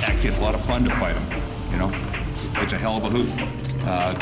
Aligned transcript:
That 0.00 0.18
kid's 0.20 0.38
a 0.38 0.40
lot 0.40 0.54
of 0.54 0.64
fun 0.64 0.84
to 0.84 0.90
fight 0.90 1.16
him, 1.16 1.42
you 1.72 1.78
know. 1.78 1.92
It's 2.62 2.72
a 2.72 2.78
hell 2.78 2.96
of 2.96 3.04
a 3.04 3.10
hoot. 3.10 3.28
Uh, 3.84 4.14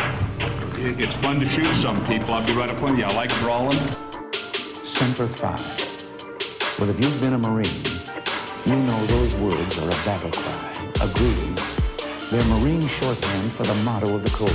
it, 0.78 1.00
it's 1.00 1.16
fun 1.16 1.40
to 1.40 1.46
shoot 1.46 1.74
some 1.82 2.04
people. 2.06 2.32
I'll 2.32 2.46
be 2.46 2.52
right 2.54 2.70
up 2.70 2.80
with 2.80 2.98
you. 2.98 3.04
I 3.04 3.12
like 3.12 3.30
brawling. 3.40 3.80
Semper 4.82 5.28
Fi. 5.28 5.54
Well, 6.78 6.88
if 6.88 6.98
you've 6.98 7.20
been 7.20 7.34
a 7.34 7.38
Marine, 7.38 7.66
you 8.66 8.76
know 8.76 9.06
those 9.06 9.34
words 9.34 9.78
are 9.78 9.88
a 9.88 10.04
battle 10.04 10.30
cry, 10.30 10.90
a 11.02 11.08
greeting. 11.12 11.83
They're 12.34 12.58
Marine 12.58 12.84
shorthand 12.88 13.52
for 13.52 13.62
the 13.62 13.76
motto 13.84 14.16
of 14.16 14.24
the 14.24 14.30
Corps. 14.30 14.48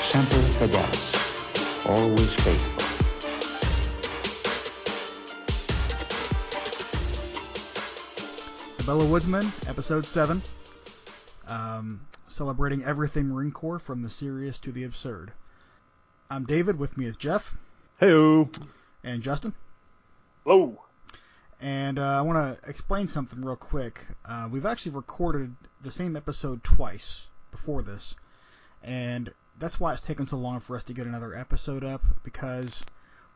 Semper 0.00 0.36
Fidelis. 0.60 1.86
Always 1.86 2.32
faithful. 2.36 2.82
The 8.76 8.82
Belleau 8.84 9.10
Woodsman, 9.10 9.50
Episode 9.66 10.06
7. 10.06 10.40
Um, 11.48 12.00
celebrating 12.28 12.84
everything 12.84 13.26
Marine 13.26 13.50
Corps 13.50 13.80
from 13.80 14.02
the 14.02 14.08
serious 14.08 14.56
to 14.58 14.70
the 14.70 14.84
absurd. 14.84 15.32
I'm 16.30 16.44
David, 16.44 16.78
with 16.78 16.96
me 16.96 17.06
is 17.06 17.16
Jeff. 17.16 17.56
Heyo. 18.00 18.56
And 19.02 19.20
Justin. 19.20 19.52
Hello. 20.44 20.80
And 21.60 21.98
uh, 21.98 22.18
I 22.18 22.20
want 22.20 22.62
to 22.62 22.70
explain 22.70 23.08
something 23.08 23.44
real 23.44 23.56
quick. 23.56 24.06
Uh, 24.24 24.48
we've 24.48 24.66
actually 24.66 24.92
recorded 24.92 25.56
the 25.84 25.92
same 25.92 26.16
episode 26.16 26.64
twice 26.64 27.26
before 27.50 27.82
this, 27.82 28.14
and 28.82 29.32
that's 29.58 29.78
why 29.78 29.92
it's 29.92 30.02
taken 30.02 30.26
so 30.26 30.36
long 30.36 30.60
for 30.60 30.76
us 30.76 30.84
to 30.84 30.92
get 30.92 31.06
another 31.06 31.34
episode 31.34 31.84
up 31.84 32.02
because 32.24 32.84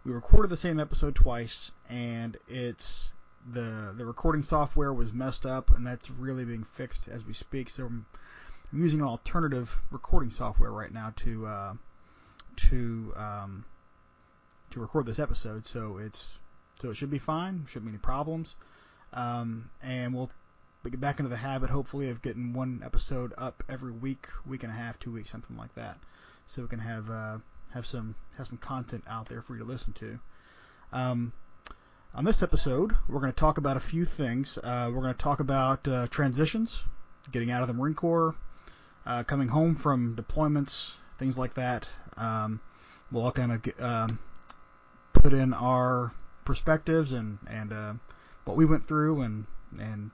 we 0.05 0.13
recorded 0.13 0.51
the 0.51 0.57
same 0.57 0.81
episode 0.81 1.15
twice, 1.15 1.71
and 1.89 2.37
it's 2.49 3.11
the 3.53 3.95
the 3.97 4.05
recording 4.05 4.43
software 4.43 4.93
was 4.93 5.13
messed 5.13 5.47
up, 5.47 5.71
and 5.71 5.87
that's 5.87 6.11
really 6.11 6.45
being 6.45 6.65
fixed 6.75 7.09
as 7.09 7.25
we 7.25 7.33
speak. 7.33 7.71
So 7.71 7.87
I'm, 7.87 8.07
using 8.71 9.01
an 9.01 9.07
alternative 9.07 9.75
recording 9.91 10.31
software 10.31 10.71
right 10.71 10.93
now 10.93 11.13
to 11.17 11.47
uh, 11.47 11.75
to 12.57 13.13
um, 13.17 13.65
to 14.71 14.81
record 14.81 15.07
this 15.07 15.19
episode. 15.19 15.67
So 15.67 15.99
it's 15.99 16.39
so 16.81 16.91
it 16.91 16.97
should 16.97 17.11
be 17.11 17.19
fine. 17.19 17.67
Shouldn't 17.69 17.87
be 17.87 17.91
any 17.91 17.99
problems. 17.99 18.55
Um, 19.13 19.71
and 19.83 20.15
we'll 20.15 20.31
get 20.85 21.01
back 21.01 21.19
into 21.19 21.29
the 21.29 21.37
habit, 21.37 21.71
hopefully, 21.71 22.11
of 22.11 22.23
getting 22.23 22.53
one 22.53 22.83
episode 22.85 23.35
up 23.37 23.63
every 23.69 23.93
week, 23.93 24.27
week 24.47 24.63
and 24.63 24.73
a 24.73 24.75
half, 24.75 24.99
two 24.99 25.13
weeks, 25.13 25.31
something 25.31 25.57
like 25.57 25.75
that, 25.75 25.99
so 26.47 26.63
we 26.63 26.69
can 26.69 26.79
have 26.79 27.11
uh, 27.11 27.39
have 27.75 27.87
some 27.87 28.15
have 28.37 28.47
some 28.47 28.59
content 28.59 29.05
out 29.09 29.29
there 29.29 29.43
for 29.43 29.55
you 29.55 29.61
to 29.61 29.65
listen 29.65 29.93
to. 29.95 30.19
Um, 30.93 31.33
on 32.15 32.25
this 32.25 32.43
episode, 32.43 32.97
we're 33.09 33.21
going 33.21 33.33
to 33.33 33.39
talk 33.39 33.59
about 33.59 33.77
a 33.77 33.81
few 33.81 34.05
things. 34.05 34.59
Uh, 34.59 34.91
we're 34.93 35.03
going 35.03 35.15
to 35.15 35.23
talk 35.23 35.41
about 35.41 35.87
uh, 35.87 36.07
transitions, 36.09 36.83
getting 37.31 37.51
out 37.51 37.63
of 37.63 37.69
the 37.69 37.75
Marine 37.75 37.95
Corps, 37.95 38.35
uh, 39.05 39.25
coming 39.25 39.49
home 39.49 39.77
from 39.77 40.17
deployments, 40.17 40.95
things 41.19 41.37
like 41.37 41.55
that. 41.55 41.89
Um, 42.17 42.61
we'll 43.13 43.25
all 43.25 43.33
kind 43.33 43.53
of 43.53 43.63
get, 43.63 43.81
um, 43.81 44.19
put 45.13 45.33
in 45.33 45.53
our 45.53 46.13
perspectives 46.45 47.13
and 47.13 47.39
and 47.51 47.73
uh, 47.73 47.93
what 48.45 48.57
we 48.57 48.65
went 48.65 48.89
through 48.89 49.21
and 49.21 49.47
and 49.79 50.11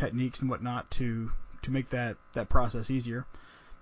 techniques 0.00 0.40
and 0.40 0.50
whatnot 0.50 0.90
to 0.90 1.30
to 1.62 1.70
make 1.70 1.90
that 1.90 2.16
that 2.32 2.48
process 2.48 2.90
easier. 2.90 3.26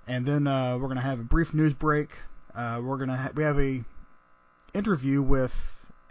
And 0.06 0.26
then 0.26 0.46
uh, 0.46 0.76
we're 0.78 0.88
going 0.88 0.96
to 0.96 1.02
have 1.02 1.20
a 1.20 1.24
brief 1.24 1.54
news 1.54 1.74
break. 1.74 2.10
Uh, 2.54 2.80
we're 2.82 2.96
going 2.96 3.10
to 3.10 3.16
ha- 3.16 3.30
we 3.34 3.44
have 3.44 3.58
a 3.60 3.84
interview 4.74 5.22
with 5.22 5.54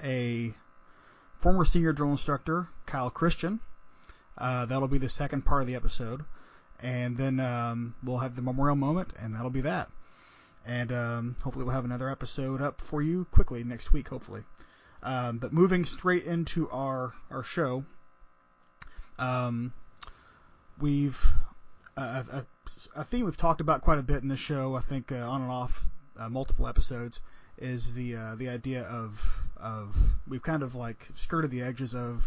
a 0.03 0.53
former 1.39 1.65
senior 1.65 1.93
drill 1.93 2.11
instructor, 2.11 2.69
Kyle 2.85 3.09
Christian. 3.09 3.59
Uh, 4.37 4.65
that'll 4.65 4.87
be 4.87 4.99
the 4.99 5.09
second 5.09 5.43
part 5.43 5.61
of 5.61 5.67
the 5.67 5.75
episode. 5.75 6.23
And 6.79 7.17
then 7.17 7.39
um, 7.39 7.95
we'll 8.03 8.19
have 8.19 8.35
the 8.35 8.41
memorial 8.43 8.75
moment, 8.75 9.09
and 9.19 9.33
that'll 9.33 9.49
be 9.49 9.61
that. 9.61 9.89
And 10.65 10.91
um, 10.91 11.35
hopefully 11.41 11.65
we'll 11.65 11.73
have 11.73 11.85
another 11.85 12.09
episode 12.09 12.61
up 12.61 12.81
for 12.81 13.01
you 13.01 13.25
quickly 13.31 13.63
next 13.63 13.91
week, 13.93 14.09
hopefully. 14.09 14.43
Um, 15.01 15.39
but 15.39 15.53
moving 15.53 15.85
straight 15.85 16.25
into 16.25 16.69
our 16.69 17.13
our 17.31 17.43
show, 17.43 17.85
um, 19.17 19.73
we've 20.79 21.19
uh, 21.95 22.23
a, 22.31 22.45
a, 22.95 23.03
theme 23.03 23.25
we've 23.25 23.37
talked 23.37 23.61
about 23.61 23.81
quite 23.81 23.99
a 23.99 24.03
bit 24.03 24.21
in 24.21 24.27
the 24.27 24.37
show. 24.37 24.75
I 24.75 24.81
think 24.81 25.11
uh, 25.11 25.17
on 25.17 25.41
and 25.41 25.51
off 25.51 25.85
uh, 26.17 26.29
multiple 26.29 26.67
episodes 26.67 27.19
is 27.57 27.93
the 27.93 28.15
uh, 28.15 28.35
the 28.35 28.49
idea 28.49 28.83
of 28.83 29.23
of 29.57 29.95
we've 30.27 30.43
kind 30.43 30.63
of 30.63 30.75
like 30.75 31.07
skirted 31.15 31.51
the 31.51 31.61
edges 31.61 31.95
of 31.95 32.23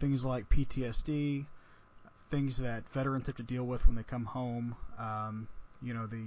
things 0.00 0.24
like 0.24 0.48
PTSD, 0.48 1.46
things 2.30 2.56
that 2.58 2.88
veterans 2.92 3.26
have 3.26 3.36
to 3.36 3.42
deal 3.42 3.64
with 3.64 3.86
when 3.86 3.96
they 3.96 4.02
come 4.02 4.24
home. 4.24 4.74
Um, 4.98 5.48
you 5.82 5.94
know 5.94 6.06
the 6.06 6.26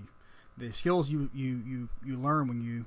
the 0.58 0.72
skills 0.72 1.10
you, 1.10 1.30
you, 1.34 1.62
you, 1.66 1.90
you 2.04 2.18
learn 2.18 2.48
when 2.48 2.62
you 2.62 2.86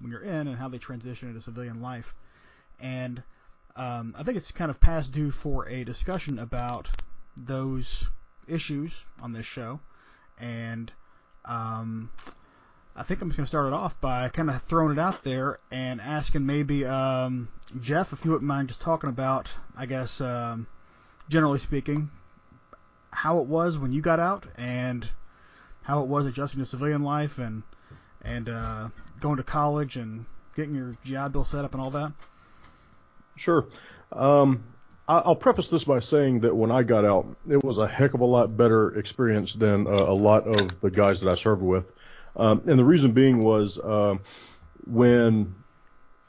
when 0.00 0.10
you're 0.10 0.22
in 0.22 0.48
and 0.48 0.56
how 0.56 0.68
they 0.68 0.78
transition 0.78 1.28
into 1.28 1.40
civilian 1.40 1.82
life. 1.82 2.14
And 2.80 3.22
um, 3.76 4.14
I 4.18 4.22
think 4.22 4.38
it's 4.38 4.50
kind 4.50 4.70
of 4.70 4.80
past 4.80 5.12
due 5.12 5.30
for 5.30 5.68
a 5.68 5.84
discussion 5.84 6.38
about 6.38 6.88
those 7.36 8.08
issues 8.50 8.92
on 9.20 9.32
this 9.32 9.46
show. 9.46 9.80
And 10.38 10.90
um, 11.44 12.10
I 12.96 13.02
think 13.02 13.22
I'm 13.22 13.28
just 13.28 13.36
going 13.36 13.44
to 13.44 13.48
start 13.48 13.66
it 13.68 13.72
off 13.72 14.00
by 14.00 14.28
kind 14.28 14.50
of 14.50 14.62
throwing 14.62 14.92
it 14.92 14.98
out 14.98 15.22
there 15.24 15.58
and 15.70 16.00
asking 16.00 16.44
maybe 16.44 16.84
um, 16.84 17.48
Jeff 17.80 18.12
if 18.12 18.24
you 18.24 18.30
wouldn't 18.30 18.48
mind 18.48 18.68
just 18.68 18.80
talking 18.80 19.10
about, 19.10 19.48
I 19.76 19.86
guess, 19.86 20.20
um, 20.20 20.66
generally 21.28 21.58
speaking, 21.58 22.10
how 23.10 23.38
it 23.38 23.46
was 23.46 23.78
when 23.78 23.92
you 23.92 24.02
got 24.02 24.20
out 24.20 24.46
and 24.56 25.08
how 25.82 26.02
it 26.02 26.08
was 26.08 26.26
adjusting 26.26 26.60
to 26.60 26.66
civilian 26.66 27.02
life 27.02 27.38
and 27.38 27.62
and 28.22 28.48
uh, 28.48 28.88
going 29.20 29.38
to 29.38 29.42
college 29.42 29.96
and 29.96 30.26
getting 30.54 30.74
your 30.74 30.96
GI 31.04 31.30
Bill 31.30 31.44
set 31.44 31.64
up 31.64 31.72
and 31.72 31.80
all 31.80 31.90
that. 31.92 32.12
Sure. 33.36 33.66
Um, 34.12 34.62
I'll 35.10 35.34
preface 35.34 35.66
this 35.66 35.82
by 35.82 35.98
saying 35.98 36.40
that 36.40 36.54
when 36.54 36.70
I 36.70 36.84
got 36.84 37.04
out, 37.04 37.26
it 37.48 37.64
was 37.64 37.78
a 37.78 37.88
heck 37.88 38.14
of 38.14 38.20
a 38.20 38.24
lot 38.24 38.56
better 38.56 38.96
experience 38.96 39.54
than 39.54 39.86
uh, 39.88 39.90
a 39.90 40.14
lot 40.14 40.46
of 40.46 40.80
the 40.80 40.90
guys 40.90 41.20
that 41.20 41.28
I 41.28 41.34
served 41.34 41.62
with. 41.62 41.84
Um, 42.36 42.62
and 42.66 42.78
the 42.78 42.84
reason 42.84 43.10
being 43.10 43.42
was 43.42 43.76
uh, 43.78 44.16
when 44.86 45.52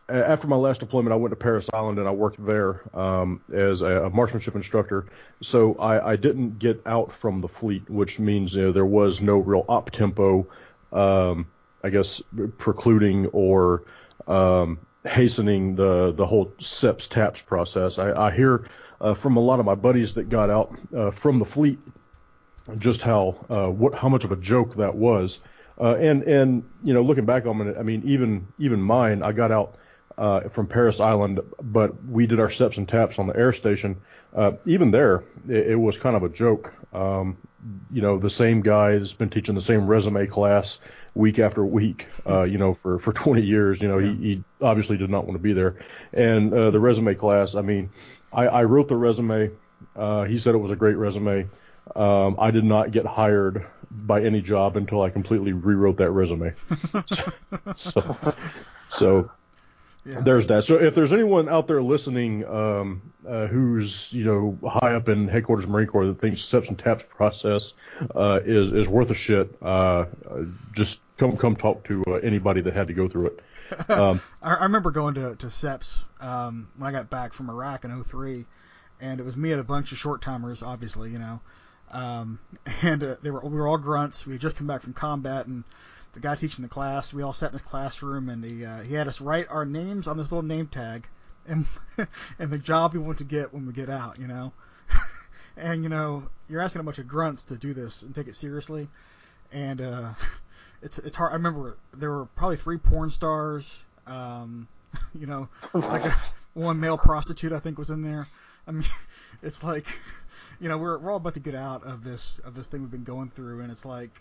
after 0.09 0.47
my 0.47 0.55
last 0.55 0.79
deployment, 0.79 1.13
I 1.13 1.15
went 1.15 1.31
to 1.31 1.35
Parris 1.35 1.69
Island 1.73 1.99
and 1.99 2.07
I 2.07 2.11
worked 2.11 2.43
there 2.43 2.81
um, 2.97 3.41
as 3.53 3.81
a, 3.81 4.05
a, 4.05 4.09
marksmanship 4.09 4.55
instructor. 4.55 5.05
So 5.41 5.75
I, 5.75 6.13
I, 6.13 6.15
didn't 6.15 6.59
get 6.59 6.81
out 6.85 7.13
from 7.13 7.39
the 7.39 7.47
fleet, 7.47 7.89
which 7.89 8.19
means 8.19 8.55
you 8.55 8.63
know, 8.63 8.71
there 8.71 8.85
was 8.85 9.21
no 9.21 9.37
real 9.37 9.63
op 9.69 9.91
tempo, 9.91 10.47
um, 10.91 11.47
I 11.83 11.89
guess, 11.89 12.21
precluding 12.57 13.27
or 13.27 13.83
um, 14.27 14.79
hastening 15.05 15.75
the 15.75 16.13
the 16.15 16.25
whole 16.25 16.53
SEPS 16.59 17.07
TAPS 17.07 17.41
process. 17.41 17.97
I, 17.97 18.27
I 18.27 18.31
hear 18.31 18.67
uh, 18.99 19.13
from 19.13 19.37
a 19.37 19.39
lot 19.39 19.59
of 19.59 19.65
my 19.65 19.75
buddies 19.75 20.13
that 20.13 20.29
got 20.29 20.49
out 20.49 20.77
uh, 20.95 21.11
from 21.11 21.39
the 21.39 21.45
fleet 21.45 21.79
just 22.77 23.01
how 23.01 23.45
uh, 23.49 23.67
what 23.67 23.93
how 23.93 24.09
much 24.09 24.23
of 24.23 24.31
a 24.31 24.35
joke 24.35 24.75
that 24.75 24.95
was. 24.95 25.39
Uh, 25.79 25.95
and 25.95 26.23
and 26.23 26.63
you 26.83 26.93
know 26.93 27.01
looking 27.01 27.25
back 27.25 27.45
on 27.45 27.59
it, 27.67 27.75
I 27.77 27.83
mean 27.83 28.01
even 28.05 28.47
even 28.59 28.81
mine, 28.81 29.23
I 29.23 29.31
got 29.31 29.51
out 29.51 29.75
uh, 30.17 30.41
from 30.49 30.67
Parris 30.67 30.99
Island, 30.99 31.39
but 31.61 32.03
we 32.05 32.27
did 32.27 32.39
our 32.39 32.49
SEPS 32.49 32.77
and 32.77 32.87
TAPS 32.87 33.17
on 33.17 33.27
the 33.27 33.35
air 33.35 33.53
station. 33.53 33.99
Uh, 34.35 34.53
even 34.65 34.91
there, 34.91 35.23
it, 35.49 35.71
it, 35.71 35.75
was 35.75 35.97
kind 35.97 36.15
of 36.15 36.23
a 36.23 36.29
joke. 36.29 36.73
Um, 36.93 37.37
you 37.91 38.01
know, 38.01 38.17
the 38.17 38.29
same 38.29 38.61
guy 38.61 38.97
that's 38.97 39.13
been 39.13 39.29
teaching 39.29 39.55
the 39.55 39.61
same 39.61 39.87
resume 39.87 40.27
class 40.27 40.79
week 41.13 41.39
after 41.39 41.65
week, 41.65 42.07
uh, 42.25 42.43
you 42.43 42.57
know, 42.57 42.75
for, 42.75 42.99
for 42.99 43.13
20 43.13 43.41
years. 43.41 43.81
You 43.81 43.87
know, 43.87 43.97
yeah. 43.97 44.13
he, 44.13 44.15
he 44.15 44.43
obviously 44.61 44.97
did 44.97 45.09
not 45.09 45.25
want 45.25 45.37
to 45.37 45.43
be 45.43 45.53
there. 45.53 45.75
And 46.13 46.53
uh, 46.53 46.71
the 46.71 46.79
resume 46.79 47.13
class, 47.15 47.55
I 47.55 47.61
mean, 47.61 47.89
I, 48.33 48.47
I 48.47 48.63
wrote 48.63 48.87
the 48.87 48.95
resume. 48.95 49.51
Uh, 49.95 50.23
he 50.23 50.39
said 50.39 50.55
it 50.55 50.59
was 50.59 50.71
a 50.71 50.75
great 50.75 50.95
resume. 50.97 51.47
Um, 51.95 52.37
I 52.39 52.51
did 52.51 52.63
not 52.63 52.91
get 52.91 53.05
hired 53.05 53.65
by 53.89 54.23
any 54.23 54.41
job 54.41 54.77
until 54.77 55.01
I 55.01 55.09
completely 55.09 55.51
rewrote 55.51 55.97
that 55.97 56.11
resume. 56.11 56.53
so, 57.07 57.33
so, 57.75 58.35
so 58.97 59.31
yeah. 60.05 60.21
there's 60.21 60.47
that. 60.47 60.63
So 60.63 60.79
if 60.79 60.95
there's 60.95 61.13
anyone 61.13 61.47
out 61.49 61.67
there 61.67 61.81
listening 61.81 62.45
um, 62.45 63.13
uh, 63.27 63.47
who's 63.47 64.11
you 64.11 64.23
know 64.23 64.57
high 64.67 64.93
up 64.93 65.09
in 65.09 65.27
headquarters 65.27 65.67
Marine 65.67 65.87
Corps 65.87 66.07
that 66.07 66.19
thinks 66.19 66.43
SEPS 66.43 66.69
and 66.69 66.79
TAPS 66.79 67.05
process 67.09 67.73
uh, 68.15 68.39
is 68.43 68.71
is 68.71 68.87
worth 68.87 69.11
a 69.11 69.15
shit, 69.15 69.55
uh, 69.61 70.05
just 70.73 70.99
come 71.17 71.37
come 71.37 71.55
talk 71.55 71.83
to 71.85 72.03
uh, 72.07 72.13
anybody 72.13 72.61
that 72.61 72.73
had 72.73 72.87
to 72.87 72.93
go 72.93 73.07
through 73.07 73.27
it. 73.27 73.39
Um, 73.87 74.21
I, 74.41 74.55
I, 74.55 74.63
remember 74.63 74.91
going 74.91 75.13
to 75.13 75.33
to 75.35 75.49
SEPS 75.49 76.03
um, 76.19 76.67
when 76.75 76.89
I 76.89 76.91
got 76.91 77.09
back 77.09 77.31
from 77.31 77.49
Iraq 77.49 77.85
in 77.85 78.03
03, 78.03 78.45
and 78.99 79.17
it 79.17 79.23
was 79.23 79.37
me 79.37 79.53
and 79.53 79.61
a 79.61 79.63
bunch 79.63 79.93
of 79.93 79.97
short 79.97 80.21
timers, 80.21 80.61
obviously, 80.61 81.09
you 81.09 81.19
know. 81.19 81.39
Um, 81.89 82.39
and 82.81 83.01
uh, 83.01 83.15
they 83.21 83.31
were 83.31 83.39
we 83.39 83.55
were 83.55 83.67
all 83.67 83.77
grunts. 83.77 84.25
We 84.25 84.33
had 84.33 84.41
just 84.41 84.57
come 84.57 84.67
back 84.67 84.81
from 84.81 84.91
combat, 84.91 85.47
and 85.47 85.63
the 86.13 86.19
guy 86.19 86.35
teaching 86.35 86.63
the 86.63 86.69
class. 86.69 87.13
We 87.13 87.23
all 87.23 87.33
sat 87.33 87.51
in 87.51 87.57
the 87.57 87.63
classroom, 87.63 88.29
and 88.29 88.43
he 88.43 88.65
uh, 88.65 88.81
he 88.81 88.93
had 88.93 89.07
us 89.07 89.21
write 89.21 89.47
our 89.49 89.65
names 89.65 90.07
on 90.07 90.17
this 90.17 90.31
little 90.31 90.47
name 90.47 90.67
tag, 90.67 91.07
and 91.45 91.65
and 92.39 92.51
the 92.51 92.57
job 92.57 92.93
we 92.93 92.99
want 92.99 93.19
to 93.19 93.23
get 93.23 93.53
when 93.53 93.65
we 93.65 93.73
get 93.73 93.89
out. 93.89 94.19
You 94.19 94.27
know, 94.27 94.53
and 95.57 95.83
you 95.83 95.89
know 95.89 96.23
you're 96.49 96.61
asking 96.61 96.81
a 96.81 96.83
bunch 96.83 96.99
of 96.99 97.07
grunts 97.07 97.43
to 97.43 97.57
do 97.57 97.73
this 97.73 98.01
and 98.01 98.13
take 98.13 98.27
it 98.27 98.35
seriously, 98.35 98.89
and 99.51 99.81
uh, 99.81 100.13
it's 100.81 100.97
it's 100.99 101.15
hard. 101.15 101.31
I 101.31 101.35
remember 101.35 101.77
there 101.93 102.11
were 102.11 102.25
probably 102.25 102.57
three 102.57 102.77
porn 102.77 103.09
stars. 103.09 103.77
Um, 104.07 104.67
you 105.13 105.25
know, 105.25 105.47
like 105.73 106.03
a, 106.03 106.15
one 106.53 106.79
male 106.79 106.97
prostitute 106.97 107.53
I 107.53 107.59
think 107.59 107.77
was 107.77 107.89
in 107.89 108.01
there. 108.01 108.27
I 108.67 108.71
mean, 108.71 108.83
it's 109.41 109.63
like, 109.63 109.87
you 110.59 110.69
know, 110.69 110.77
we're 110.77 110.97
we're 110.97 111.11
all 111.11 111.17
about 111.17 111.35
to 111.35 111.39
get 111.39 111.55
out 111.55 111.83
of 111.83 112.03
this 112.03 112.39
of 112.43 112.55
this 112.55 112.67
thing 112.67 112.81
we've 112.81 112.91
been 112.91 113.03
going 113.03 113.29
through, 113.29 113.61
and 113.61 113.71
it's 113.71 113.85
like, 113.85 114.19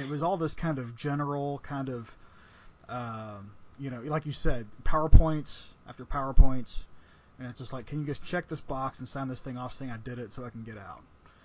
it 0.00 0.08
was 0.08 0.22
all 0.22 0.36
this 0.36 0.54
kind 0.54 0.78
of 0.78 0.96
general 0.96 1.60
kind 1.62 1.88
of, 1.88 2.10
um, 2.88 3.50
you 3.78 3.90
know, 3.90 4.00
like 4.02 4.26
you 4.26 4.32
said, 4.32 4.66
powerpoints 4.84 5.66
after 5.88 6.04
powerpoints, 6.04 6.84
and 7.38 7.48
it's 7.48 7.58
just 7.58 7.72
like, 7.72 7.86
can 7.86 8.00
you 8.00 8.06
just 8.06 8.24
check 8.24 8.48
this 8.48 8.60
box 8.60 8.98
and 8.98 9.08
sign 9.08 9.28
this 9.28 9.40
thing 9.40 9.56
off 9.56 9.74
saying 9.74 9.90
I 9.90 9.98
did 9.98 10.18
it 10.18 10.32
so 10.32 10.44
I 10.44 10.50
can 10.50 10.62
get 10.62 10.78
out? 10.78 11.02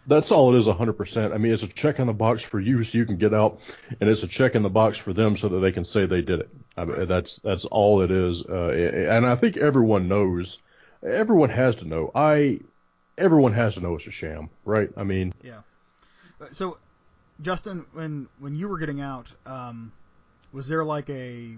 That's 0.07 0.31
all 0.31 0.53
it 0.55 0.57
is, 0.57 0.65
100%. 0.65 1.31
I 1.31 1.37
mean, 1.37 1.53
it's 1.53 1.61
a 1.61 1.67
check 1.67 1.99
in 1.99 2.07
the 2.07 2.13
box 2.13 2.41
for 2.41 2.59
you 2.59 2.81
so 2.83 2.97
you 2.97 3.05
can 3.05 3.17
get 3.17 3.33
out, 3.33 3.59
and 3.99 4.09
it's 4.09 4.23
a 4.23 4.27
check 4.27 4.55
in 4.55 4.63
the 4.63 4.69
box 4.69 4.97
for 4.97 5.13
them 5.13 5.37
so 5.37 5.47
that 5.49 5.59
they 5.59 5.71
can 5.71 5.85
say 5.85 6.05
they 6.05 6.21
did 6.21 6.39
it. 6.39 6.49
I 6.75 6.85
mean, 6.85 7.07
that's 7.07 7.37
that's 7.37 7.65
all 7.65 8.01
it 8.01 8.09
is. 8.09 8.41
Uh, 8.43 8.69
and 8.69 9.27
I 9.27 9.35
think 9.35 9.57
everyone 9.57 10.07
knows. 10.07 10.59
Everyone 11.05 11.49
has 11.49 11.75
to 11.75 11.85
know. 11.85 12.11
I. 12.15 12.61
Everyone 13.17 13.53
has 13.53 13.75
to 13.75 13.81
know 13.81 13.95
it's 13.95 14.07
a 14.07 14.11
sham, 14.11 14.49
right? 14.65 14.89
I 14.97 15.03
mean. 15.03 15.33
Yeah. 15.43 15.59
So, 16.51 16.77
Justin, 17.41 17.85
when 17.93 18.27
when 18.39 18.55
you 18.55 18.67
were 18.67 18.77
getting 18.77 19.01
out, 19.01 19.31
um, 19.45 19.91
was 20.51 20.67
there 20.67 20.83
like 20.83 21.09
a 21.09 21.57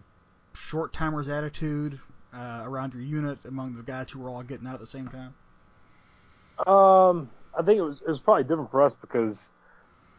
short 0.54 0.94
timers 0.94 1.28
attitude 1.28 2.00
uh, 2.34 2.64
around 2.66 2.94
your 2.94 3.04
unit 3.04 3.40
among 3.46 3.76
the 3.76 3.84
guys 3.84 4.10
who 4.10 4.20
were 4.20 4.30
all 4.30 4.44
getting 4.44 4.68
out 4.68 4.74
at 4.74 4.80
the 4.80 4.88
same 4.88 5.08
time? 5.08 5.34
Um 6.68 7.30
I 7.58 7.62
think 7.64 7.78
it 7.78 7.82
was 7.82 8.02
it 8.02 8.10
was 8.10 8.20
probably 8.20 8.44
different 8.44 8.72
for 8.72 8.82
us 8.82 8.94
because 9.00 9.50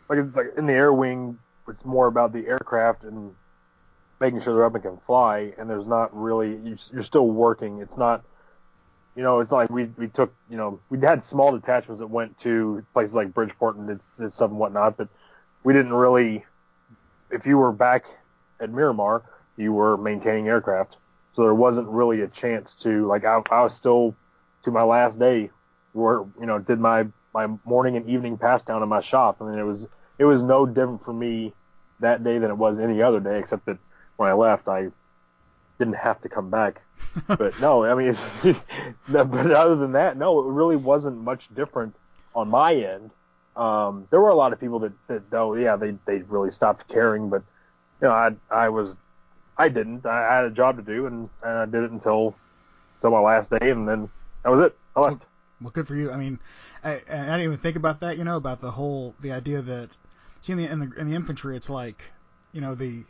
like 0.08 0.18
like 0.34 0.46
in 0.56 0.66
the 0.66 0.72
air 0.72 0.92
wing, 0.92 1.38
it's 1.68 1.84
more 1.84 2.06
about 2.06 2.32
the 2.32 2.46
aircraft 2.46 3.04
and 3.04 3.34
making 4.20 4.40
sure 4.40 4.54
they're 4.54 4.64
up 4.64 4.74
and 4.74 4.82
can 4.82 4.98
fly, 4.98 5.52
and 5.58 5.68
there's 5.68 5.86
not 5.86 6.14
really 6.16 6.58
you're 6.92 7.02
still 7.02 7.28
working. 7.28 7.80
It's 7.80 7.96
not 7.96 8.24
you 9.16 9.22
know, 9.22 9.40
it's 9.40 9.52
like 9.52 9.70
we 9.70 9.84
we 9.96 10.08
took 10.08 10.34
you 10.50 10.56
know 10.56 10.80
we 10.90 10.98
had 11.00 11.24
small 11.24 11.52
detachments 11.52 12.00
that 12.00 12.08
went 12.08 12.36
to 12.38 12.84
places 12.92 13.14
like 13.14 13.32
Bridgeport 13.32 13.76
and 13.76 13.86
did, 13.86 14.00
did 14.18 14.32
stuff 14.32 14.50
and 14.50 14.58
whatnot, 14.58 14.96
but 14.96 15.08
we 15.64 15.72
didn't 15.72 15.94
really. 15.94 16.44
If 17.30 17.46
you 17.46 17.58
were 17.58 17.72
back 17.72 18.04
at 18.60 18.70
Miramar, 18.70 19.22
you 19.56 19.72
were 19.72 19.96
maintaining 19.96 20.46
aircraft, 20.46 20.98
so 21.34 21.42
there 21.42 21.54
wasn't 21.54 21.88
really 21.88 22.20
a 22.20 22.28
chance 22.28 22.74
to 22.76 23.06
like 23.08 23.24
I, 23.24 23.40
I 23.50 23.62
was 23.62 23.74
still 23.74 24.14
to 24.64 24.70
my 24.70 24.82
last 24.82 25.18
day, 25.18 25.50
where 25.92 26.24
you 26.38 26.46
know 26.46 26.58
did 26.58 26.78
my 26.78 27.06
my 27.32 27.48
morning 27.64 27.96
and 27.96 28.08
evening 28.08 28.38
pass 28.38 28.62
down 28.62 28.82
in 28.82 28.88
my 28.88 29.00
shop. 29.00 29.38
I 29.40 29.50
mean, 29.50 29.58
it 29.58 29.64
was 29.64 29.88
it 30.18 30.24
was 30.24 30.42
no 30.42 30.66
different 30.66 31.04
for 31.04 31.12
me 31.12 31.52
that 32.00 32.22
day 32.22 32.38
than 32.38 32.50
it 32.50 32.56
was 32.56 32.78
any 32.78 33.02
other 33.02 33.20
day, 33.20 33.38
except 33.38 33.66
that 33.66 33.78
when 34.16 34.28
I 34.28 34.34
left, 34.34 34.68
I 34.68 34.88
didn't 35.78 35.96
have 35.96 36.20
to 36.22 36.28
come 36.28 36.50
back. 36.50 36.82
but 37.26 37.58
no, 37.60 37.84
I 37.84 37.94
mean, 37.94 38.16
but 39.08 39.50
other 39.50 39.76
than 39.76 39.92
that, 39.92 40.16
no, 40.16 40.40
it 40.40 40.52
really 40.52 40.76
wasn't 40.76 41.16
much 41.16 41.48
different 41.54 41.94
on 42.34 42.48
my 42.48 42.74
end. 42.74 43.10
Um, 43.56 44.06
there 44.10 44.20
were 44.20 44.30
a 44.30 44.34
lot 44.34 44.52
of 44.52 44.60
people 44.60 44.78
that, 44.80 44.92
that 45.08 45.30
though, 45.30 45.54
yeah, 45.54 45.76
they, 45.76 45.96
they 46.06 46.18
really 46.22 46.50
stopped 46.50 46.88
caring, 46.88 47.28
but 47.28 47.42
you 48.02 48.08
know, 48.08 48.12
I, 48.12 48.30
I 48.50 48.68
was, 48.68 48.96
I 49.56 49.68
didn't, 49.68 50.04
I, 50.06 50.28
I 50.28 50.36
had 50.36 50.44
a 50.44 50.50
job 50.50 50.76
to 50.76 50.82
do 50.82 51.06
and, 51.06 51.28
and 51.42 51.58
I 51.58 51.64
did 51.66 51.84
it 51.84 51.90
until, 51.90 52.34
until 52.96 53.10
my 53.10 53.20
last 53.20 53.50
day. 53.50 53.70
And 53.70 53.88
then 53.88 54.08
that 54.42 54.50
was 54.50 54.60
it. 54.60 54.76
I 54.96 55.00
left. 55.00 55.22
Well, 55.60 55.70
good 55.70 55.86
for 55.86 55.94
you. 55.94 56.10
I 56.10 56.16
mean, 56.16 56.40
I, 56.82 56.94
I 56.94 56.96
didn't 56.98 57.40
even 57.40 57.58
think 57.58 57.76
about 57.76 58.00
that. 58.00 58.18
You 58.18 58.24
know, 58.24 58.36
about 58.36 58.60
the 58.60 58.70
whole 58.70 59.14
the 59.20 59.32
idea 59.32 59.62
that 59.62 59.90
see 60.40 60.52
in 60.52 60.58
the 60.58 60.70
in 60.70 60.78
the, 60.78 60.92
in 60.96 61.10
the 61.10 61.16
infantry, 61.16 61.56
it's 61.56 61.70
like 61.70 62.02
you 62.52 62.60
know 62.60 62.74
the 62.74 63.04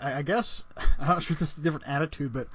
I, 0.00 0.18
I 0.18 0.22
guess 0.22 0.62
I'm 0.98 1.08
not 1.08 1.22
sure 1.22 1.34
if 1.34 1.40
this 1.40 1.52
is 1.52 1.58
a 1.58 1.62
different 1.62 1.88
attitude, 1.88 2.32
but 2.32 2.48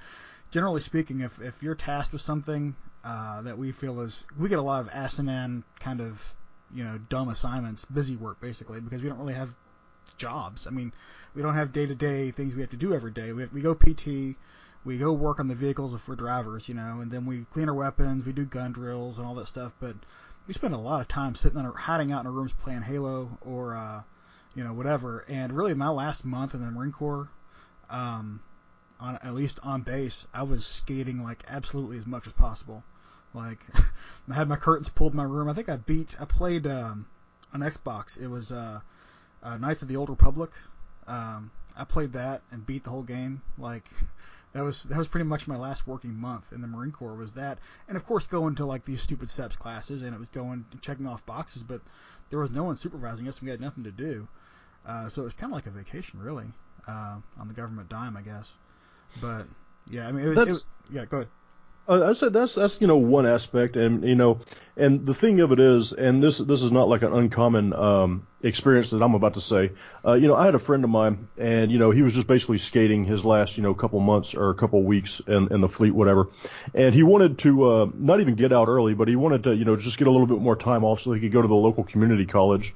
generally 0.52 0.82
speaking, 0.82 1.22
if 1.22 1.42
if 1.42 1.62
you're 1.62 1.76
tasked 1.76 2.14
with 2.14 2.22
something 2.22 2.76
uh, 3.04 3.42
that 3.42 3.58
we 3.58 3.72
feel 3.72 4.00
is 4.00 4.24
we 4.40 4.50
get 4.50 4.60
a 4.60 4.64
lot 4.64 4.82
of 4.82 4.90
asinine 4.94 5.64
kind 5.80 6.00
of 6.00 6.36
you 6.74 6.84
know 6.84 6.98
dumb 7.10 7.30
assignments, 7.30 7.86
busy 7.86 8.16
work 8.16 8.40
basically, 8.42 8.80
because 8.80 9.02
we 9.02 9.10
don't 9.10 9.20
really 9.20 9.34
have 9.34 9.50
jobs. 10.18 10.68
I 10.68 10.70
mean, 10.70 10.94
we 11.34 11.42
don't 11.42 11.56
have 11.56 11.74
day 11.74 11.86
to 11.86 11.96
day 11.96 12.32
things 12.32 12.56
we 12.56 12.62
have 12.62 12.72
to 12.72 12.78
do 12.78 12.94
every 12.94 13.12
day. 13.12 13.34
We 13.34 13.44
have, 13.44 13.54
we 13.54 13.62
go 13.62 13.74
PT 13.74 14.38
we 14.86 14.98
go 14.98 15.14
work 15.14 15.40
on 15.40 15.48
the 15.48 15.56
vehicles 15.56 16.00
for 16.02 16.16
drivers, 16.16 16.68
you 16.68 16.76
know, 16.76 17.00
and 17.00 17.10
then 17.10 17.26
we 17.26 17.46
clean 17.52 17.70
our 17.70 17.76
weapons, 17.76 18.26
we 18.26 18.34
do 18.34 18.46
gun 18.46 18.72
drills 18.74 19.18
and 19.18 19.26
all 19.26 19.36
that 19.36 19.48
stuff. 19.48 19.72
But 19.80 19.96
we 20.48 20.54
spend 20.54 20.74
a 20.74 20.78
lot 20.78 21.02
of 21.02 21.08
time 21.08 21.36
sitting 21.36 21.60
in 21.60 21.66
our, 21.66 21.74
hiding 21.74 22.12
out 22.12 22.22
in 22.22 22.28
our 22.28 22.34
rooms 22.34 22.54
playing 22.54 22.82
Halo 22.82 23.38
or, 23.42 23.76
uh, 23.76 24.04
you 24.56 24.64
know, 24.64 24.74
whatever. 24.74 25.26
And 25.30 25.54
really, 25.54 25.74
my 25.74 25.90
last 25.90 26.26
month 26.26 26.54
in 26.54 26.60
the 26.60 26.70
Marine 26.70 26.92
Corps, 26.92 27.30
um, 27.90 28.42
on 29.00 29.18
at 29.24 29.34
least 29.34 29.60
on 29.64 29.82
base, 29.82 30.28
I 30.34 30.44
was 30.44 30.66
skating 30.66 31.24
like 31.24 31.44
absolutely 31.48 31.98
as 31.98 32.06
much 32.06 32.28
as 32.28 32.34
possible. 32.34 32.84
Like, 33.34 33.60
I 34.30 34.34
had 34.34 34.48
my 34.48 34.56
curtains 34.56 34.90
pulled 34.90 35.14
in 35.14 35.18
my 35.18 35.24
room. 35.24 35.50
I 35.50 35.54
think 35.54 35.70
I 35.70 35.78
beat, 35.78 36.16
I 36.20 36.26
played 36.26 36.68
um, 36.68 37.08
on 37.54 37.62
Xbox. 37.62 38.22
It 38.22 38.28
was 38.28 38.52
uh, 38.52 38.80
uh, 39.42 39.58
Knights 39.58 39.82
of 39.82 39.88
the 39.88 39.96
Old 39.96 40.10
Republic. 40.10 40.52
Um, 41.08 41.52
I 41.76 41.84
played 41.84 42.14
that 42.14 42.42
and 42.52 42.66
beat 42.66 42.84
the 42.84 42.90
whole 42.90 43.04
game. 43.04 43.42
Like, 43.58 43.86
that 44.54 44.64
was 44.64 44.84
that 44.84 44.98
was 44.98 45.08
pretty 45.08 45.26
much 45.26 45.48
my 45.48 45.58
last 45.58 45.88
working 45.88 46.16
month 46.16 46.54
in 46.54 46.62
the 46.62 46.68
Marine 46.68 46.92
Corps 46.92 47.16
was 47.16 47.34
that, 47.34 47.58
and 47.88 47.98
of 47.98 48.06
course 48.06 48.28
going 48.28 48.56
to 48.56 48.66
like 48.66 48.86
these 48.86 49.02
stupid 49.02 49.30
SEPS 49.30 49.56
classes, 49.56 50.04
and 50.04 50.14
it 50.14 50.20
was 50.20 50.28
going 50.30 50.66
checking 50.82 51.08
off 51.08 51.26
boxes, 51.26 51.64
but 51.64 51.82
there 52.30 52.40
was 52.40 52.52
no 52.52 52.64
one 52.64 52.78
supervising 52.78 53.28
us, 53.28 53.40
and 53.40 53.48
we 53.48 53.52
had 53.52 53.60
nothing 53.60 53.84
to 53.84 53.92
do, 53.92 54.28
uh, 54.86 55.10
so 55.10 55.24
it 55.24 55.26
was 55.26 55.34
kind 55.34 55.52
of 55.52 55.56
like 55.56 55.66
a 55.66 55.72
vacation 55.72 56.20
really, 56.20 56.46
uh, 56.88 57.18
on 57.40 57.48
the 57.48 57.54
government 57.54 57.90
dime, 57.90 58.16
I 58.16 58.22
guess. 58.22 58.52
But 59.20 59.48
yeah, 59.90 60.08
I 60.08 60.12
mean, 60.12 60.26
it 60.26 60.30
was, 60.30 60.38
it 60.38 60.48
was 60.48 60.66
yeah, 60.92 61.06
go 61.06 61.18
ahead. 61.18 61.30
Uh, 61.88 62.10
I 62.10 62.14
said 62.14 62.32
that's 62.32 62.56
that's 62.56 62.80
you 62.80 62.88
know 62.88 62.96
one 62.96 63.26
aspect, 63.26 63.76
and 63.76 64.06
you 64.06 64.16
know, 64.16 64.40
and 64.78 65.06
the 65.06 65.14
thing 65.14 65.42
of 65.42 65.52
it 65.52 65.60
is, 65.60 65.92
and 65.92 66.24
this 66.24 66.38
this 66.38 66.62
is 66.62 66.72
not 66.72 66.88
like 66.88 67.02
an 67.02 67.12
uncommon 67.12 67.74
um, 67.74 68.26
experience 68.42 68.92
that 68.92 69.04
I'm 69.04 69.16
about 69.16 69.34
to 69.34 69.42
say. 69.42 69.72
Uh, 70.06 70.14
you 70.14 70.28
know, 70.28 70.36
I 70.36 70.46
had 70.46 70.56
a 70.56 70.60
friend 70.60 70.86
of 70.86 70.90
mine, 70.90 71.28
and 71.38 71.70
you 71.70 71.80
know, 71.80 71.92
he 71.92 72.02
was 72.02 72.14
just 72.14 72.26
basically 72.26 72.58
skating 72.58 73.04
his 73.04 73.26
last 73.26 73.58
you 73.58 73.64
know 73.64 73.74
couple 73.74 74.00
months 74.00 74.34
or 74.34 74.50
a 74.50 74.56
couple 74.56 74.82
weeks 74.84 75.22
in, 75.28 75.52
in 75.52 75.60
the 75.60 75.68
fleet, 75.68 75.92
whatever, 75.92 76.28
and 76.74 76.96
he 76.96 77.04
wanted 77.04 77.38
to 77.40 77.70
uh, 77.70 77.88
not 77.96 78.22
even 78.22 78.36
get 78.36 78.54
out 78.54 78.70
early, 78.70 78.94
but 78.94 79.10
he 79.10 79.18
wanted 79.18 79.44
to 79.44 79.54
you 79.54 79.66
know 79.66 79.76
just 79.76 79.98
get 79.98 80.08
a 80.08 80.12
little 80.12 80.28
bit 80.28 80.40
more 80.40 80.56
time 80.56 80.86
off 80.86 81.02
so 81.02 81.12
he 81.12 81.20
could 81.20 81.34
go 81.34 81.42
to 81.42 81.50
the 81.50 81.54
local 81.54 81.84
community 81.84 82.26
college 82.26 82.74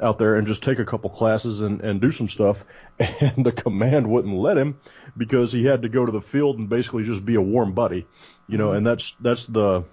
out 0.00 0.18
there 0.18 0.36
and 0.36 0.46
just 0.46 0.62
take 0.62 0.78
a 0.78 0.84
couple 0.84 1.10
classes 1.10 1.60
and, 1.62 1.80
and 1.80 2.00
do 2.00 2.10
some 2.10 2.28
stuff. 2.28 2.58
And 3.20 3.46
the 3.46 3.52
command 3.52 4.06
wouldn't 4.10 4.34
let 4.34 4.58
him 4.58 4.78
because 5.16 5.52
he 5.52 5.64
had 5.64 5.82
to 5.82 5.88
go 5.88 6.04
to 6.04 6.12
the 6.12 6.20
field 6.20 6.58
and 6.58 6.68
basically 6.68 7.04
just 7.04 7.24
be 7.24 7.34
a 7.34 7.40
warm 7.40 7.72
buddy, 7.72 8.06
you 8.46 8.58
know. 8.58 8.72
And 8.72 8.86
that's 8.86 9.14
that's 9.20 9.46
the, 9.46 9.84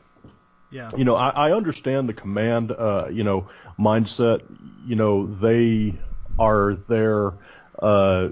yeah. 0.72 0.92
You 0.96 1.06
know, 1.06 1.16
I, 1.16 1.30
I 1.30 1.52
understand 1.54 2.10
the 2.10 2.14
command, 2.14 2.74
uh, 2.74 3.08
you 3.10 3.24
know, 3.24 3.48
mindset. 3.80 4.42
You 4.86 4.98
know, 4.98 5.26
they 5.26 5.98
are 6.38 6.78
there. 6.90 7.32
Uh, 7.80 8.30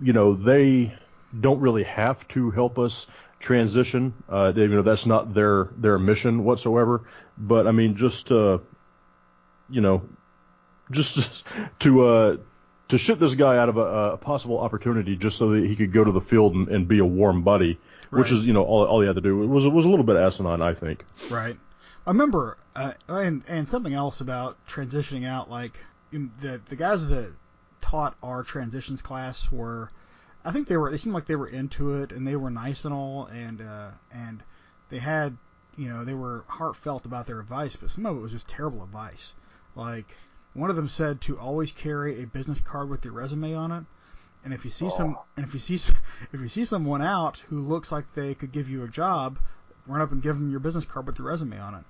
you 0.00 0.12
know, 0.12 0.34
they 0.34 0.92
don't 1.38 1.60
really 1.60 1.84
have 1.84 2.26
to 2.28 2.50
help 2.50 2.78
us 2.78 3.06
transition. 3.38 4.14
Uh, 4.28 4.52
they, 4.52 4.62
you 4.62 4.68
know, 4.68 4.82
that's 4.82 5.06
not 5.06 5.34
their 5.34 5.68
their 5.76 5.98
mission 5.98 6.44
whatsoever. 6.44 7.02
But 7.38 7.66
I 7.66 7.72
mean, 7.72 7.96
just 7.96 8.30
uh, 8.32 8.58
you 9.70 9.80
know, 9.80 10.02
just 10.92 11.44
to 11.80 12.04
uh, 12.04 12.36
to 12.88 12.98
shit 12.98 13.18
this 13.18 13.34
guy 13.34 13.56
out 13.56 13.68
of 13.68 13.78
a, 13.78 14.12
a, 14.12 14.16
possible 14.18 14.58
opportunity 14.58 15.16
just 15.16 15.38
so 15.38 15.50
that 15.50 15.66
he 15.66 15.74
could 15.74 15.92
go 15.92 16.04
to 16.04 16.12
the 16.12 16.20
field 16.20 16.54
and, 16.54 16.68
and 16.68 16.86
be 16.86 16.98
a 16.98 17.04
warm 17.04 17.42
buddy, 17.42 17.78
right. 18.10 18.20
which 18.20 18.30
is 18.30 18.44
you 18.44 18.52
know 18.52 18.64
all, 18.64 18.84
all 18.84 19.00
he 19.00 19.06
had 19.06 19.16
to 19.16 19.22
do. 19.22 19.42
It 19.42 19.46
was 19.46 19.64
it 19.64 19.72
was 19.72 19.84
a 19.84 19.88
little 19.88 20.04
bit 20.04 20.16
asinine, 20.16 20.62
I 20.62 20.74
think. 20.74 21.04
Right. 21.30 21.56
I 22.06 22.10
remember, 22.10 22.58
uh, 22.76 22.92
and 23.08 23.42
and 23.48 23.66
something 23.66 23.94
else 23.94 24.20
about 24.20 24.58
transitioning 24.66 25.26
out, 25.26 25.50
like 25.50 25.72
the 26.10 26.60
the 26.68 26.76
guys 26.76 27.08
that 27.08 27.32
taught 27.80 28.16
our 28.22 28.42
transitions 28.42 29.02
class 29.02 29.50
were, 29.50 29.90
I 30.44 30.52
think 30.52 30.68
they 30.68 30.76
were 30.76 30.90
they 30.90 30.98
seemed 30.98 31.14
like 31.14 31.26
they 31.26 31.36
were 31.36 31.48
into 31.48 32.02
it 32.02 32.12
and 32.12 32.26
they 32.26 32.36
were 32.36 32.50
nice 32.50 32.84
and 32.84 32.92
all, 32.92 33.26
and 33.26 33.60
uh, 33.60 33.90
and 34.12 34.42
they 34.90 34.98
had 34.98 35.36
you 35.76 35.88
know 35.88 36.04
they 36.04 36.14
were 36.14 36.44
heartfelt 36.48 37.06
about 37.06 37.26
their 37.26 37.40
advice, 37.40 37.76
but 37.76 37.90
some 37.90 38.04
of 38.04 38.16
it 38.16 38.20
was 38.20 38.32
just 38.32 38.48
terrible 38.48 38.82
advice, 38.82 39.32
like 39.74 40.16
one 40.54 40.70
of 40.70 40.76
them 40.76 40.88
said 40.88 41.20
to 41.22 41.38
always 41.38 41.72
carry 41.72 42.22
a 42.22 42.26
business 42.26 42.60
card 42.60 42.88
with 42.88 43.04
your 43.04 43.14
resume 43.14 43.54
on 43.54 43.72
it. 43.72 43.84
And 44.44 44.52
if 44.52 44.64
you 44.64 44.70
see 44.70 44.86
oh. 44.86 44.90
some, 44.90 45.18
and 45.36 45.46
if 45.46 45.54
you 45.54 45.60
see, 45.60 45.74
if 46.32 46.40
you 46.40 46.48
see 46.48 46.64
someone 46.64 47.02
out 47.02 47.38
who 47.48 47.60
looks 47.60 47.92
like 47.92 48.12
they 48.14 48.34
could 48.34 48.52
give 48.52 48.68
you 48.68 48.82
a 48.82 48.88
job, 48.88 49.38
run 49.86 50.00
up 50.00 50.12
and 50.12 50.22
give 50.22 50.36
them 50.36 50.50
your 50.50 50.60
business 50.60 50.84
card 50.84 51.06
with 51.06 51.18
your 51.18 51.28
resume 51.28 51.58
on 51.58 51.74
it. 51.74 51.84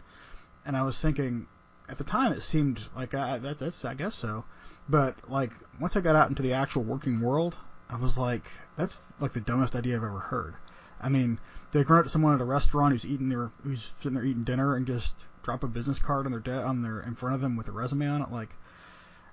And 0.65 0.77
I 0.77 0.83
was 0.83 1.01
thinking, 1.01 1.47
at 1.89 1.99
the 1.99 2.05
time, 2.05 2.33
it 2.33 2.43
seemed 2.43 2.81
like 2.95 3.15
I, 3.15 3.39
that, 3.39 3.59
that's, 3.59 3.85
I 3.85 3.95
guess 3.95 4.15
so. 4.15 4.45
But 4.89 5.31
like 5.31 5.53
once 5.81 5.97
I 5.97 6.01
got 6.01 6.17
out 6.17 6.29
into 6.29 6.43
the 6.43 6.55
actual 6.55 6.83
working 6.83 7.21
world, 7.21 7.59
I 7.89 7.97
was 7.97 8.17
like, 8.17 8.45
that's 8.77 9.01
like 9.21 9.33
the 9.33 9.41
dumbest 9.41 9.77
idea 9.77 9.97
I've 9.97 10.05
ever 10.05 10.19
heard. 10.19 10.55
I 11.01 11.09
mean, 11.09 11.39
they 11.73 11.83
run 11.83 11.99
up 11.99 12.05
to 12.05 12.11
someone 12.11 12.35
at 12.35 12.41
a 12.41 12.45
restaurant 12.45 12.93
who's 12.93 13.05
eating 13.05 13.29
their 13.29 13.51
who's 13.63 13.93
sitting 13.99 14.15
there 14.15 14.25
eating 14.25 14.45
dinner 14.45 14.77
and 14.77 14.87
just 14.87 15.15
drop 15.43 15.65
a 15.65 15.69
business 15.69 15.99
card 15.99 16.27
on 16.27 16.33
their 16.33 16.41
de- 16.41 16.63
on 16.63 16.83
their 16.83 17.01
in 17.01 17.15
front 17.15 17.35
of 17.35 17.41
them 17.41 17.57
with 17.57 17.69
a 17.69 17.73
resume 17.73 18.09
on 18.09 18.23
it. 18.23 18.31
Like, 18.31 18.51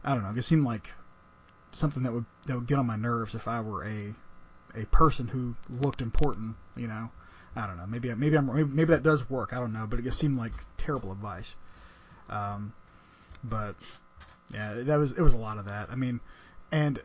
I 0.04 0.14
don't 0.14 0.24
know. 0.24 0.34
It 0.36 0.44
seemed 0.44 0.66
like 0.66 0.92
something 1.72 2.04
that 2.04 2.14
would 2.14 2.26
that 2.46 2.56
would 2.56 2.68
get 2.68 2.80
on 2.80 2.88
my 2.88 2.96
nerves 2.96 3.36
if 3.36 3.48
I 3.48 3.62
were 3.62 3.86
a 3.86 4.14
a 4.76 4.86
person 4.88 5.28
who 5.28 5.56
looked 5.70 6.02
important. 6.02 6.56
You 6.76 6.88
know, 6.88 7.10
I 7.56 7.68
don't 7.68 7.78
know. 7.78 7.88
Maybe 7.88 8.14
maybe 8.16 8.38
I'm 8.38 8.54
maybe, 8.54 8.70
maybe 8.70 8.92
that 8.92 9.04
does 9.04 9.30
work. 9.30 9.54
I 9.54 9.60
don't 9.60 9.74
know, 9.74 9.88
but 9.88 10.00
it 10.00 10.04
just 10.04 10.20
seemed 10.20 10.38
like 10.38 10.54
terrible 10.78 11.12
advice. 11.12 11.56
Um, 12.30 12.74
but 13.44 13.76
yeah, 14.54 14.74
that 14.76 14.98
was 14.98 15.12
it 15.14 15.22
was 15.22 15.34
a 15.34 15.38
lot 15.38 15.58
of 15.58 15.66
that. 15.66 15.90
I 15.92 15.96
mean, 15.96 16.20
and 16.72 17.02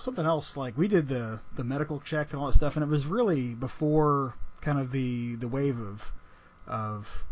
something 0.00 0.24
else 0.24 0.56
like 0.56 0.76
we 0.76 0.88
did 0.88 1.08
the 1.08 1.40
the 1.54 1.64
medical 1.64 2.00
check 2.00 2.32
and 2.32 2.40
all 2.40 2.46
that 2.46 2.54
stuff, 2.54 2.76
and 2.76 2.82
it 2.82 2.88
was 2.88 3.06
really 3.06 3.54
before 3.54 4.34
kind 4.60 4.78
of 4.78 4.92
the 4.92 5.36
the 5.36 5.48
wave 5.48 5.78
of 5.78 6.12
of 6.66 7.24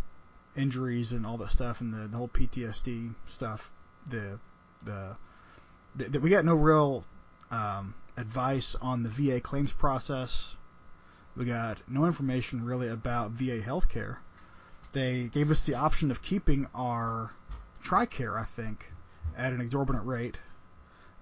injuries 0.56 1.12
and 1.12 1.26
all 1.26 1.36
that 1.38 1.50
stuff 1.52 1.80
and 1.80 1.92
the, 1.92 2.08
the 2.08 2.16
whole 2.16 2.28
PTSD 2.28 3.14
stuff. 3.26 3.70
The 4.08 4.38
the 4.84 5.16
that 5.96 6.20
we 6.20 6.30
got 6.30 6.44
no 6.44 6.54
real 6.54 7.04
um, 7.50 7.94
advice 8.16 8.76
on 8.80 9.02
the 9.02 9.08
VA 9.08 9.40
claims 9.40 9.72
process. 9.72 10.54
We 11.36 11.44
got 11.44 11.78
no 11.88 12.06
information 12.06 12.64
really 12.64 12.88
about 12.88 13.30
VA 13.32 13.60
healthcare. 13.60 14.16
They 14.92 15.24
gave 15.24 15.50
us 15.50 15.64
the 15.64 15.74
option 15.74 16.10
of 16.10 16.22
keeping 16.22 16.66
our 16.74 17.30
TRICARE, 17.84 18.38
I 18.40 18.44
think, 18.44 18.90
at 19.36 19.52
an 19.52 19.60
exorbitant 19.60 20.06
rate. 20.06 20.38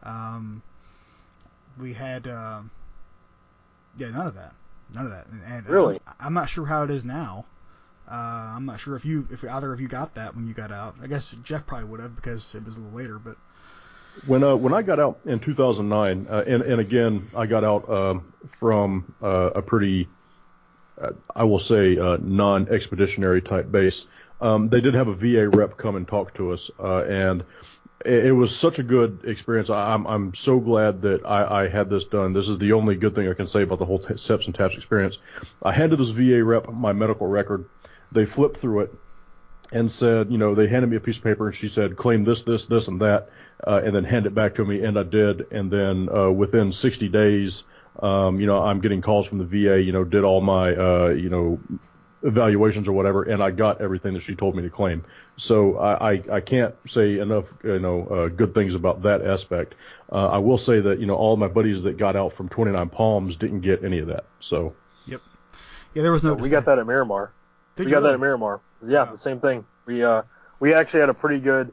Um, 0.02 0.62
we 1.78 1.92
had, 1.92 2.28
uh, 2.28 2.60
yeah, 3.96 4.10
none 4.10 4.26
of 4.26 4.34
that, 4.34 4.54
none 4.94 5.04
of 5.06 5.10
that. 5.10 5.26
And, 5.26 5.42
and 5.42 5.68
Really? 5.68 6.00
I'm, 6.06 6.14
I'm 6.20 6.34
not 6.34 6.48
sure 6.48 6.66
how 6.66 6.84
it 6.84 6.90
is 6.90 7.04
now. 7.04 7.46
Uh, 8.10 8.54
I'm 8.56 8.66
not 8.66 8.80
sure 8.80 8.96
if 8.96 9.04
you, 9.04 9.26
if 9.30 9.44
either 9.44 9.72
of 9.72 9.80
you 9.80 9.88
got 9.88 10.14
that 10.16 10.34
when 10.34 10.46
you 10.46 10.54
got 10.54 10.70
out. 10.70 10.94
I 11.02 11.06
guess 11.06 11.34
Jeff 11.42 11.66
probably 11.66 11.88
would 11.88 12.00
have 12.00 12.14
because 12.14 12.54
it 12.54 12.64
was 12.64 12.76
a 12.76 12.80
little 12.80 12.96
later, 12.96 13.18
but 13.18 13.36
When 14.26 14.44
uh, 14.44 14.54
when 14.56 14.74
I 14.74 14.82
got 14.82 15.00
out 15.00 15.20
in 15.24 15.40
2009, 15.40 16.26
uh, 16.28 16.44
and 16.46 16.62
and 16.62 16.80
again 16.80 17.28
I 17.34 17.46
got 17.46 17.64
out 17.64 17.88
um, 17.88 18.32
from 18.60 19.14
uh, 19.22 19.50
a 19.54 19.62
pretty, 19.62 20.08
uh, 21.00 21.12
I 21.34 21.44
will 21.44 21.58
say, 21.58 21.98
uh, 21.98 22.18
non-expeditionary 22.20 23.42
type 23.42 23.72
base. 23.72 24.06
Um, 24.40 24.68
they 24.68 24.80
did 24.80 24.94
have 24.94 25.08
a 25.08 25.14
VA 25.14 25.48
rep 25.48 25.76
come 25.78 25.96
and 25.96 26.06
talk 26.06 26.34
to 26.34 26.52
us, 26.52 26.70
and 26.78 27.42
it, 28.04 28.32
was 28.32 28.54
such 28.54 28.78
a 28.78 28.82
good 28.82 29.20
experience. 29.24 29.70
I'm 29.70 30.06
I'm 30.06 30.34
so 30.34 30.60
glad 30.60 31.00
that 31.02 31.24
I, 31.24 31.64
I 31.64 31.68
had 31.68 31.88
this 31.88 32.04
done. 32.04 32.34
This 32.34 32.48
is 32.48 32.58
the 32.58 32.72
only 32.72 32.96
good 32.96 33.14
thing 33.14 33.28
I 33.28 33.34
can 33.34 33.46
say 33.46 33.62
about 33.62 33.78
the 33.78 33.86
whole 33.86 33.98
t- 33.98 34.14
SEPs 34.14 34.46
and 34.46 34.54
TAPS 34.54 34.76
experience. 34.76 35.18
I 35.62 35.72
handed 35.72 35.98
this 35.98 36.10
VA 36.10 36.44
rep 36.44 36.68
my 36.70 36.92
medical 36.92 37.26
record. 37.26 37.64
They 38.14 38.24
flipped 38.26 38.58
through 38.58 38.80
it 38.80 38.94
and 39.72 39.90
said, 39.90 40.30
you 40.30 40.38
know, 40.38 40.54
they 40.54 40.68
handed 40.68 40.88
me 40.88 40.96
a 40.96 41.00
piece 41.00 41.16
of 41.16 41.24
paper 41.24 41.48
and 41.48 41.54
she 41.54 41.68
said, 41.68 41.96
claim 41.96 42.24
this, 42.24 42.42
this, 42.42 42.66
this, 42.66 42.88
and 42.88 43.00
that, 43.00 43.28
uh, 43.66 43.82
and 43.84 43.94
then 43.94 44.04
hand 44.04 44.26
it 44.26 44.34
back 44.34 44.54
to 44.54 44.64
me, 44.64 44.84
and 44.84 44.98
I 44.98 45.02
did. 45.02 45.46
And 45.50 45.70
then 45.70 46.08
uh, 46.08 46.30
within 46.30 46.72
60 46.72 47.08
days, 47.08 47.64
um, 48.00 48.40
you 48.40 48.46
know, 48.46 48.62
I'm 48.62 48.80
getting 48.80 49.02
calls 49.02 49.26
from 49.26 49.38
the 49.38 49.44
VA, 49.44 49.82
you 49.82 49.92
know, 49.92 50.04
did 50.04 50.24
all 50.24 50.40
my, 50.40 50.74
uh, 50.74 51.08
you 51.08 51.28
know, 51.28 51.60
evaluations 52.22 52.88
or 52.88 52.92
whatever, 52.92 53.24
and 53.24 53.42
I 53.42 53.50
got 53.50 53.80
everything 53.80 54.14
that 54.14 54.22
she 54.22 54.34
told 54.34 54.56
me 54.56 54.62
to 54.62 54.70
claim. 54.70 55.04
So 55.36 55.76
I, 55.76 56.12
I, 56.12 56.22
I 56.32 56.40
can't 56.40 56.74
say 56.86 57.18
enough, 57.18 57.44
you 57.62 57.78
know, 57.78 58.06
uh, 58.06 58.28
good 58.28 58.54
things 58.54 58.74
about 58.74 59.02
that 59.02 59.24
aspect. 59.24 59.74
Uh, 60.10 60.28
I 60.28 60.38
will 60.38 60.58
say 60.58 60.80
that, 60.80 61.00
you 61.00 61.06
know, 61.06 61.16
all 61.16 61.36
my 61.36 61.48
buddies 61.48 61.82
that 61.82 61.96
got 61.96 62.16
out 62.16 62.32
from 62.32 62.48
29 62.48 62.88
Palms 62.88 63.36
didn't 63.36 63.60
get 63.60 63.84
any 63.84 63.98
of 63.98 64.08
that. 64.08 64.24
So 64.40 64.74
yep, 65.06 65.20
yeah, 65.94 66.02
there 66.02 66.12
was 66.12 66.22
no. 66.22 66.34
we 66.34 66.48
got 66.48 66.64
that 66.64 66.78
at 66.78 66.86
Miramar. 66.86 67.32
Did 67.76 67.86
we 67.86 67.90
got 67.90 68.00
that 68.00 68.14
at 68.14 68.20
Miramar. 68.20 68.60
Yeah, 68.86 69.04
Wow. 69.04 69.12
the 69.12 69.18
same 69.18 69.40
thing. 69.40 69.64
We 69.86 70.04
uh 70.04 70.22
we 70.60 70.74
actually 70.74 71.00
had 71.00 71.08
a 71.08 71.14
pretty 71.14 71.40
good. 71.40 71.72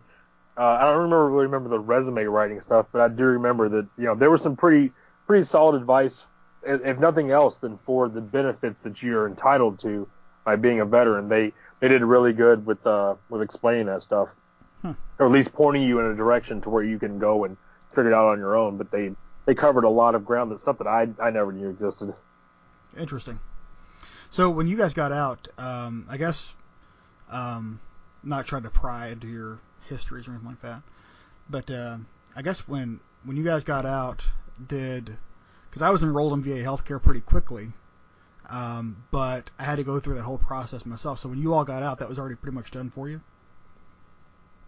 Uh, 0.58 0.64
I 0.64 0.82
don't 0.84 0.98
remember 0.98 1.30
really 1.30 1.46
remember 1.46 1.70
the 1.70 1.80
resume 1.80 2.24
writing 2.26 2.60
stuff, 2.62 2.88
but 2.92 3.02
I 3.02 3.08
do 3.08 3.24
remember 3.24 3.70
that 3.70 3.88
you 3.98 4.06
know 4.06 4.16
there 4.16 4.30
was 4.32 4.42
some 4.42 4.56
pretty 4.56 4.92
pretty 5.28 5.44
solid 5.46 5.76
advice, 5.76 6.24
if 6.64 6.82
if 6.86 7.00
nothing 7.00 7.32
else, 7.32 7.58
than 7.58 7.78
for 7.86 8.10
the 8.10 8.22
benefits 8.22 8.82
that 8.82 9.02
you're 9.02 9.28
entitled 9.28 9.80
to 9.82 10.08
by 10.44 10.56
being 10.56 10.80
a 10.82 10.86
veteran. 10.86 11.30
They 11.30 11.54
they 11.80 11.88
did 11.88 12.02
really 12.04 12.34
good 12.34 12.66
with 12.66 12.86
uh 12.86 13.16
with 13.30 13.42
explaining 13.42 13.86
that 13.88 14.04
stuff, 14.04 14.30
Hmm. 14.82 14.92
or 15.20 15.28
at 15.28 15.32
least 15.32 15.54
pointing 15.54 15.84
you 15.84 16.00
in 16.00 16.08
a 16.08 16.16
direction 16.16 16.60
to 16.62 16.70
where 16.70 16.84
you 16.84 17.00
can 17.00 17.18
go 17.20 17.46
and 17.46 17.56
figure 17.92 18.12
it 18.12 18.14
out 18.14 18.28
on 18.30 18.38
your 18.40 18.56
own. 18.58 18.78
But 18.78 18.92
they 18.92 19.16
they 19.46 19.56
covered 19.56 19.84
a 19.86 19.90
lot 19.90 20.16
of 20.16 20.26
ground 20.26 20.52
that 20.52 20.60
stuff 20.60 20.78
that 20.80 20.88
I 20.88 21.08
I 21.22 21.30
never 21.30 21.52
knew 21.54 21.70
existed. 21.70 22.14
Interesting. 22.98 23.40
So 24.32 24.50
when 24.50 24.68
you 24.68 24.78
guys 24.78 24.94
got 24.94 25.12
out, 25.12 25.50
um, 25.58 26.08
I 26.10 26.16
guess, 26.16 26.54
um, 27.30 27.82
not 28.24 28.48
trying 28.48 28.64
to 28.64 28.70
pry 28.70 29.10
into 29.10 29.28
your 29.28 29.60
histories 29.90 30.28
or 30.28 30.32
anything 30.32 30.48
like 30.48 30.62
that, 30.62 30.82
but 31.50 31.70
uh, 31.70 31.98
I 32.34 32.42
guess 32.42 32.66
when 32.66 33.02
when 33.26 33.36
you 33.36 33.44
guys 33.44 33.66
got 33.66 33.86
out, 33.86 34.26
did 34.68 35.18
because 35.70 35.82
I 35.82 35.90
was 35.90 36.02
enrolled 36.02 36.32
in 36.32 36.44
VA 36.44 36.64
healthcare 36.64 37.02
pretty 37.04 37.20
quickly, 37.20 37.74
um, 38.50 39.04
but 39.12 39.52
I 39.60 39.66
had 39.66 39.76
to 39.76 39.84
go 39.84 40.00
through 40.00 40.16
that 40.16 40.24
whole 40.24 40.38
process 40.38 40.86
myself. 40.86 41.20
So 41.20 41.28
when 41.28 41.42
you 41.42 41.54
all 41.54 41.66
got 41.66 41.84
out, 41.84 42.00
that 42.00 42.08
was 42.08 42.18
already 42.18 42.36
pretty 42.36 42.56
much 42.56 42.72
done 42.72 42.90
for 42.90 43.10
you. 43.10 43.20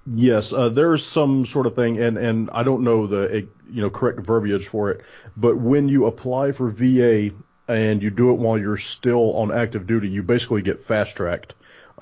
Yes, 0.06 0.52
uh, 0.52 0.68
there's 0.68 1.06
some 1.06 1.46
sort 1.46 1.68
of 1.68 1.76
thing, 1.76 2.02
and, 2.02 2.18
and 2.18 2.50
I 2.52 2.64
don't 2.64 2.84
know 2.84 3.08
the 3.08 3.48
you 3.72 3.82
know 3.82 3.90
correct 3.90 4.20
verbiage 4.20 4.68
for 4.68 4.92
it, 4.92 5.06
but 5.38 5.56
when 5.56 5.88
you 5.88 6.06
apply 6.08 6.52
for 6.52 6.70
VA 6.70 7.32
and 7.68 8.02
you 8.02 8.10
do 8.10 8.32
it 8.32 8.36
while 8.36 8.58
you're 8.58 8.78
still 8.78 9.36
on 9.36 9.52
active 9.52 9.88
duty, 9.88 10.10
you 10.10 10.24
basically 10.24 10.62
get 10.62 10.84
fast 10.84 11.16
tracked. 11.16 11.54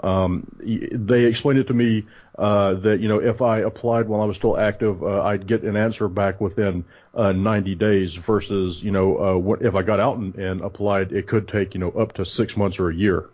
Um, 0.02 0.48
they 0.60 1.26
explained 1.26 1.60
it 1.60 1.68
to 1.68 1.74
me 1.74 2.06
uh, 2.40 2.76
that 2.76 3.02
you 3.02 3.10
know 3.10 3.20
if 3.20 3.42
I 3.42 3.60
applied 3.60 4.08
while 4.08 4.22
I 4.22 4.26
was 4.26 4.38
still 4.38 4.58
active, 4.58 5.04
uh, 5.04 5.22
I'd 5.24 5.46
get 5.46 5.64
an 5.64 5.76
answer 5.76 6.08
back 6.08 6.40
within 6.40 6.86
uh, 7.14 7.34
90 7.34 7.76
days 7.76 8.16
versus 8.16 8.82
you 8.82 8.92
know 8.92 9.18
uh, 9.18 9.38
what, 9.38 9.62
if 9.62 9.76
I 9.76 9.82
got 9.82 10.00
out 10.00 10.18
and, 10.18 10.34
and 10.36 10.62
applied, 10.62 11.12
it 11.12 11.28
could 11.28 11.48
take 11.48 11.74
you 11.74 11.80
know 11.80 11.92
up 11.92 12.14
to 12.14 12.26
six 12.26 12.56
months 12.56 12.80
or 12.80 12.90
a 12.90 12.96
year. 12.96 13.30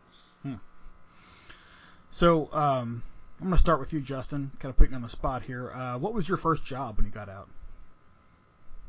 So 2.17 2.49
um, 2.51 3.03
I'm 3.39 3.49
gonna 3.49 3.59
start 3.59 3.79
with 3.79 3.93
you, 3.93 4.01
Justin. 4.01 4.51
Kind 4.59 4.71
of 4.71 4.77
putting 4.77 4.93
you 4.93 4.95
on 4.95 5.03
the 5.03 5.09
spot 5.09 5.43
here. 5.43 5.71
Uh, 5.71 5.99
what 5.99 6.15
was 6.15 6.27
your 6.27 6.37
first 6.37 6.65
job 6.65 6.97
when 6.97 7.05
you 7.05 7.11
got 7.11 7.29
out? 7.29 7.47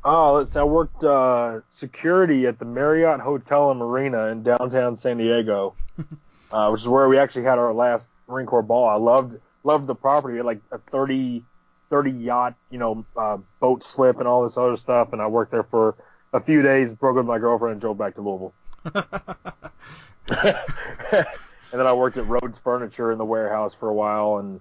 Oh, 0.05 0.35
let's 0.35 0.53
see. 0.53 0.59
I 0.59 0.65
worked 0.65 1.03
uh, 1.03 1.61
security 1.69 2.47
at 2.47 2.59
the 2.59 2.65
Marriott 2.65 3.21
Hotel 3.21 3.71
and 3.71 3.81
Marina 3.81 4.27
in 4.27 4.43
downtown 4.43 4.97
San 4.97 5.19
Diego, 5.19 5.75
uh, 6.53 6.69
which 6.71 6.83
is 6.83 6.89
where 6.89 7.09
we 7.09 7.19
actually 7.19 7.45
had 7.45 7.59
our 7.59 7.73
last 7.73 8.09
Marine 8.29 8.47
Corps 8.47 8.63
ball. 8.63 8.89
I 8.89 8.95
loved 8.95 9.39
loved 9.65 9.87
the 9.87 9.95
property. 9.95 10.35
We 10.35 10.39
had 10.39 10.47
like 10.47 10.61
a 10.71 10.79
30, 10.79 11.43
30 11.91 12.11
yacht, 12.13 12.55
you 12.71 12.79
know, 12.79 13.05
uh, 13.17 13.39
boat 13.61 13.83
slip 13.83 14.19
and 14.19 14.29
all 14.29 14.45
this 14.45 14.57
other 14.57 14.77
stuff. 14.77 15.13
And 15.13 15.21
I 15.21 15.27
worked 15.27 15.51
there 15.51 15.65
for 15.65 15.97
a 16.33 16.41
few 16.41 16.63
days, 16.63 16.95
broke 16.95 17.15
up 17.15 17.17
with 17.19 17.27
my 17.27 17.39
girlfriend, 17.39 17.73
and 17.73 17.81
drove 17.81 17.99
back 17.99 18.15
to 18.15 18.21
Louisville. 18.21 18.55
and 21.73 21.81
then 21.81 21.87
I 21.87 21.93
worked 21.93 22.17
at 22.17 22.27
Rhodes 22.27 22.59
Furniture 22.59 23.13
in 23.13 23.19
the 23.19 23.25
warehouse 23.25 23.75
for 23.75 23.89
a 23.89 23.95
while, 23.95 24.39
and 24.39 24.61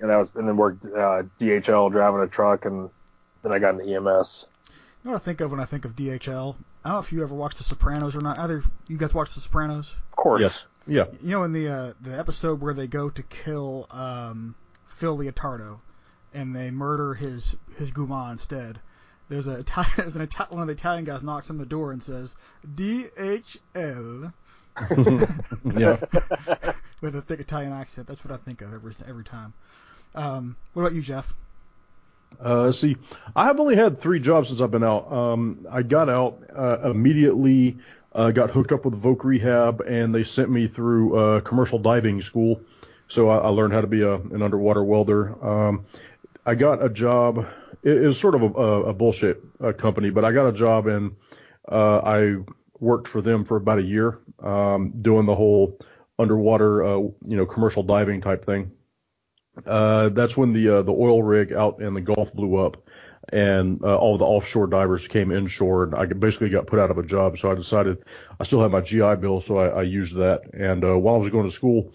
and 0.00 0.12
I 0.12 0.18
was 0.18 0.30
and 0.34 0.46
then 0.46 0.56
worked 0.56 0.84
uh, 0.84 1.22
DHL 1.40 1.90
driving 1.90 2.20
a 2.20 2.26
truck, 2.26 2.64
and 2.66 2.90
then 3.42 3.52
I 3.52 3.58
got 3.58 3.74
into 3.74 3.84
E 3.84 3.94
EMS. 3.94 4.46
You 5.06 5.12
know 5.12 5.18
what 5.18 5.22
I 5.22 5.24
think 5.26 5.40
of 5.40 5.52
when 5.52 5.60
I 5.60 5.66
think 5.66 5.84
of 5.84 5.94
DHL? 5.94 6.56
I 6.84 6.88
don't 6.88 6.94
know 6.94 6.98
if 6.98 7.12
you 7.12 7.22
ever 7.22 7.32
watched 7.32 7.58
The 7.58 7.62
Sopranos 7.62 8.16
or 8.16 8.20
not. 8.20 8.40
Either 8.40 8.64
you 8.88 8.96
guys 8.96 9.14
watched 9.14 9.36
The 9.36 9.40
Sopranos? 9.40 9.94
Of 10.10 10.16
course. 10.16 10.40
Yes, 10.40 10.64
yeah. 10.84 11.04
You 11.22 11.30
know, 11.30 11.44
in 11.44 11.52
the 11.52 11.68
uh, 11.68 11.92
the 12.00 12.18
episode 12.18 12.60
where 12.60 12.74
they 12.74 12.88
go 12.88 13.08
to 13.10 13.22
kill 13.22 13.86
um, 13.92 14.56
Phil 14.96 15.16
Leotardo, 15.16 15.78
and 16.34 16.56
they 16.56 16.72
murder 16.72 17.14
his 17.14 17.56
his 17.78 17.92
Guma 17.92 18.32
instead. 18.32 18.80
There's 19.28 19.46
a 19.46 19.60
Italian, 19.60 19.92
there's 19.96 20.16
an 20.16 20.22
Italian, 20.22 20.54
one 20.56 20.62
of 20.62 20.66
the 20.66 20.72
Italian 20.80 21.04
guys 21.04 21.22
knocks 21.22 21.50
on 21.50 21.58
the 21.58 21.66
door 21.66 21.92
and 21.92 22.02
says 22.02 22.34
DHL 22.74 24.32
yeah. 25.76 26.72
with 27.00 27.14
a 27.14 27.22
thick 27.22 27.38
Italian 27.38 27.72
accent. 27.72 28.08
That's 28.08 28.24
what 28.24 28.34
I 28.34 28.38
think 28.38 28.60
of 28.60 28.74
every 28.74 28.92
every 29.06 29.22
time. 29.22 29.54
Um, 30.16 30.56
what 30.72 30.82
about 30.82 30.94
you, 30.94 31.02
Jeff? 31.02 31.32
Uh, 32.40 32.70
see, 32.70 32.96
I 33.34 33.44
have 33.44 33.60
only 33.60 33.76
had 33.76 34.00
three 34.00 34.20
jobs 34.20 34.48
since 34.48 34.60
I've 34.60 34.70
been 34.70 34.84
out. 34.84 35.10
Um, 35.10 35.66
I 35.70 35.82
got 35.82 36.08
out 36.08 36.42
uh, 36.54 36.90
immediately, 36.90 37.78
uh, 38.12 38.30
got 38.30 38.50
hooked 38.50 38.72
up 38.72 38.84
with 38.84 39.00
Voc 39.00 39.24
Rehab, 39.24 39.80
and 39.80 40.14
they 40.14 40.24
sent 40.24 40.50
me 40.50 40.68
through 40.68 41.16
uh, 41.16 41.40
commercial 41.40 41.78
diving 41.78 42.20
school. 42.20 42.60
So 43.08 43.28
I, 43.28 43.38
I 43.38 43.48
learned 43.48 43.72
how 43.72 43.80
to 43.80 43.86
be 43.86 44.02
a, 44.02 44.14
an 44.14 44.42
underwater 44.42 44.84
welder. 44.84 45.44
Um, 45.44 45.86
I 46.44 46.54
got 46.54 46.84
a 46.84 46.88
job. 46.88 47.46
It, 47.82 48.02
it 48.02 48.06
was 48.06 48.18
sort 48.18 48.34
of 48.34 48.42
a, 48.42 48.46
a, 48.46 48.82
a 48.84 48.92
bullshit 48.92 49.42
uh, 49.62 49.72
company, 49.72 50.10
but 50.10 50.24
I 50.24 50.32
got 50.32 50.46
a 50.46 50.52
job 50.52 50.86
and 50.86 51.16
uh, 51.70 51.98
I 51.98 52.36
worked 52.78 53.08
for 53.08 53.22
them 53.22 53.44
for 53.44 53.56
about 53.56 53.78
a 53.78 53.82
year, 53.82 54.18
um, 54.42 54.92
doing 55.02 55.26
the 55.26 55.34
whole 55.34 55.78
underwater, 56.18 56.84
uh, 56.84 56.96
you 56.98 57.14
know, 57.36 57.46
commercial 57.46 57.82
diving 57.82 58.20
type 58.20 58.44
thing. 58.44 58.72
Uh, 59.64 60.10
that's 60.10 60.36
when 60.36 60.52
the 60.52 60.78
uh, 60.78 60.82
the 60.82 60.92
oil 60.92 61.22
rig 61.22 61.52
out 61.52 61.80
in 61.80 61.94
the 61.94 62.00
Gulf 62.00 62.32
blew 62.34 62.56
up, 62.56 62.76
and 63.30 63.82
uh, 63.82 63.96
all 63.96 64.18
the 64.18 64.24
offshore 64.24 64.66
divers 64.66 65.08
came 65.08 65.32
inshore, 65.32 65.84
and 65.84 65.94
I 65.94 66.04
basically 66.06 66.50
got 66.50 66.66
put 66.66 66.78
out 66.78 66.90
of 66.90 66.98
a 66.98 67.02
job. 67.02 67.38
So 67.38 67.50
I 67.50 67.54
decided 67.54 68.04
I 68.38 68.44
still 68.44 68.60
had 68.60 68.70
my 68.70 68.80
GI 68.80 69.16
Bill, 69.16 69.40
so 69.40 69.58
I, 69.58 69.68
I 69.68 69.82
used 69.82 70.14
that. 70.16 70.42
And 70.52 70.84
uh, 70.84 70.98
while 70.98 71.14
I 71.14 71.18
was 71.18 71.30
going 71.30 71.48
to 71.48 71.54
school, 71.54 71.92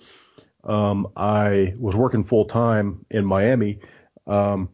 um, 0.63 1.07
I 1.15 1.75
was 1.77 1.95
working 1.95 2.23
full 2.23 2.45
time 2.45 3.05
in 3.11 3.25
Miami. 3.25 3.79
Um, 4.25 4.69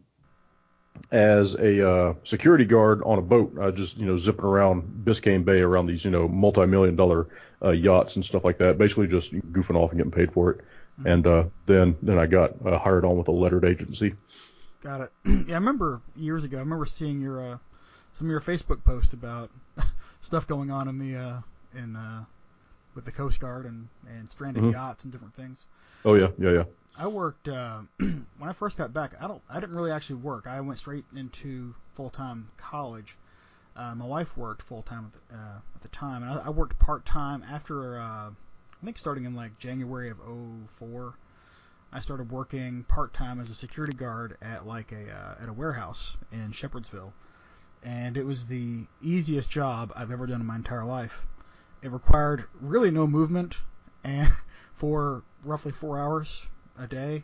as 1.12 1.56
a 1.56 1.90
uh, 1.90 2.14
security 2.24 2.66
guard 2.66 3.02
on 3.06 3.18
a 3.18 3.22
boat, 3.22 3.76
just 3.76 3.98
you 3.98 4.06
know 4.06 4.18
zipping 4.18 4.46
around 4.46 4.84
Biscayne 5.04 5.46
Bay 5.46 5.60
around 5.60 5.88
these 5.88 6.04
you 6.04 6.12
know 6.12 6.28
multi-million 6.28 6.96
dollar 6.96 7.28
uh, 7.64 7.72
yachts 7.72 8.16
and 8.16 8.26
stuff 8.26 8.44
like 8.44 8.58
that. 8.60 8.78
Basically 8.78 9.08
just 9.08 9.34
goofing 9.34 9.76
off 9.76 9.92
and 9.92 10.00
getting 10.00 10.12
paid 10.12 10.34
for 10.34 10.52
it. 10.52 10.62
Mm-hmm. 11.00 11.08
And 11.08 11.28
uh, 11.28 11.44
then 11.68 11.96
then 12.02 12.18
I 12.18 12.26
got 12.26 12.54
uh, 12.66 12.80
hired 12.80 13.06
on 13.06 13.18
with 13.18 13.28
a 13.28 13.32
lettered 13.32 13.66
agency. 13.66 14.16
Got 14.82 15.02
it. 15.02 15.12
yeah, 15.26 15.56
I 15.56 15.60
remember 15.60 16.02
years 16.16 16.44
ago. 16.44 16.58
I 16.58 16.62
remember 16.62 16.86
seeing 16.86 17.20
your 17.20 17.42
uh, 17.42 17.58
some 18.14 18.28
of 18.28 18.32
your 18.32 18.42
Facebook 18.42 18.84
posts 18.84 19.14
about 19.14 19.52
stuff 20.22 20.48
going 20.48 20.72
on 20.72 20.88
in 20.88 20.98
the 20.98 21.20
uh, 21.20 21.42
in 21.76 21.96
uh, 21.96 22.26
with 22.96 23.06
the 23.06 23.12
Coast 23.12 23.40
Guard 23.40 23.66
and 23.66 23.88
and 24.10 24.30
stranded 24.30 24.64
mm-hmm. 24.64 24.74
yachts 24.74 25.04
and 25.04 25.14
different 25.14 25.36
things. 25.36 25.58
Oh 26.04 26.16
yeah, 26.16 26.30
yeah, 26.40 26.52
yeah. 26.52 26.64
I 26.98 27.08
worked 27.08 27.48
uh, 27.48 27.82
when 27.98 28.50
I 28.50 28.54
first 28.54 28.78
got 28.78 28.92
back. 28.92 29.14
I 29.22 29.28
don't. 29.28 29.42
I 29.50 29.60
didn't 29.60 29.76
really 29.76 29.92
actually 29.92 30.18
work. 30.18 30.48
I 30.48 30.60
went 30.62 30.80
straight 30.80 31.06
into 31.16 31.76
full 31.94 32.10
time 32.10 32.50
college. 32.58 33.18
Uh, 33.76 33.94
my 33.94 34.06
wife 34.06 34.36
worked 34.36 34.64
full 34.64 34.82
time 34.82 35.12
at, 35.14 35.30
the, 35.30 35.36
uh, 35.36 35.58
at 35.76 35.82
the 35.84 35.88
time, 35.90 36.24
and 36.24 36.32
I, 36.32 36.48
I 36.48 36.50
worked 36.50 36.80
part 36.80 37.06
time 37.06 37.44
after. 37.44 38.00
Uh, 38.00 38.32
I 38.82 38.86
think 38.86 38.98
starting 38.98 39.26
in 39.26 39.34
like 39.34 39.58
January 39.58 40.10
of 40.10 40.20
04, 40.78 41.16
I 41.92 42.00
started 42.00 42.32
working 42.32 42.84
part 42.84 43.14
time 43.14 43.40
as 43.40 43.50
a 43.50 43.56
security 43.56 43.94
guard 43.94 44.38
at 44.42 44.68
like 44.68 44.92
a 44.92 45.12
uh, 45.12 45.36
at 45.42 45.50
a 45.50 45.54
warehouse 45.54 46.16
in 46.32 46.52
Shepherdsville, 46.52 47.14
and 47.82 48.18
it 48.18 48.26
was 48.26 48.46
the 48.46 48.86
easiest 49.02 49.50
job 49.50 49.92
I've 49.96 50.12
ever 50.12 50.28
done 50.28 50.42
in 50.42 50.48
my 50.48 50.58
entire 50.58 50.86
life. 50.86 51.26
It 51.82 51.92
required 51.92 52.46
really 52.62 52.92
no 52.92 53.08
movement, 53.08 53.58
and 54.04 54.32
for 54.76 55.24
roughly 55.44 55.72
four 55.72 55.98
hours 55.98 56.46
a 56.78 56.86
day. 56.88 57.24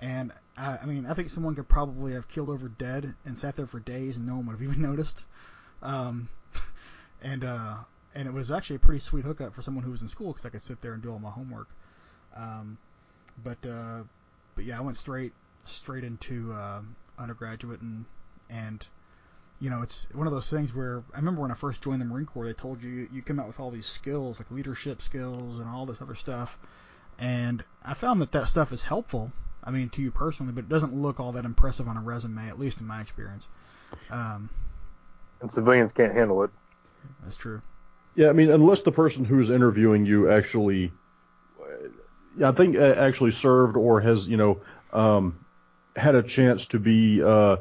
And 0.00 0.32
I, 0.56 0.78
I 0.78 0.86
mean, 0.86 1.06
I 1.06 1.14
think 1.14 1.30
someone 1.30 1.54
could 1.54 1.68
probably 1.68 2.12
have 2.12 2.28
killed 2.28 2.50
over 2.50 2.68
dead 2.68 3.14
and 3.24 3.38
sat 3.38 3.56
there 3.56 3.66
for 3.66 3.80
days 3.80 4.16
and 4.16 4.26
no 4.26 4.36
one 4.36 4.46
would 4.46 4.52
have 4.52 4.62
even 4.62 4.82
noticed. 4.90 5.24
Um, 5.82 6.28
and 7.22 7.42
uh, 7.42 7.78
and 8.14 8.28
it 8.28 8.32
was 8.32 8.50
actually 8.50 8.76
a 8.76 8.80
pretty 8.80 9.00
sweet 9.00 9.24
hookup 9.24 9.54
for 9.54 9.62
someone 9.62 9.84
who 9.84 9.90
was 9.90 10.02
in 10.02 10.08
school 10.08 10.32
because 10.32 10.46
I 10.46 10.50
could 10.50 10.62
sit 10.62 10.80
there 10.80 10.92
and 10.92 11.02
do 11.02 11.10
all 11.10 11.18
my 11.18 11.30
homework. 11.30 11.68
Um, 12.36 12.78
but 13.42 13.58
uh, 13.66 14.02
but 14.54 14.64
yeah, 14.64 14.78
I 14.78 14.80
went 14.82 14.96
straight 14.96 15.32
straight 15.64 16.04
into 16.04 16.52
uh, 16.52 16.82
undergraduate 17.18 17.80
and 17.80 18.04
and 18.50 18.86
you 19.60 19.70
know 19.70 19.82
it's 19.82 20.06
one 20.12 20.26
of 20.26 20.32
those 20.32 20.50
things 20.50 20.74
where 20.74 21.02
I 21.14 21.18
remember 21.18 21.42
when 21.42 21.50
I 21.50 21.54
first 21.54 21.82
joined 21.82 22.00
the 22.00 22.04
Marine 22.04 22.26
Corps, 22.26 22.46
they 22.46 22.52
told 22.52 22.82
you 22.82 23.08
you 23.12 23.22
come 23.22 23.40
out 23.40 23.46
with 23.46 23.60
all 23.60 23.70
these 23.70 23.86
skills 23.86 24.38
like 24.38 24.50
leadership 24.50 25.02
skills 25.02 25.58
and 25.58 25.68
all 25.68 25.86
this 25.86 26.00
other 26.00 26.14
stuff, 26.14 26.58
and 27.18 27.64
I 27.84 27.94
found 27.94 28.20
that 28.22 28.32
that 28.32 28.48
stuff 28.48 28.72
is 28.72 28.82
helpful. 28.82 29.32
I 29.66 29.70
mean, 29.70 29.88
to 29.90 30.02
you 30.02 30.10
personally, 30.10 30.52
but 30.52 30.64
it 30.64 30.68
doesn't 30.68 30.94
look 30.94 31.18
all 31.18 31.32
that 31.32 31.46
impressive 31.46 31.88
on 31.88 31.96
a 31.96 32.02
resume, 32.02 32.48
at 32.48 32.58
least 32.58 32.80
in 32.80 32.86
my 32.86 33.00
experience. 33.00 33.48
Um, 34.10 34.50
and 35.40 35.50
civilians 35.50 35.90
can't 35.92 36.12
handle 36.12 36.42
it. 36.42 36.50
That's 37.22 37.36
true. 37.36 37.62
Yeah, 38.14 38.28
I 38.28 38.32
mean, 38.32 38.50
unless 38.50 38.82
the 38.82 38.92
person 38.92 39.24
who's 39.24 39.50
interviewing 39.50 40.06
you 40.06 40.30
actually, 40.30 40.92
I 42.42 42.52
think, 42.52 42.76
uh, 42.76 42.94
actually 42.96 43.32
served 43.32 43.76
or 43.76 44.00
has, 44.00 44.28
you 44.28 44.36
know, 44.36 44.60
um, 44.92 45.44
had 45.96 46.14
a 46.14 46.22
chance 46.22 46.66
to 46.66 46.78
be, 46.78 47.22
uh, 47.22 47.56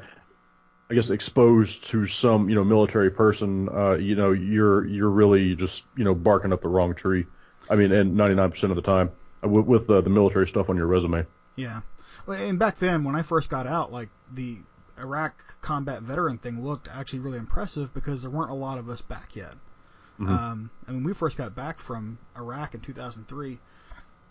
I 0.90 0.94
guess, 0.94 1.10
exposed 1.10 1.86
to 1.86 2.06
some, 2.06 2.50
you 2.50 2.56
know, 2.56 2.64
military 2.64 3.10
person, 3.10 3.68
uh, 3.70 3.94
you 3.94 4.16
know, 4.16 4.32
you're 4.32 4.86
you're 4.86 5.10
really 5.10 5.56
just, 5.56 5.84
you 5.98 6.04
know, 6.04 6.14
barking 6.14 6.54
up 6.54 6.62
the 6.62 6.68
wrong 6.68 6.94
tree. 6.94 7.26
I 7.70 7.76
mean, 7.76 7.92
and 7.92 8.13
99% 8.13 8.63
of 8.70 8.76
the 8.76 8.82
time 8.82 9.12
with, 9.42 9.66
with 9.66 9.89
uh, 9.89 10.02
the 10.02 10.10
military 10.10 10.48
stuff 10.48 10.70
on 10.70 10.78
your 10.78 10.88
resume. 10.88 11.26
Yeah. 11.56 11.82
And 12.28 12.60
back 12.60 12.80
then, 12.80 13.04
when 13.04 13.16
I 13.16 13.22
first 13.22 13.50
got 13.50 13.68
out, 13.68 13.92
like 13.92 14.10
the 14.32 14.58
Iraq 15.00 15.34
combat 15.62 16.04
veteran 16.04 16.38
thing 16.38 16.63
looked 16.63 16.88
actually 16.88 17.20
really 17.20 17.38
impressive 17.38 17.94
because 17.94 18.22
there 18.22 18.32
weren't 18.32 18.52
a 18.52 18.56
lot 18.56 18.78
of 18.78 18.89
us 18.89 19.02
back 19.02 19.36
yet. 19.36 19.54
Mm-hmm. 20.19 20.32
Um, 20.32 20.69
and 20.88 20.97
when 20.97 21.04
we 21.04 21.13
first 21.13 21.38
got 21.38 21.56
back 21.56 21.80
from 21.80 22.17
Iraq 22.38 22.76
in 22.76 22.82
2003, 22.82 23.60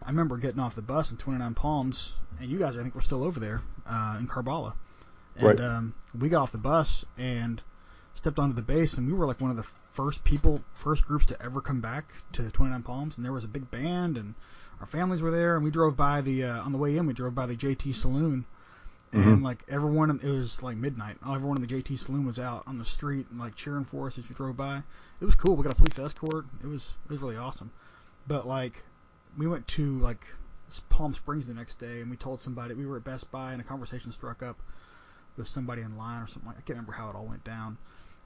I 0.05 0.09
remember 0.09 0.37
getting 0.37 0.61
off 0.61 0.75
the 0.75 0.83
bus 0.83 1.11
in 1.11 1.16
29 1.16 1.55
Palms, 1.55 2.12
and 2.40 2.51
you 2.51 2.59
guys, 2.59 2.77
I 2.77 2.83
think, 2.83 2.95
were 2.95 3.01
still 3.01 3.23
over 3.23 3.38
there 3.38 3.62
uh, 3.87 4.16
in 4.18 4.27
Karbala. 4.27 4.75
And 5.37 5.47
right. 5.47 5.61
um, 5.61 5.95
we 6.18 6.29
got 6.29 6.42
off 6.42 6.53
the 6.53 6.59
bus 6.59 7.05
and 7.16 7.62
stepped 8.14 8.38
onto 8.38 8.55
the 8.55 8.62
base, 8.62 8.95
and 8.95 9.07
we 9.07 9.12
were 9.12 9.27
like 9.27 9.40
one 9.40 9.51
of 9.51 9.57
the 9.57 9.66
first 9.90 10.25
people, 10.25 10.62
first 10.75 11.05
groups 11.05 11.27
to 11.27 11.42
ever 11.42 11.61
come 11.61 11.81
back 11.81 12.05
to 12.33 12.51
29 12.51 12.83
Palms. 12.83 13.16
And 13.16 13.25
there 13.25 13.33
was 13.33 13.45
a 13.45 13.49
big 13.49 13.71
band, 13.71 14.16
and 14.16 14.35
our 14.81 14.87
families 14.87 15.23
were 15.23 15.31
there, 15.31 15.57
and 15.57 15.64
we 15.64 15.71
drove 15.71 15.97
by 15.97 16.21
the 16.21 16.45
uh, 16.45 16.62
on 16.62 16.73
the 16.73 16.79
way 16.79 16.97
in. 16.97 17.07
We 17.07 17.12
drove 17.12 17.35
by 17.35 17.47
the 17.47 17.57
JT 17.57 17.95
Saloon, 17.95 18.45
and 19.12 19.25
mm-hmm. 19.25 19.44
like 19.44 19.64
everyone, 19.68 20.11
it 20.22 20.29
was 20.29 20.62
like 20.62 20.77
midnight. 20.77 21.16
Everyone 21.29 21.57
in 21.59 21.66
the 21.66 21.68
JT 21.68 21.98
Saloon 21.98 22.25
was 22.25 22.38
out 22.38 22.62
on 22.66 22.79
the 22.79 22.85
street 22.85 23.27
and 23.31 23.38
like 23.38 23.55
cheering 23.57 23.85
for 23.85 24.07
us 24.07 24.16
as 24.16 24.29
you 24.29 24.35
drove 24.35 24.57
by. 24.57 24.83
It 25.20 25.25
was 25.25 25.35
cool. 25.35 25.55
We 25.55 25.64
got 25.64 25.72
a 25.72 25.77
police 25.77 25.98
escort. 25.98 26.46
It 26.62 26.66
was 26.66 26.92
it 27.05 27.12
was 27.12 27.20
really 27.20 27.37
awesome. 27.37 27.70
But 28.27 28.46
like, 28.46 28.83
we 29.37 29.46
went 29.46 29.68
to 29.68 29.98
like 29.98 30.25
Palm 30.88 31.12
Springs 31.12 31.46
the 31.46 31.55
next 31.55 31.79
day, 31.79 32.01
and 32.01 32.11
we 32.11 32.16
told 32.16 32.40
somebody 32.40 32.75
we 32.75 32.87
were 32.87 32.96
at 32.96 33.05
Best 33.05 33.31
Buy, 33.31 33.53
and 33.53 33.61
a 33.61 33.64
conversation 33.64 34.12
struck 34.12 34.42
up 34.42 34.59
with 35.37 35.46
somebody 35.48 35.83
in 35.83 35.96
line 35.98 36.22
or 36.22 36.27
something. 36.27 36.48
Like, 36.48 36.59
I 36.59 36.61
can't 36.61 36.70
remember 36.70 36.92
how 36.92 37.11
it 37.11 37.16
all 37.16 37.27
went 37.27 37.44
down, 37.44 37.77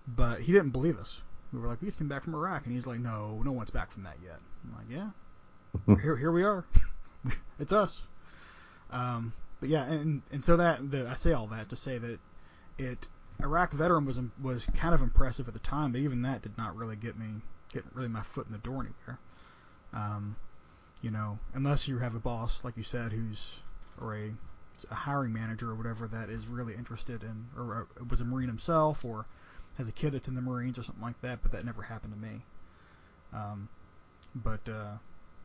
but 0.07 0.40
he 0.40 0.53
didn't 0.53 0.70
believe 0.70 0.99
us. 0.99 1.20
We 1.53 1.61
were 1.61 1.68
like, 1.68 1.81
we 1.81 1.88
just 1.88 1.99
came 1.99 2.09
back 2.09 2.22
from 2.22 2.35
Iraq, 2.35 2.66
and 2.66 2.75
he's 2.75 2.87
like, 2.87 3.01
no, 3.01 3.42
no 3.44 3.53
one's 3.53 3.70
back 3.70 3.90
from 3.90 4.05
that 4.05 4.16
yet. 4.22 4.38
I'm 4.64 4.77
like, 4.77 4.87
yeah, 4.88 5.96
here 6.03 6.16
here 6.16 6.31
we 6.31 6.44
are. 6.44 6.64
it's 7.59 7.72
us. 7.72 8.03
Um, 8.90 9.33
but 9.61 9.69
yeah, 9.69 9.85
and 9.85 10.23
and 10.31 10.45
so 10.45 10.57
that 10.57 10.90
the, 10.90 11.09
I 11.09 11.14
say 11.14 11.33
all 11.33 11.47
that 11.49 11.71
to 11.71 11.77
say 11.77 11.99
that 11.99 12.19
it 12.79 13.07
Iraq 13.40 13.73
veteran 13.73 14.05
was 14.05 14.19
was 14.42 14.66
kind 14.77 14.95
of 14.95 15.03
impressive 15.03 15.49
at 15.49 15.55
the 15.55 15.61
time, 15.61 15.92
but 15.92 16.01
even 16.01 16.23
that 16.23 16.42
did 16.42 16.57
not 16.59 16.77
really 16.77 16.97
get 16.97 17.19
me 17.19 17.40
get 17.73 17.85
really 17.95 18.09
my 18.09 18.23
foot 18.23 18.47
in 18.47 18.53
the 18.53 18.59
door 18.59 18.81
anywhere. 18.81 19.19
Um, 19.92 20.37
you 21.03 21.11
know, 21.11 21.38
unless 21.55 21.88
you 21.88 21.99
have 21.99 22.14
a 22.14 22.19
boss 22.19 22.64
like 22.64 22.77
you 22.77 22.85
said 22.85 23.12
who's 23.12 23.59
or 24.01 24.14
a, 24.14 24.31
a 24.90 24.95
hiring 24.95 25.33
manager 25.33 25.71
or 25.71 25.75
whatever 25.75 26.07
that 26.09 26.29
is 26.29 26.47
really 26.47 26.75
interested 26.75 27.23
in 27.23 27.47
or, 27.57 27.62
or 27.62 27.88
was 28.09 28.21
a 28.21 28.25
Marine 28.25 28.49
himself 28.49 29.05
or 29.05 29.27
has 29.79 29.88
a 29.88 29.92
kid 29.92 30.12
that's 30.12 30.29
in 30.29 30.35
the 30.35 30.40
Marines 30.40 30.79
or 30.79 30.83
something 30.83 31.03
like 31.03 31.21
that, 31.21 31.42
but 31.42 31.53
that 31.53 31.64
never 31.64 31.83
happened 31.83 32.14
to 32.14 32.19
me. 32.19 32.42
Um, 33.33 33.69
but 34.35 34.69
uh, 34.69 34.97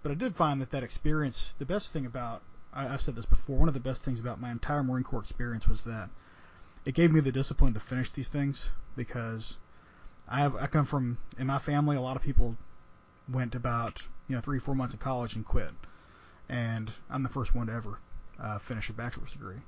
but 0.04 0.12
I 0.12 0.16
did 0.16 0.36
find 0.36 0.62
that 0.62 0.72
that 0.72 0.84
experience, 0.84 1.54
the 1.60 1.66
best 1.66 1.92
thing 1.92 2.06
about, 2.06 2.42
I, 2.74 2.84
have 2.88 3.02
said 3.02 3.16
this 3.16 3.26
before, 3.26 3.58
one 3.58 3.68
of 3.68 3.74
the 3.74 3.80
best 3.80 4.04
things 4.04 4.20
about 4.20 4.40
my 4.40 4.52
entire 4.52 4.84
Marine 4.84 5.04
Corps 5.04 5.20
experience 5.20 5.68
was 5.68 5.84
that 5.84 6.10
it 6.86 6.96
gave 6.96 7.12
me 7.12 7.20
the 7.20 7.32
discipline 7.32 7.74
to 7.74 7.80
finish 7.80 8.10
these 8.12 8.28
things 8.28 8.70
because 8.96 9.58
I 10.28 10.40
have, 10.40 10.56
I 10.56 10.68
come 10.68 10.86
from, 10.86 11.18
in 11.38 11.48
my 11.48 11.60
family, 11.60 11.98
a 11.98 12.02
lot 12.02 12.16
of 12.16 12.22
people 12.22 12.56
went 13.30 13.56
about, 13.56 14.02
you 14.28 14.36
know, 14.36 14.42
three, 14.42 14.60
four 14.60 14.76
months 14.76 14.94
of 14.94 15.00
college 15.00 15.36
and 15.36 15.46
quit. 15.46 15.72
And 16.48 16.92
I'm 17.10 17.24
the 17.24 17.30
first 17.30 17.54
one 17.54 17.68
to 17.68 17.74
ever 17.74 18.00
uh, 18.40 18.60
finish 18.60 18.90
a 18.90 18.94
bachelor's 18.94 19.32
degree. 19.32 19.62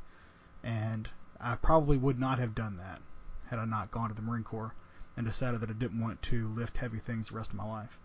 And 0.63 1.09
I 1.39 1.55
probably 1.55 1.97
would 1.97 2.19
not 2.19 2.39
have 2.39 2.55
done 2.55 2.77
that 2.77 3.01
had 3.49 3.59
I 3.59 3.65
not 3.65 3.91
gone 3.91 4.09
to 4.09 4.15
the 4.15 4.21
Marine 4.21 4.43
Corps 4.43 4.73
and 5.15 5.25
decided 5.25 5.61
that 5.61 5.69
I 5.69 5.73
didn't 5.73 5.99
want 5.99 6.21
to 6.23 6.47
lift 6.55 6.77
heavy 6.77 6.99
things 6.99 7.29
the 7.29 7.35
rest 7.35 7.51
of 7.51 7.55
my 7.55 7.67
life. 7.67 7.99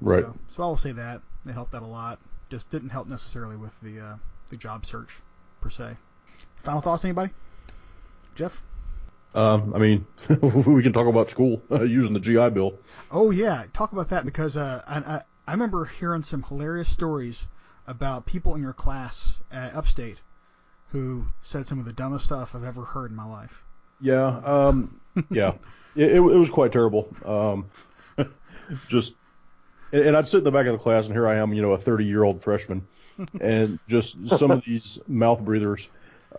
Right. 0.00 0.24
So, 0.24 0.34
so 0.48 0.62
I 0.62 0.66
will 0.66 0.76
say 0.76 0.92
that 0.92 1.22
it 1.46 1.52
helped 1.52 1.74
out 1.74 1.82
a 1.82 1.86
lot. 1.86 2.18
Just 2.50 2.70
didn't 2.70 2.88
help 2.88 3.06
necessarily 3.06 3.56
with 3.56 3.78
the 3.80 4.00
uh, 4.00 4.16
the 4.48 4.56
job 4.56 4.86
search 4.86 5.10
per 5.60 5.70
se. 5.70 5.96
Final 6.62 6.80
thoughts, 6.80 7.04
anybody? 7.04 7.32
Jeff? 8.34 8.62
Um, 9.34 9.74
I 9.74 9.78
mean, 9.78 10.06
we 10.28 10.82
can 10.82 10.92
talk 10.92 11.06
about 11.06 11.30
school 11.30 11.62
uh, 11.70 11.82
using 11.84 12.12
the 12.12 12.20
GI 12.20 12.50
Bill. 12.50 12.78
Oh 13.10 13.30
yeah, 13.30 13.64
talk 13.72 13.92
about 13.92 14.08
that 14.10 14.24
because 14.24 14.56
uh, 14.56 14.82
I, 14.86 14.98
I 14.98 15.22
I 15.46 15.52
remember 15.52 15.84
hearing 15.84 16.22
some 16.22 16.42
hilarious 16.42 16.88
stories 16.88 17.46
about 17.86 18.26
people 18.26 18.54
in 18.54 18.62
your 18.62 18.72
class 18.72 19.36
at 19.50 19.74
Upstate 19.74 20.20
who 20.90 21.26
said 21.42 21.66
some 21.66 21.78
of 21.78 21.84
the 21.84 21.92
dumbest 21.92 22.24
stuff 22.24 22.54
I've 22.54 22.64
ever 22.64 22.84
heard 22.84 23.10
in 23.10 23.16
my 23.16 23.26
life. 23.26 23.62
Yeah, 24.00 24.26
um, 24.26 25.00
yeah, 25.30 25.54
it, 25.94 26.12
it, 26.12 26.16
it 26.16 26.20
was 26.20 26.48
quite 26.48 26.72
terrible. 26.72 27.08
Um, 27.24 27.70
just 28.88 29.14
and, 29.92 30.04
and 30.04 30.16
I'd 30.16 30.28
sit 30.28 30.38
in 30.38 30.44
the 30.44 30.50
back 30.50 30.66
of 30.66 30.72
the 30.72 30.78
class, 30.78 31.06
and 31.06 31.14
here 31.14 31.26
I 31.26 31.36
am, 31.36 31.52
you 31.52 31.62
know, 31.62 31.72
a 31.72 31.78
30 31.78 32.04
year 32.04 32.22
old 32.22 32.42
freshman, 32.42 32.86
and 33.40 33.78
just 33.88 34.16
some 34.38 34.50
of 34.50 34.64
these 34.64 34.98
mouth 35.06 35.40
breathers. 35.40 35.88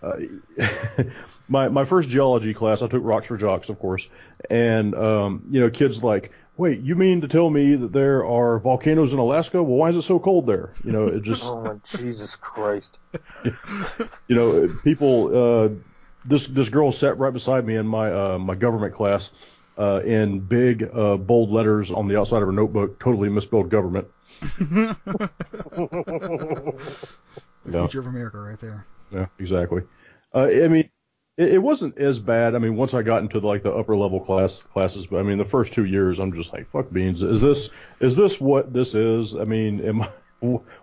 Uh, 0.01 0.17
my 1.47 1.67
my 1.67 1.85
first 1.85 2.09
geology 2.09 2.53
class, 2.53 2.81
I 2.81 2.87
took 2.87 3.03
rocks 3.03 3.27
for 3.27 3.37
jocks, 3.37 3.69
of 3.69 3.79
course, 3.79 4.07
and 4.49 4.95
um, 4.95 5.43
you 5.49 5.59
know, 5.59 5.69
kids 5.69 6.03
like, 6.03 6.31
wait, 6.57 6.81
you 6.81 6.95
mean 6.95 7.21
to 7.21 7.27
tell 7.27 7.49
me 7.49 7.75
that 7.75 7.91
there 7.91 8.25
are 8.25 8.59
volcanoes 8.59 9.13
in 9.13 9.19
Alaska? 9.19 9.61
Well, 9.61 9.77
why 9.77 9.89
is 9.89 9.97
it 9.97 10.03
so 10.03 10.19
cold 10.19 10.45
there? 10.45 10.73
You 10.83 10.91
know, 10.91 11.07
it 11.07 11.23
just. 11.23 11.43
oh 11.45 11.79
Jesus 11.85 12.35
Christ! 12.35 12.97
you 13.43 14.35
know, 14.35 14.69
people. 14.83 15.35
Uh, 15.35 15.69
this 16.25 16.47
this 16.47 16.69
girl 16.69 16.91
sat 16.91 17.17
right 17.17 17.31
beside 17.31 17.65
me 17.65 17.75
in 17.75 17.87
my 17.87 18.11
uh, 18.11 18.37
my 18.37 18.53
government 18.53 18.93
class, 18.93 19.29
uh, 19.77 20.01
in 20.03 20.39
big 20.39 20.89
uh, 20.93 21.15
bold 21.15 21.49
letters 21.49 21.89
on 21.91 22.07
the 22.07 22.19
outside 22.19 22.41
of 22.41 22.47
her 22.47 22.51
notebook. 22.51 22.99
Totally 22.99 23.29
misspelled 23.29 23.69
government. 23.69 24.07
The 24.41 24.95
Yeah. 27.65 27.81
future 27.81 27.99
of 27.99 28.07
America, 28.07 28.39
right 28.39 28.59
there. 28.59 28.85
Yeah, 29.11 29.27
exactly. 29.39 29.83
Uh, 30.33 30.47
I 30.47 30.67
mean, 30.67 30.89
it, 31.37 31.53
it 31.55 31.57
wasn't 31.57 31.97
as 31.97 32.19
bad. 32.19 32.55
I 32.55 32.59
mean, 32.59 32.75
once 32.75 32.93
I 32.93 33.01
got 33.01 33.21
into 33.21 33.39
like 33.39 33.63
the 33.63 33.73
upper 33.73 33.95
level 33.97 34.19
class 34.19 34.61
classes, 34.73 35.07
but 35.07 35.19
I 35.19 35.23
mean, 35.23 35.37
the 35.37 35.45
first 35.45 35.73
two 35.73 35.85
years, 35.85 36.19
I'm 36.19 36.33
just 36.33 36.53
like, 36.53 36.69
fuck 36.71 36.91
beans. 36.91 37.21
Is 37.23 37.41
this 37.41 37.69
is 37.99 38.15
this 38.15 38.39
what 38.39 38.73
this 38.73 38.93
is? 38.95 39.35
I 39.35 39.43
mean, 39.45 39.81
am 39.85 40.01
I, 40.03 40.09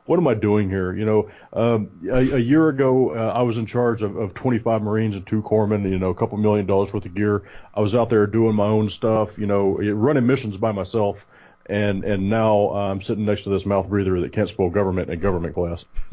what 0.07 0.19
am 0.19 0.27
I 0.29 0.35
doing 0.35 0.69
here? 0.69 0.95
You 0.95 1.05
know, 1.05 1.31
um, 1.53 1.91
a, 2.11 2.35
a 2.37 2.39
year 2.39 2.69
ago, 2.69 3.11
uh, 3.15 3.33
I 3.35 3.43
was 3.43 3.57
in 3.59 3.67
charge 3.67 4.03
of, 4.03 4.17
of 4.17 4.35
25 4.35 4.83
Marines 4.83 5.17
and 5.17 5.27
two 5.27 5.43
corpsmen. 5.43 5.89
You 5.89 5.99
know, 5.99 6.11
a 6.11 6.15
couple 6.15 6.37
million 6.39 6.67
dollars 6.67 6.93
worth 6.93 7.07
of 7.07 7.15
gear. 7.15 7.45
I 7.75 7.81
was 7.81 7.95
out 7.95 8.11
there 8.11 8.27
doing 8.27 8.55
my 8.55 8.67
own 8.67 8.89
stuff. 8.89 9.39
You 9.39 9.47
know, 9.47 9.77
running 9.79 10.27
missions 10.27 10.57
by 10.57 10.73
myself. 10.73 11.25
And 11.69 12.05
and 12.05 12.31
now 12.31 12.71
uh, 12.71 12.91
I'm 12.91 13.03
sitting 13.03 13.25
next 13.25 13.43
to 13.43 13.51
this 13.51 13.67
mouth 13.67 13.89
breather 13.89 14.21
that 14.21 14.33
can't 14.33 14.49
spell 14.49 14.71
government 14.71 15.11
in 15.11 15.19
government 15.19 15.55
class. 15.55 15.85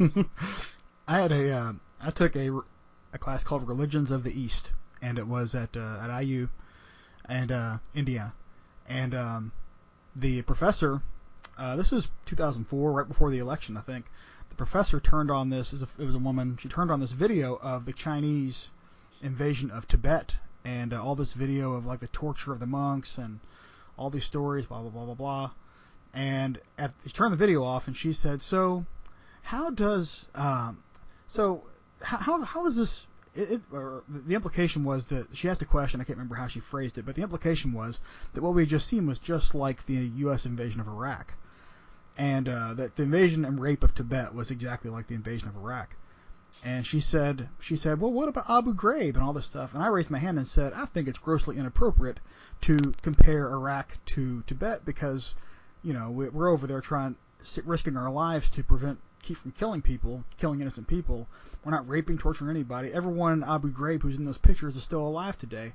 I 1.08 1.20
had 1.20 1.32
a 1.32 1.52
uh, 1.52 1.72
I 2.00 2.10
took 2.10 2.34
a, 2.34 2.60
a 3.12 3.18
class 3.18 3.44
called 3.44 3.68
Religions 3.68 4.10
of 4.10 4.24
the 4.24 4.38
East, 4.38 4.72
and 5.00 5.18
it 5.18 5.26
was 5.26 5.54
at 5.54 5.76
uh, 5.76 5.98
at 6.02 6.22
IU 6.22 6.48
and 7.26 7.52
uh, 7.52 7.78
Indiana, 7.94 8.32
and 8.88 9.14
um, 9.14 9.52
the 10.16 10.42
professor. 10.42 11.00
Uh, 11.56 11.76
this 11.76 11.92
is 11.92 12.08
2004, 12.26 12.92
right 12.92 13.06
before 13.06 13.30
the 13.30 13.38
election, 13.38 13.76
I 13.76 13.80
think. 13.80 14.06
The 14.48 14.56
professor 14.56 14.98
turned 14.98 15.30
on 15.30 15.50
this. 15.50 15.72
It 15.72 15.80
was 15.80 15.82
a, 15.82 16.02
it 16.02 16.04
was 16.04 16.14
a 16.16 16.18
woman. 16.18 16.58
She 16.60 16.68
turned 16.68 16.90
on 16.90 16.98
this 16.98 17.12
video 17.12 17.56
of 17.62 17.86
the 17.86 17.92
Chinese 17.92 18.70
invasion 19.22 19.70
of 19.70 19.86
Tibet, 19.86 20.34
and 20.64 20.92
uh, 20.92 21.02
all 21.02 21.14
this 21.14 21.32
video 21.32 21.74
of 21.74 21.86
like 21.86 22.00
the 22.00 22.08
torture 22.08 22.52
of 22.52 22.58
the 22.58 22.66
monks 22.66 23.18
and 23.18 23.38
all 23.96 24.10
these 24.10 24.24
stories, 24.24 24.66
blah 24.66 24.80
blah 24.80 24.90
blah 24.90 25.04
blah 25.04 25.14
blah. 25.14 25.50
And 26.12 26.60
at, 26.78 26.94
she 27.06 27.12
turned 27.12 27.32
the 27.32 27.36
video 27.36 27.64
off, 27.64 27.86
and 27.86 27.96
she 27.96 28.12
said, 28.12 28.42
"So, 28.42 28.84
how 29.42 29.70
does 29.70 30.26
um, 30.34 30.82
so 31.26 31.62
how 32.02 32.18
how, 32.18 32.42
how 32.42 32.66
is 32.66 32.76
this?" 32.76 33.06
It, 33.34 33.50
it, 33.50 33.62
or 33.72 34.04
the 34.08 34.36
implication 34.36 34.84
was 34.84 35.06
that 35.06 35.26
she 35.36 35.48
asked 35.48 35.60
a 35.60 35.64
question. 35.66 36.00
I 36.00 36.04
can't 36.04 36.16
remember 36.16 36.36
how 36.36 36.46
she 36.46 36.60
phrased 36.60 36.98
it, 36.98 37.04
but 37.06 37.16
the 37.16 37.22
implication 37.22 37.72
was 37.72 37.98
that 38.32 38.42
what 38.42 38.54
we 38.54 38.62
had 38.62 38.68
just 38.68 38.86
seen 38.86 39.06
was 39.08 39.18
just 39.18 39.56
like 39.56 39.84
the 39.86 39.94
U.S. 39.94 40.46
invasion 40.46 40.80
of 40.80 40.86
Iraq, 40.86 41.34
and 42.16 42.48
uh, 42.48 42.74
that 42.74 42.94
the 42.94 43.02
invasion 43.02 43.44
and 43.44 43.60
rape 43.60 43.82
of 43.82 43.92
Tibet 43.92 44.34
was 44.34 44.52
exactly 44.52 44.88
like 44.88 45.08
the 45.08 45.16
invasion 45.16 45.48
of 45.48 45.56
Iraq. 45.56 45.96
And 46.64 46.86
she 46.86 47.00
said, 47.00 47.48
she 47.60 47.76
said, 47.76 48.00
well, 48.00 48.12
what 48.12 48.28
about 48.30 48.48
Abu 48.48 48.74
Ghraib 48.74 49.14
and 49.14 49.22
all 49.22 49.34
this 49.34 49.44
stuff? 49.44 49.74
And 49.74 49.82
I 49.82 49.88
raised 49.88 50.08
my 50.10 50.18
hand 50.18 50.38
and 50.38 50.48
said, 50.48 50.72
I 50.72 50.86
think 50.86 51.08
it's 51.08 51.18
grossly 51.18 51.58
inappropriate 51.58 52.20
to 52.62 52.78
compare 53.02 53.50
Iraq 53.52 53.98
to 54.06 54.42
Tibet 54.46 54.84
because, 54.86 55.34
you 55.82 55.92
know, 55.92 56.10
we- 56.10 56.30
we're 56.30 56.48
over 56.48 56.66
there 56.66 56.80
trying, 56.80 57.16
risking 57.66 57.98
our 57.98 58.10
lives 58.10 58.48
to 58.50 58.62
prevent, 58.64 58.98
keep 59.22 59.36
from 59.36 59.52
killing 59.52 59.82
people, 59.82 60.24
killing 60.38 60.62
innocent 60.62 60.86
people. 60.88 61.28
We're 61.64 61.72
not 61.72 61.86
raping, 61.86 62.16
torturing 62.16 62.50
anybody. 62.50 62.92
Everyone 62.94 63.34
in 63.34 63.42
Abu 63.44 63.70
Ghraib 63.70 64.00
who's 64.00 64.16
in 64.16 64.24
those 64.24 64.38
pictures 64.38 64.76
is 64.76 64.84
still 64.84 65.06
alive 65.06 65.36
today. 65.36 65.74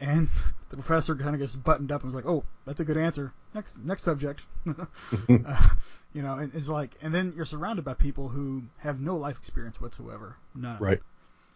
And 0.00 0.28
the 0.68 0.76
professor 0.76 1.16
kind 1.16 1.34
of 1.34 1.40
gets 1.40 1.56
buttoned 1.56 1.90
up 1.90 2.02
and 2.02 2.12
was 2.12 2.14
like, 2.14 2.26
"Oh, 2.30 2.44
that's 2.66 2.80
a 2.80 2.84
good 2.84 2.98
answer. 2.98 3.32
Next, 3.54 3.78
next 3.82 4.02
subject." 4.02 4.42
uh, 4.66 5.68
you 6.16 6.22
know, 6.22 6.38
and 6.38 6.54
it's 6.54 6.68
like, 6.68 6.92
and 7.02 7.14
then 7.14 7.34
you're 7.36 7.44
surrounded 7.44 7.84
by 7.84 7.92
people 7.92 8.28
who 8.28 8.62
have 8.78 9.02
no 9.02 9.16
life 9.16 9.36
experience 9.36 9.78
whatsoever, 9.78 10.34
none. 10.54 10.78
Right. 10.80 11.00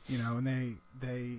You 0.07 0.19
know, 0.19 0.37
and 0.37 0.47
they 0.47 0.75
they, 1.01 1.37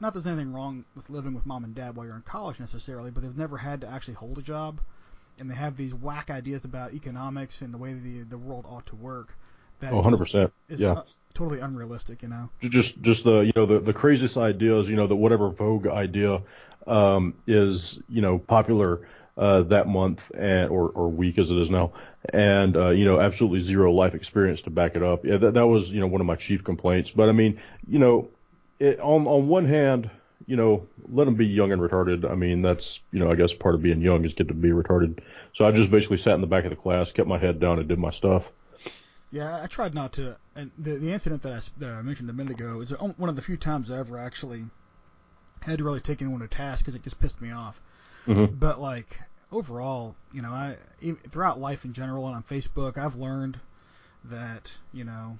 not 0.00 0.14
that 0.14 0.24
there's 0.24 0.32
anything 0.34 0.54
wrong 0.54 0.86
with 0.96 1.10
living 1.10 1.34
with 1.34 1.44
mom 1.44 1.64
and 1.64 1.74
dad 1.74 1.94
while 1.94 2.06
you're 2.06 2.16
in 2.16 2.22
college 2.22 2.58
necessarily, 2.58 3.10
but 3.10 3.22
they've 3.22 3.36
never 3.36 3.58
had 3.58 3.82
to 3.82 3.86
actually 3.86 4.14
hold 4.14 4.38
a 4.38 4.42
job, 4.42 4.80
and 5.38 5.50
they 5.50 5.54
have 5.56 5.76
these 5.76 5.92
whack 5.92 6.30
ideas 6.30 6.64
about 6.64 6.94
economics 6.94 7.60
and 7.60 7.74
the 7.74 7.78
way 7.78 7.92
the 7.92 8.20
the 8.22 8.38
world 8.38 8.64
ought 8.66 8.86
to 8.86 8.96
work. 8.96 9.34
That 9.80 9.92
Oh, 9.92 9.96
100 9.96 10.16
percent. 10.16 10.52
is 10.70 10.80
Yeah. 10.80 10.92
uh, 10.92 11.02
totally 11.34 11.60
unrealistic. 11.60 12.22
You 12.22 12.28
know. 12.28 12.48
just 12.62 12.98
just 13.02 13.24
the 13.24 13.40
you 13.40 13.52
know 13.56 13.66
the 13.66 13.78
the 13.80 13.92
craziest 13.92 14.38
ideas 14.38 14.88
you 14.88 14.96
know 14.96 15.06
that 15.06 15.16
whatever 15.16 15.50
vogue 15.50 15.86
idea 15.86 16.40
um 16.86 17.34
is 17.46 17.98
you 18.08 18.22
know 18.22 18.38
popular 18.38 19.06
uh 19.38 19.62
that 19.62 19.86
month 19.86 20.20
and 20.36 20.70
or 20.70 20.88
or 20.90 21.08
week 21.08 21.38
as 21.38 21.50
it 21.50 21.56
is 21.56 21.70
now. 21.70 21.92
And 22.32 22.76
uh 22.76 22.90
you 22.90 23.04
know 23.04 23.20
absolutely 23.20 23.60
zero 23.60 23.92
life 23.92 24.14
experience 24.14 24.62
to 24.62 24.70
back 24.70 24.96
it 24.96 25.02
up. 25.02 25.24
Yeah 25.24 25.38
that 25.38 25.54
that 25.54 25.66
was 25.66 25.90
you 25.90 26.00
know 26.00 26.06
one 26.06 26.20
of 26.20 26.26
my 26.26 26.36
chief 26.36 26.64
complaints. 26.64 27.10
But 27.10 27.28
i 27.28 27.32
mean 27.32 27.60
you 27.86 27.98
know 27.98 28.28
it, 28.78 29.00
on 29.00 29.26
on 29.26 29.48
one 29.48 29.66
hand 29.66 30.10
you 30.46 30.56
know 30.56 30.86
let 31.10 31.24
them 31.24 31.36
be 31.36 31.46
young 31.46 31.72
and 31.72 31.80
retarded. 31.80 32.30
I 32.30 32.34
mean 32.34 32.62
that's 32.62 33.00
you 33.12 33.20
know 33.20 33.30
i 33.30 33.34
guess 33.34 33.52
part 33.52 33.74
of 33.74 33.82
being 33.82 34.00
young 34.00 34.24
is 34.24 34.34
get 34.34 34.48
to 34.48 34.54
be 34.54 34.70
retarded. 34.70 35.20
So 35.54 35.64
i 35.64 35.70
just 35.70 35.90
basically 35.90 36.18
sat 36.18 36.34
in 36.34 36.40
the 36.40 36.46
back 36.46 36.64
of 36.64 36.70
the 36.70 36.76
class 36.76 37.12
kept 37.12 37.28
my 37.28 37.38
head 37.38 37.60
down 37.60 37.78
and 37.78 37.88
did 37.88 37.98
my 37.98 38.10
stuff. 38.10 38.44
Yeah, 39.30 39.62
I 39.62 39.66
tried 39.66 39.94
not 39.94 40.12
to. 40.14 40.36
And 40.56 40.70
the 40.78 40.94
the 40.94 41.12
incident 41.12 41.42
that 41.42 41.52
I 41.52 41.60
that 41.78 41.90
I 41.90 42.02
mentioned 42.02 42.30
a 42.30 42.32
minute 42.32 42.58
ago 42.58 42.80
is 42.80 42.90
one 42.90 43.28
of 43.28 43.36
the 43.36 43.42
few 43.42 43.56
times 43.56 43.90
I 43.90 43.98
ever 43.98 44.18
actually 44.18 44.64
had 45.60 45.78
to 45.78 45.84
really 45.84 46.00
take 46.00 46.22
anyone 46.22 46.40
to 46.40 46.48
task 46.48 46.84
because 46.84 46.94
it 46.94 47.02
just 47.02 47.20
pissed 47.20 47.40
me 47.40 47.50
off. 47.50 47.80
Mhm. 48.28 48.58
But 48.60 48.80
like 48.80 49.20
overall, 49.50 50.14
you 50.32 50.42
know, 50.42 50.50
I 50.50 50.76
throughout 51.30 51.58
life 51.60 51.84
in 51.84 51.92
general 51.94 52.26
and 52.26 52.36
on 52.36 52.42
Facebook, 52.42 52.98
I've 52.98 53.16
learned 53.16 53.58
that 54.24 54.70
you 54.92 55.04
know 55.04 55.38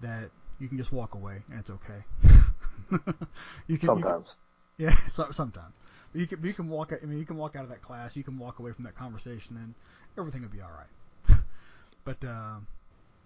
that 0.00 0.30
you 0.60 0.68
can 0.68 0.78
just 0.78 0.92
walk 0.92 1.14
away 1.14 1.42
and 1.50 1.58
it's 1.60 1.70
okay. 1.70 2.04
you 2.90 2.98
can 3.00 3.26
you 3.68 3.78
can- 3.78 3.86
Sometimes. 3.86 4.36
yeah, 4.76 4.94
so, 5.08 5.30
sometimes. 5.30 5.74
But 6.12 6.20
you 6.20 6.26
can 6.26 6.44
you 6.44 6.54
can 6.54 6.68
walk. 6.68 6.92
out- 6.92 7.00
I 7.02 7.06
mean, 7.06 7.18
you 7.18 7.26
can 7.26 7.36
walk 7.36 7.56
out 7.56 7.64
of 7.64 7.70
that 7.70 7.82
class. 7.82 8.16
You 8.16 8.24
can 8.24 8.38
walk 8.38 8.58
away 8.58 8.72
from 8.72 8.84
that 8.84 8.94
conversation, 8.96 9.56
and 9.56 9.74
everything 10.18 10.42
will 10.42 10.48
be 10.48 10.60
all 10.60 10.70
right. 10.70 11.40
but 12.04 12.22
uh, 12.24 12.56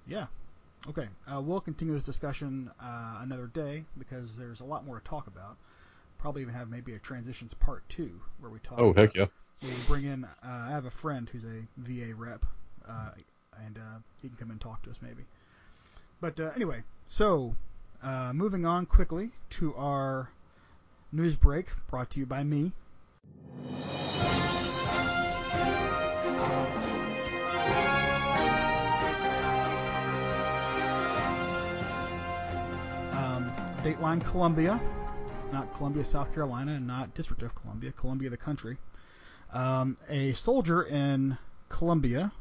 yeah, 0.06 0.26
okay. 0.88 1.08
Uh, 1.32 1.40
we'll 1.40 1.60
continue 1.60 1.94
this 1.94 2.04
discussion 2.04 2.70
uh, 2.80 3.18
another 3.20 3.46
day 3.46 3.84
because 3.98 4.36
there's 4.36 4.60
a 4.60 4.64
lot 4.64 4.84
more 4.84 4.98
to 5.00 5.04
talk 5.04 5.26
about. 5.26 5.56
Probably 6.22 6.42
even 6.42 6.54
have 6.54 6.70
maybe 6.70 6.94
a 6.94 6.98
transitions 7.00 7.52
part 7.52 7.82
two 7.88 8.20
where 8.38 8.48
we 8.50 8.60
talk. 8.60 8.78
oh 8.78 8.92
heck 8.92 9.14
yeah 9.14 9.26
We'll 9.60 9.72
bring 9.88 10.04
in. 10.04 10.24
Uh, 10.24 10.28
I 10.44 10.70
have 10.70 10.86
a 10.86 10.90
friend 10.90 11.28
who's 11.30 11.44
a 11.44 11.66
VA 11.76 12.14
rep, 12.14 12.44
uh, 12.88 13.10
and 13.64 13.76
uh, 13.78 13.98
he 14.20 14.28
can 14.28 14.36
come 14.36 14.50
and 14.50 14.60
talk 14.60 14.82
to 14.84 14.90
us 14.90 14.98
maybe. 15.02 15.24
But 16.20 16.38
uh, 16.40 16.50
anyway, 16.56 16.82
so 17.06 17.54
uh, 18.02 18.32
moving 18.34 18.64
on 18.66 18.86
quickly 18.86 19.30
to 19.50 19.74
our 19.76 20.30
news 21.12 21.36
break, 21.36 21.66
brought 21.88 22.10
to 22.10 22.18
you 22.20 22.26
by 22.26 22.42
me. 22.44 22.72
Um, 33.12 33.52
Dateline 33.82 34.24
Colombia, 34.24 34.80
not 35.52 35.72
Columbia, 35.76 36.04
South 36.04 36.32
Carolina, 36.34 36.72
and 36.72 36.86
not 36.86 37.14
District 37.14 37.42
of 37.42 37.54
Columbia, 37.54 37.92
Colombia, 37.92 38.30
the 38.30 38.36
country. 38.36 38.78
Um, 39.52 39.96
a 40.08 40.32
soldier 40.32 40.82
in 40.82 41.36
Colombia, 41.68 42.32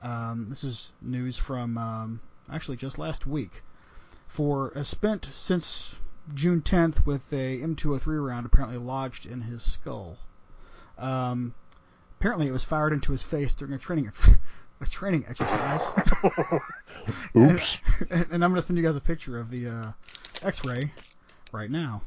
Um, 0.00 0.46
this 0.48 0.62
is 0.62 0.92
news 1.02 1.36
from 1.36 1.76
um, 1.76 2.20
actually 2.50 2.76
just 2.76 2.98
last 2.98 3.26
week. 3.26 3.62
For 4.28 4.70
has 4.74 4.86
spent 4.88 5.26
since 5.32 5.96
June 6.34 6.62
10th 6.62 7.04
with 7.06 7.32
a 7.32 7.60
M203 7.60 8.24
round 8.24 8.46
apparently 8.46 8.78
lodged 8.78 9.26
in 9.26 9.40
his 9.40 9.62
skull. 9.62 10.18
Um, 10.98 11.54
apparently, 12.18 12.46
it 12.46 12.52
was 12.52 12.62
fired 12.62 12.92
into 12.92 13.12
his 13.12 13.22
face 13.22 13.54
during 13.54 13.74
a 13.74 13.78
training 13.78 14.12
a 14.80 14.86
training 14.86 15.24
exercise. 15.28 15.82
oops 17.36 17.78
and, 18.10 18.26
and 18.30 18.44
I'm 18.44 18.50
gonna 18.52 18.62
send 18.62 18.78
you 18.78 18.84
guys 18.84 18.96
a 18.96 19.00
picture 19.00 19.38
of 19.40 19.50
the 19.50 19.68
uh, 19.68 19.92
X-ray 20.42 20.92
right 21.52 21.70
now. 21.70 22.02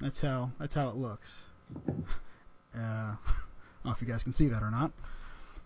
That's 0.00 0.20
how 0.20 0.50
that's 0.58 0.74
how 0.74 0.88
it 0.88 0.96
looks. 0.96 1.32
Uh, 2.74 2.78
I 2.78 3.16
don't 3.84 3.84
know 3.84 3.92
if 3.92 4.00
you 4.00 4.06
guys 4.06 4.22
can 4.22 4.32
see 4.32 4.48
that 4.48 4.62
or 4.62 4.70
not, 4.70 4.92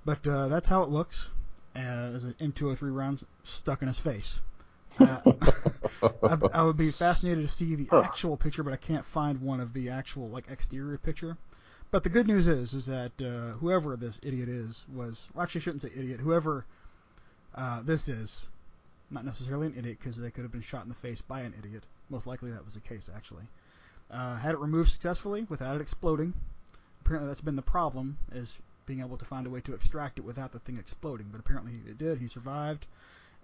but 0.05 0.27
uh, 0.27 0.49
that's 0.49 0.67
how 0.67 0.83
it 0.83 0.89
looks 0.89 1.31
as 1.75 2.25
an 2.25 2.35
M203 2.41 2.79
round 2.95 3.25
stuck 3.45 3.83
in 3.83 3.89
his 3.89 3.99
face. 3.99 4.41
Uh, 4.99 5.21
I, 6.23 6.39
I 6.53 6.63
would 6.63 6.77
be 6.77 6.91
fascinated 6.91 7.47
to 7.47 7.53
see 7.53 7.75
the 7.75 7.89
actual 7.97 8.37
picture, 8.37 8.63
but 8.63 8.73
I 8.73 8.77
can't 8.77 9.07
find 9.07 9.41
one 9.41 9.61
of 9.61 9.73
the 9.73 9.91
actual 9.91 10.29
like 10.29 10.51
exterior 10.51 10.99
picture. 10.99 11.37
But 11.91 12.03
the 12.05 12.09
good 12.09 12.27
news 12.27 12.47
is, 12.47 12.73
is 12.73 12.87
that 12.87 13.13
uh, 13.21 13.53
whoever 13.59 13.97
this 13.97 14.19
idiot 14.23 14.49
is 14.49 14.85
was, 14.95 15.29
well, 15.35 15.43
actually, 15.43 15.61
I 15.61 15.65
shouldn't 15.65 15.83
say 15.83 15.91
idiot. 15.95 16.21
Whoever 16.21 16.65
uh, 17.55 17.83
this 17.83 18.09
is, 18.09 18.47
not 19.11 19.27
necessarily 19.27 19.67
an 19.67 19.75
idiot 19.77 19.99
because 20.01 20.17
they 20.17 20.31
could 20.31 20.43
have 20.43 20.53
been 20.53 20.63
shot 20.63 20.85
in 20.85 20.89
the 20.89 20.95
face 20.95 21.21
by 21.21 21.43
an 21.43 21.53
idiot. 21.59 21.85
Most 22.09 22.27
likely 22.27 22.51
that 22.51 22.65
was 22.65 22.75
the 22.75 22.81
case, 22.81 23.11
actually. 23.15 23.45
Uh, 24.11 24.37
had 24.37 24.55
it 24.55 24.59
removed 24.59 24.93
successfully 24.93 25.47
without 25.49 25.77
it 25.77 25.83
exploding. 25.83 26.35
Apparently 27.01 27.29
that's 27.29 27.41
been 27.41 27.57
the 27.57 27.63
problem, 27.63 28.19
is 28.33 28.59
being 28.87 29.01
able 29.01 29.17
to 29.17 29.25
find 29.25 29.47
a 29.47 29.51
way 29.51 29.61
to 29.61 29.75
extract 29.75 30.19
it 30.19 30.23
without 30.23 30.53
the 30.53 30.59
thing 30.61 30.77
exploding. 30.77 31.29
But 31.31 31.41
apparently 31.41 31.73
it 31.89 31.99
did. 31.99 32.19
He 32.19 32.29
survived, 32.29 32.87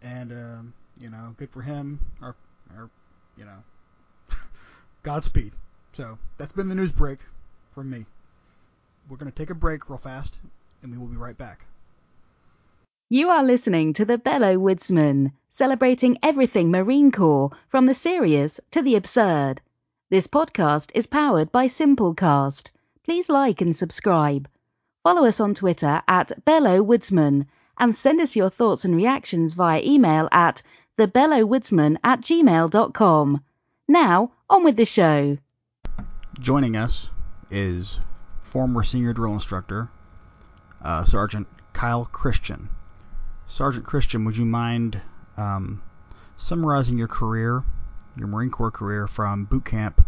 and 0.02 0.32
um, 0.32 0.74
you 1.00 1.10
know, 1.10 1.34
good 1.38 1.50
for 1.50 1.62
him. 1.62 2.00
Or, 2.20 2.36
our, 2.76 2.90
you 3.36 3.44
know, 3.44 3.58
Godspeed. 5.02 5.52
So 5.94 6.18
that's 6.36 6.52
been 6.52 6.68
the 6.68 6.74
news 6.74 6.92
break 6.92 7.18
from 7.74 7.90
me. 7.90 8.04
We're 9.08 9.16
going 9.16 9.32
to 9.32 9.36
take 9.36 9.50
a 9.50 9.54
break 9.54 9.88
real 9.88 9.98
fast, 9.98 10.38
and 10.82 10.92
we 10.92 10.98
will 10.98 11.06
be 11.06 11.16
right 11.16 11.36
back. 11.36 11.64
You 13.10 13.30
are 13.30 13.42
listening 13.42 13.94
to 13.94 14.04
the 14.04 14.18
Belleau 14.18 14.58
Woodsman, 14.58 15.32
celebrating 15.48 16.18
everything 16.22 16.70
Marine 16.70 17.10
Corps, 17.10 17.52
from 17.70 17.86
the 17.86 17.94
serious 17.94 18.60
to 18.72 18.82
the 18.82 18.96
absurd. 18.96 19.62
This 20.10 20.26
podcast 20.26 20.92
is 20.94 21.06
powered 21.06 21.52
by 21.52 21.66
Simplecast. 21.66 22.70
Please 23.04 23.28
like 23.28 23.60
and 23.60 23.76
subscribe. 23.76 24.48
Follow 25.02 25.26
us 25.26 25.38
on 25.38 25.52
Twitter 25.52 26.02
at 26.08 26.32
Belleau 26.46 26.82
Woodsman 26.82 27.44
and 27.76 27.94
send 27.94 28.18
us 28.22 28.34
your 28.34 28.48
thoughts 28.48 28.86
and 28.86 28.96
reactions 28.96 29.52
via 29.52 29.82
email 29.84 30.26
at 30.32 30.62
thebellowwoodsman 30.96 31.98
at 32.02 32.22
gmail.com. 32.22 33.44
Now, 33.86 34.32
on 34.48 34.64
with 34.64 34.76
the 34.76 34.86
show. 34.86 35.36
Joining 36.40 36.74
us 36.74 37.10
is 37.50 38.00
former 38.44 38.84
senior 38.84 39.12
drill 39.12 39.34
instructor, 39.34 39.90
uh, 40.80 41.04
Sergeant 41.04 41.48
Kyle 41.74 42.06
Christian. 42.06 42.70
Sergeant 43.46 43.84
Christian, 43.84 44.24
would 44.24 44.38
you 44.38 44.46
mind 44.46 45.02
um, 45.36 45.82
summarizing 46.38 46.96
your 46.96 47.08
career, 47.08 47.62
your 48.18 48.28
Marine 48.28 48.50
Corps 48.50 48.70
career 48.70 49.06
from 49.06 49.44
boot 49.44 49.64
camp 49.64 50.04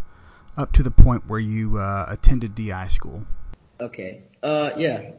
up 0.57 0.71
to 0.73 0.83
the 0.83 0.91
point 0.91 1.27
where 1.27 1.39
you 1.39 1.77
uh, 1.77 2.05
attended 2.09 2.55
DI 2.55 2.87
school? 2.87 3.23
Okay. 3.79 4.23
Uh, 4.43 4.71
yeah. 4.77 5.11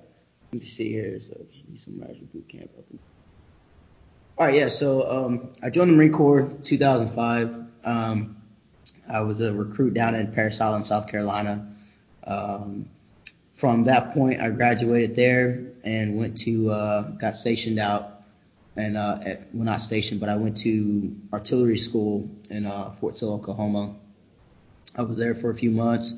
Let 0.52 0.52
me 0.52 0.60
see 0.60 0.90
here. 0.90 1.18
So, 1.20 1.36
you 1.70 1.76
summarize 1.76 2.16
boot 2.32 2.48
camp. 2.48 2.70
All 4.38 4.46
right. 4.46 4.54
Yeah. 4.54 4.68
So, 4.68 5.10
um, 5.10 5.52
I 5.62 5.70
joined 5.70 5.90
the 5.90 5.94
Marine 5.96 6.12
Corps 6.12 6.50
2005. 6.62 7.66
Um, 7.84 8.36
I 9.08 9.20
was 9.20 9.40
a 9.40 9.52
recruit 9.52 9.94
down 9.94 10.14
in 10.14 10.32
Parris 10.32 10.60
Island, 10.60 10.86
South 10.86 11.08
Carolina. 11.08 11.66
Um, 12.24 12.88
from 13.54 13.84
that 13.84 14.14
point, 14.14 14.40
I 14.40 14.50
graduated 14.50 15.16
there 15.16 15.66
and 15.84 16.16
went 16.16 16.38
to 16.38 16.70
uh, 16.70 17.02
got 17.10 17.36
stationed 17.36 17.78
out, 17.78 18.21
and 18.76 18.96
uh, 18.96 19.18
at, 19.24 19.54
well 19.54 19.64
not 19.64 19.82
stationed, 19.82 20.20
but 20.20 20.28
I 20.28 20.36
went 20.36 20.58
to 20.58 21.14
artillery 21.32 21.78
school 21.78 22.30
in 22.50 22.66
uh, 22.66 22.92
Fort 23.00 23.18
Sill, 23.18 23.32
Oklahoma. 23.32 23.96
I 24.96 25.02
was 25.02 25.18
there 25.18 25.34
for 25.34 25.50
a 25.50 25.54
few 25.54 25.70
months, 25.70 26.14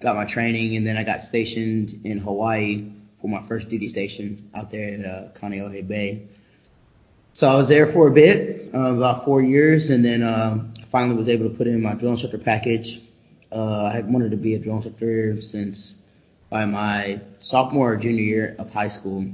got 0.00 0.16
my 0.16 0.24
training, 0.24 0.76
and 0.76 0.86
then 0.86 0.96
I 0.96 1.04
got 1.04 1.22
stationed 1.22 2.00
in 2.04 2.18
Hawaii 2.18 2.90
for 3.20 3.28
my 3.28 3.42
first 3.42 3.68
duty 3.68 3.88
station 3.88 4.50
out 4.54 4.70
there 4.70 4.94
at 4.94 5.04
uh, 5.04 5.28
Kaneohe 5.38 5.86
Bay. 5.86 6.28
So 7.32 7.48
I 7.48 7.56
was 7.56 7.68
there 7.68 7.86
for 7.86 8.08
a 8.08 8.10
bit, 8.10 8.74
uh, 8.74 8.94
about 8.94 9.24
four 9.24 9.40
years, 9.40 9.90
and 9.90 10.04
then 10.04 10.22
um, 10.22 10.74
finally 10.90 11.16
was 11.16 11.28
able 11.28 11.48
to 11.48 11.56
put 11.56 11.66
in 11.66 11.82
my 11.82 11.94
drill 11.94 12.12
instructor 12.12 12.38
package. 12.38 13.00
Uh, 13.50 13.84
I 13.84 13.92
had 13.92 14.12
wanted 14.12 14.32
to 14.32 14.36
be 14.36 14.54
a 14.54 14.58
drill 14.58 14.76
instructor 14.76 15.40
since 15.40 15.94
by 16.50 16.64
my 16.64 17.20
sophomore 17.40 17.92
or 17.92 17.96
junior 17.96 18.24
year 18.24 18.56
of 18.58 18.72
high 18.72 18.88
school. 18.88 19.26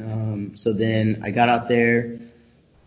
Um, 0.00 0.56
so 0.56 0.72
then 0.72 1.22
I 1.24 1.30
got 1.30 1.48
out 1.48 1.68
there, 1.68 2.18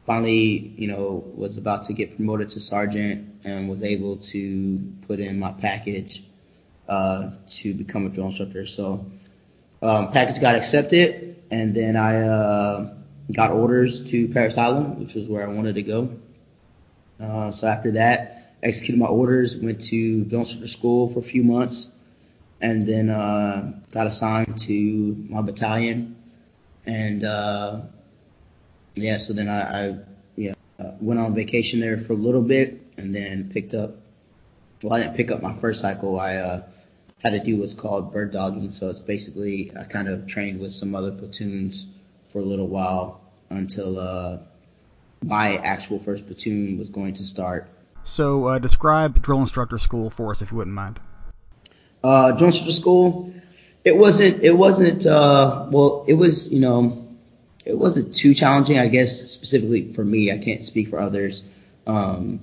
finally, 0.06 0.74
you 0.78 0.88
know, 0.88 1.24
was 1.36 1.58
about 1.58 1.86
to 1.86 1.94
get 1.94 2.16
promoted 2.16 2.50
to 2.52 2.60
sergeant 2.60 3.42
and 3.44 3.70
was 3.70 3.84
able 3.84 4.18
to 4.18 4.94
put 5.08 5.20
in 5.20 5.40
my 5.40 5.52
package 5.54 6.24
uh, 6.88 7.32
to 7.48 7.74
become 7.74 8.06
a 8.06 8.10
drill 8.10 8.28
instructor. 8.28 8.66
So 8.66 9.06
um, 9.82 10.12
package 10.12 10.42
got 10.42 10.56
accepted, 10.56 11.42
and 11.52 11.76
then 11.76 11.96
I 11.96 12.22
uh, 12.22 12.94
got 13.34 13.52
orders 13.52 14.10
to 14.12 14.28
Parris 14.30 14.58
Island, 14.58 15.00
which 15.00 15.14
was 15.14 15.28
where 15.28 15.48
I 15.48 15.54
wanted 15.54 15.76
to 15.76 15.84
go. 15.84 16.10
Uh, 17.20 17.52
so 17.52 17.68
after 17.68 17.92
that, 17.92 18.54
executed 18.62 19.00
my 19.00 19.08
orders, 19.08 19.58
went 19.58 19.82
to 19.84 20.24
drill 20.26 20.42
instructor 20.42 20.68
school 20.68 21.10
for 21.10 21.20
a 21.20 21.24
few 21.24 21.44
months 21.44 21.92
and 22.60 22.88
then 22.88 23.10
uh, 23.10 23.74
got 23.92 24.08
assigned 24.08 24.60
to 24.60 25.26
my 25.30 25.42
battalion, 25.42 26.17
and 26.88 27.24
uh, 27.24 27.82
yeah, 28.96 29.18
so 29.18 29.34
then 29.34 29.48
I, 29.48 29.62
I 29.62 29.98
yeah 30.36 30.54
uh, 30.80 30.92
went 31.00 31.20
on 31.20 31.36
vacation 31.36 31.80
there 31.80 31.98
for 31.98 32.14
a 32.14 32.16
little 32.16 32.42
bit, 32.42 32.82
and 32.98 33.16
then 33.16 33.52
picked 33.52 33.74
up. 33.74 33.98
Well, 34.82 34.94
I 34.94 35.04
didn't 35.04 35.16
pick 35.16 35.32
up 35.32 35.42
my 35.42 35.54
first 35.54 35.82
cycle. 35.82 36.20
I 36.20 36.36
uh, 36.36 36.64
had 37.20 37.32
to 37.32 37.40
do 37.40 37.58
what's 37.58 37.74
called 37.74 38.14
bird 38.14 38.32
dogging, 38.32 38.72
so 38.72 38.90
it's 38.90 39.00
basically 39.00 39.72
I 39.80 39.84
kind 39.84 40.08
of 40.08 40.28
trained 40.28 40.60
with 40.60 40.72
some 40.72 40.96
other 40.96 41.12
platoons 41.12 41.86
for 42.32 42.40
a 42.40 42.46
little 42.46 42.68
while 42.68 43.22
until 43.50 44.00
uh, 44.00 44.38
my 45.24 45.58
actual 45.58 46.00
first 46.00 46.26
platoon 46.26 46.80
was 46.80 46.90
going 46.90 47.14
to 47.16 47.26
start. 47.26 47.70
So 48.04 48.46
uh, 48.46 48.60
describe 48.60 49.22
drill 49.22 49.42
instructor 49.42 49.78
school 49.78 50.10
for 50.10 50.32
us, 50.32 50.42
if 50.42 50.52
you 50.52 50.58
wouldn't 50.58 50.76
mind 50.76 51.00
uh, 52.04 52.34
Joint 52.34 52.54
School, 52.54 53.34
it 53.88 53.96
wasn't, 53.96 54.44
it 54.44 54.52
wasn't, 54.52 55.06
uh, 55.06 55.66
well, 55.70 56.04
it 56.08 56.14
was, 56.14 56.50
you 56.50 56.60
know, 56.60 57.08
it 57.64 57.78
wasn't 57.78 58.14
too 58.14 58.34
challenging, 58.34 58.78
I 58.78 58.88
guess, 58.88 59.32
specifically 59.32 59.94
for 59.94 60.04
me. 60.04 60.30
I 60.30 60.38
can't 60.40 60.62
speak 60.62 60.90
for 60.90 61.00
others. 61.00 61.46
Um, 61.86 62.42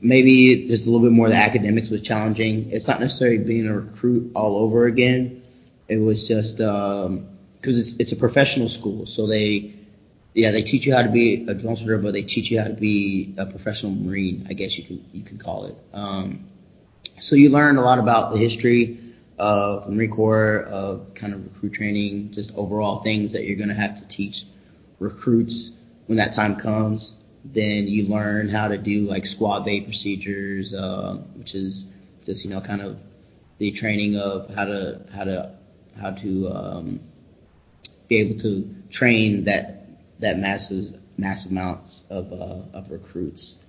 maybe 0.00 0.66
just 0.66 0.86
a 0.86 0.90
little 0.90 1.06
bit 1.06 1.12
more 1.12 1.28
the 1.28 1.36
academics 1.36 1.90
was 1.90 2.02
challenging. 2.02 2.72
It's 2.72 2.88
not 2.88 2.98
necessarily 2.98 3.38
being 3.38 3.68
a 3.68 3.74
recruit 3.74 4.32
all 4.34 4.56
over 4.56 4.86
again. 4.86 5.44
It 5.86 5.98
was 5.98 6.26
just, 6.26 6.60
um, 6.60 7.28
cause 7.62 7.78
it's, 7.78 7.94
it's 8.00 8.10
a 8.10 8.16
professional 8.16 8.68
school. 8.68 9.06
So 9.06 9.28
they, 9.28 9.74
yeah, 10.34 10.50
they 10.50 10.62
teach 10.62 10.86
you 10.86 10.94
how 10.96 11.02
to 11.02 11.08
be 11.08 11.46
a 11.46 11.54
drone 11.54 11.76
shooter, 11.76 11.98
but 11.98 12.14
they 12.14 12.22
teach 12.22 12.50
you 12.50 12.58
how 12.58 12.66
to 12.66 12.74
be 12.74 13.32
a 13.38 13.46
professional 13.46 13.92
Marine, 13.94 14.48
I 14.50 14.54
guess 14.54 14.76
you 14.76 14.82
can, 14.82 15.04
you 15.12 15.22
can 15.22 15.38
call 15.38 15.66
it. 15.66 15.76
Um, 15.92 16.46
so 17.20 17.36
you 17.36 17.50
learned 17.50 17.78
a 17.78 17.82
lot 17.82 18.00
about 18.00 18.32
the 18.32 18.38
history 18.38 18.98
the 19.36 19.90
Marine 19.90 20.10
Corps, 20.10 20.60
of 20.62 21.14
kind 21.14 21.32
of 21.32 21.44
recruit 21.44 21.74
training, 21.74 22.32
just 22.32 22.54
overall 22.54 23.02
things 23.02 23.32
that 23.32 23.44
you're 23.44 23.56
going 23.56 23.68
to 23.68 23.74
have 23.74 23.96
to 24.00 24.08
teach 24.08 24.44
recruits 24.98 25.70
when 26.06 26.18
that 26.18 26.32
time 26.32 26.56
comes. 26.56 27.16
Then 27.44 27.86
you 27.88 28.06
learn 28.06 28.48
how 28.48 28.68
to 28.68 28.78
do 28.78 29.06
like 29.06 29.26
squad 29.26 29.64
bay 29.64 29.80
procedures, 29.80 30.72
uh, 30.72 31.16
which 31.34 31.54
is 31.54 31.84
just 32.24 32.44
you 32.44 32.50
know 32.50 32.60
kind 32.60 32.80
of 32.80 32.98
the 33.58 33.70
training 33.72 34.16
of 34.16 34.54
how 34.54 34.64
to 34.64 35.00
how 35.12 35.24
to 35.24 35.54
how 36.00 36.10
to 36.12 36.48
um, 36.48 37.00
be 38.08 38.16
able 38.16 38.38
to 38.40 38.74
train 38.90 39.44
that 39.44 39.86
that 40.20 40.38
massive 40.38 40.98
massive 41.18 41.52
amounts 41.52 42.06
of 42.08 42.32
uh, 42.32 42.76
of 42.78 42.90
recruits. 42.90 43.62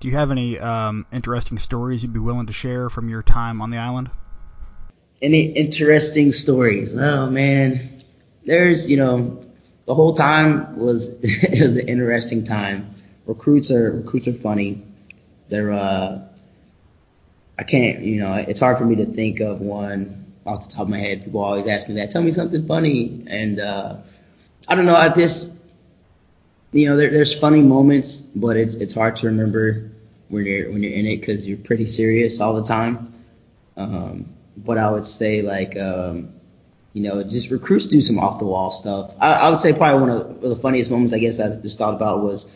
Do 0.00 0.08
you 0.08 0.16
have 0.16 0.30
any 0.30 0.58
um, 0.58 1.06
interesting 1.12 1.58
stories 1.58 2.02
you'd 2.02 2.12
be 2.12 2.20
willing 2.20 2.46
to 2.46 2.52
share 2.52 2.88
from 2.88 3.08
your 3.08 3.22
time 3.22 3.60
on 3.60 3.70
the 3.70 3.76
island? 3.76 4.10
Any 5.22 5.42
interesting 5.44 6.32
stories? 6.32 6.96
Oh 6.96 7.28
man, 7.28 8.02
there's 8.44 8.88
you 8.90 8.96
know 8.96 9.44
the 9.86 9.94
whole 9.94 10.14
time 10.14 10.78
was 10.78 11.08
it 11.22 11.62
was 11.62 11.76
an 11.76 11.88
interesting 11.88 12.44
time. 12.44 12.94
Recruits 13.26 13.70
are 13.70 13.92
recruits 13.92 14.28
are 14.28 14.34
funny. 14.34 14.82
They're 15.48 15.72
uh, 15.72 16.22
I 17.58 17.62
can't 17.64 18.02
you 18.02 18.20
know 18.20 18.32
it's 18.32 18.60
hard 18.60 18.78
for 18.78 18.84
me 18.84 18.96
to 18.96 19.06
think 19.06 19.40
of 19.40 19.60
one 19.60 20.32
off 20.46 20.68
the 20.68 20.74
top 20.74 20.82
of 20.82 20.88
my 20.88 20.98
head. 20.98 21.24
People 21.24 21.40
always 21.40 21.66
ask 21.66 21.88
me 21.88 21.96
that. 21.96 22.10
Tell 22.10 22.22
me 22.22 22.30
something 22.30 22.66
funny, 22.66 23.24
and 23.26 23.60
uh, 23.60 23.96
I 24.68 24.74
don't 24.74 24.86
know. 24.86 24.96
I 24.96 25.10
just 25.10 25.52
you 26.72 26.88
know 26.88 26.96
there, 26.96 27.10
there's 27.10 27.38
funny 27.38 27.60
moments, 27.60 28.16
but 28.16 28.56
it's 28.56 28.76
it's 28.76 28.94
hard 28.94 29.16
to 29.16 29.26
remember 29.26 29.90
when 30.28 30.46
you're 30.46 30.70
when 30.70 30.82
you're 30.82 30.92
in 30.92 31.06
it 31.06 31.20
because 31.20 31.46
you're 31.46 31.58
pretty 31.58 31.86
serious 31.86 32.40
all 32.40 32.54
the 32.54 32.64
time. 32.64 33.12
Um, 33.76 34.34
but 34.64 34.78
I 34.78 34.90
would 34.90 35.06
say 35.06 35.42
like 35.42 35.76
um, 35.76 36.34
you 36.92 37.02
know 37.02 37.22
just 37.22 37.50
recruits 37.50 37.86
do 37.86 38.00
some 38.00 38.18
off 38.18 38.38
the 38.38 38.44
wall 38.44 38.70
stuff. 38.70 39.14
I, 39.20 39.34
I, 39.34 39.50
would 39.50 39.60
say 39.60 39.72
probably 39.72 40.00
one 40.00 40.10
of 40.10 40.40
the 40.40 40.56
funniest 40.56 40.90
moments 40.90 41.12
I 41.12 41.18
guess 41.18 41.40
I 41.40 41.54
just 41.56 41.78
thought 41.78 41.94
about 41.94 42.22
was 42.22 42.50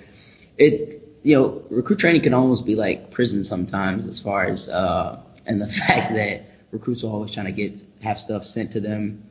it. 0.59 1.01
You 1.23 1.37
know, 1.37 1.63
recruit 1.71 2.01
training 2.01 2.21
can 2.21 2.35
almost 2.35 2.67
be 2.67 2.75
like 2.75 3.11
prison 3.11 3.45
sometimes 3.45 4.07
as 4.07 4.21
far 4.21 4.45
as 4.45 4.69
uh, 4.69 5.21
and 5.47 5.61
the 5.61 5.67
fact 5.87 6.15
that 6.15 6.51
recruits 6.71 7.03
are 7.05 7.09
always 7.09 7.33
trying 7.33 7.47
to 7.47 7.53
get 7.53 7.75
have 8.03 8.21
stuff 8.21 8.45
sent 8.45 8.73
to 8.73 8.81
them. 8.81 9.23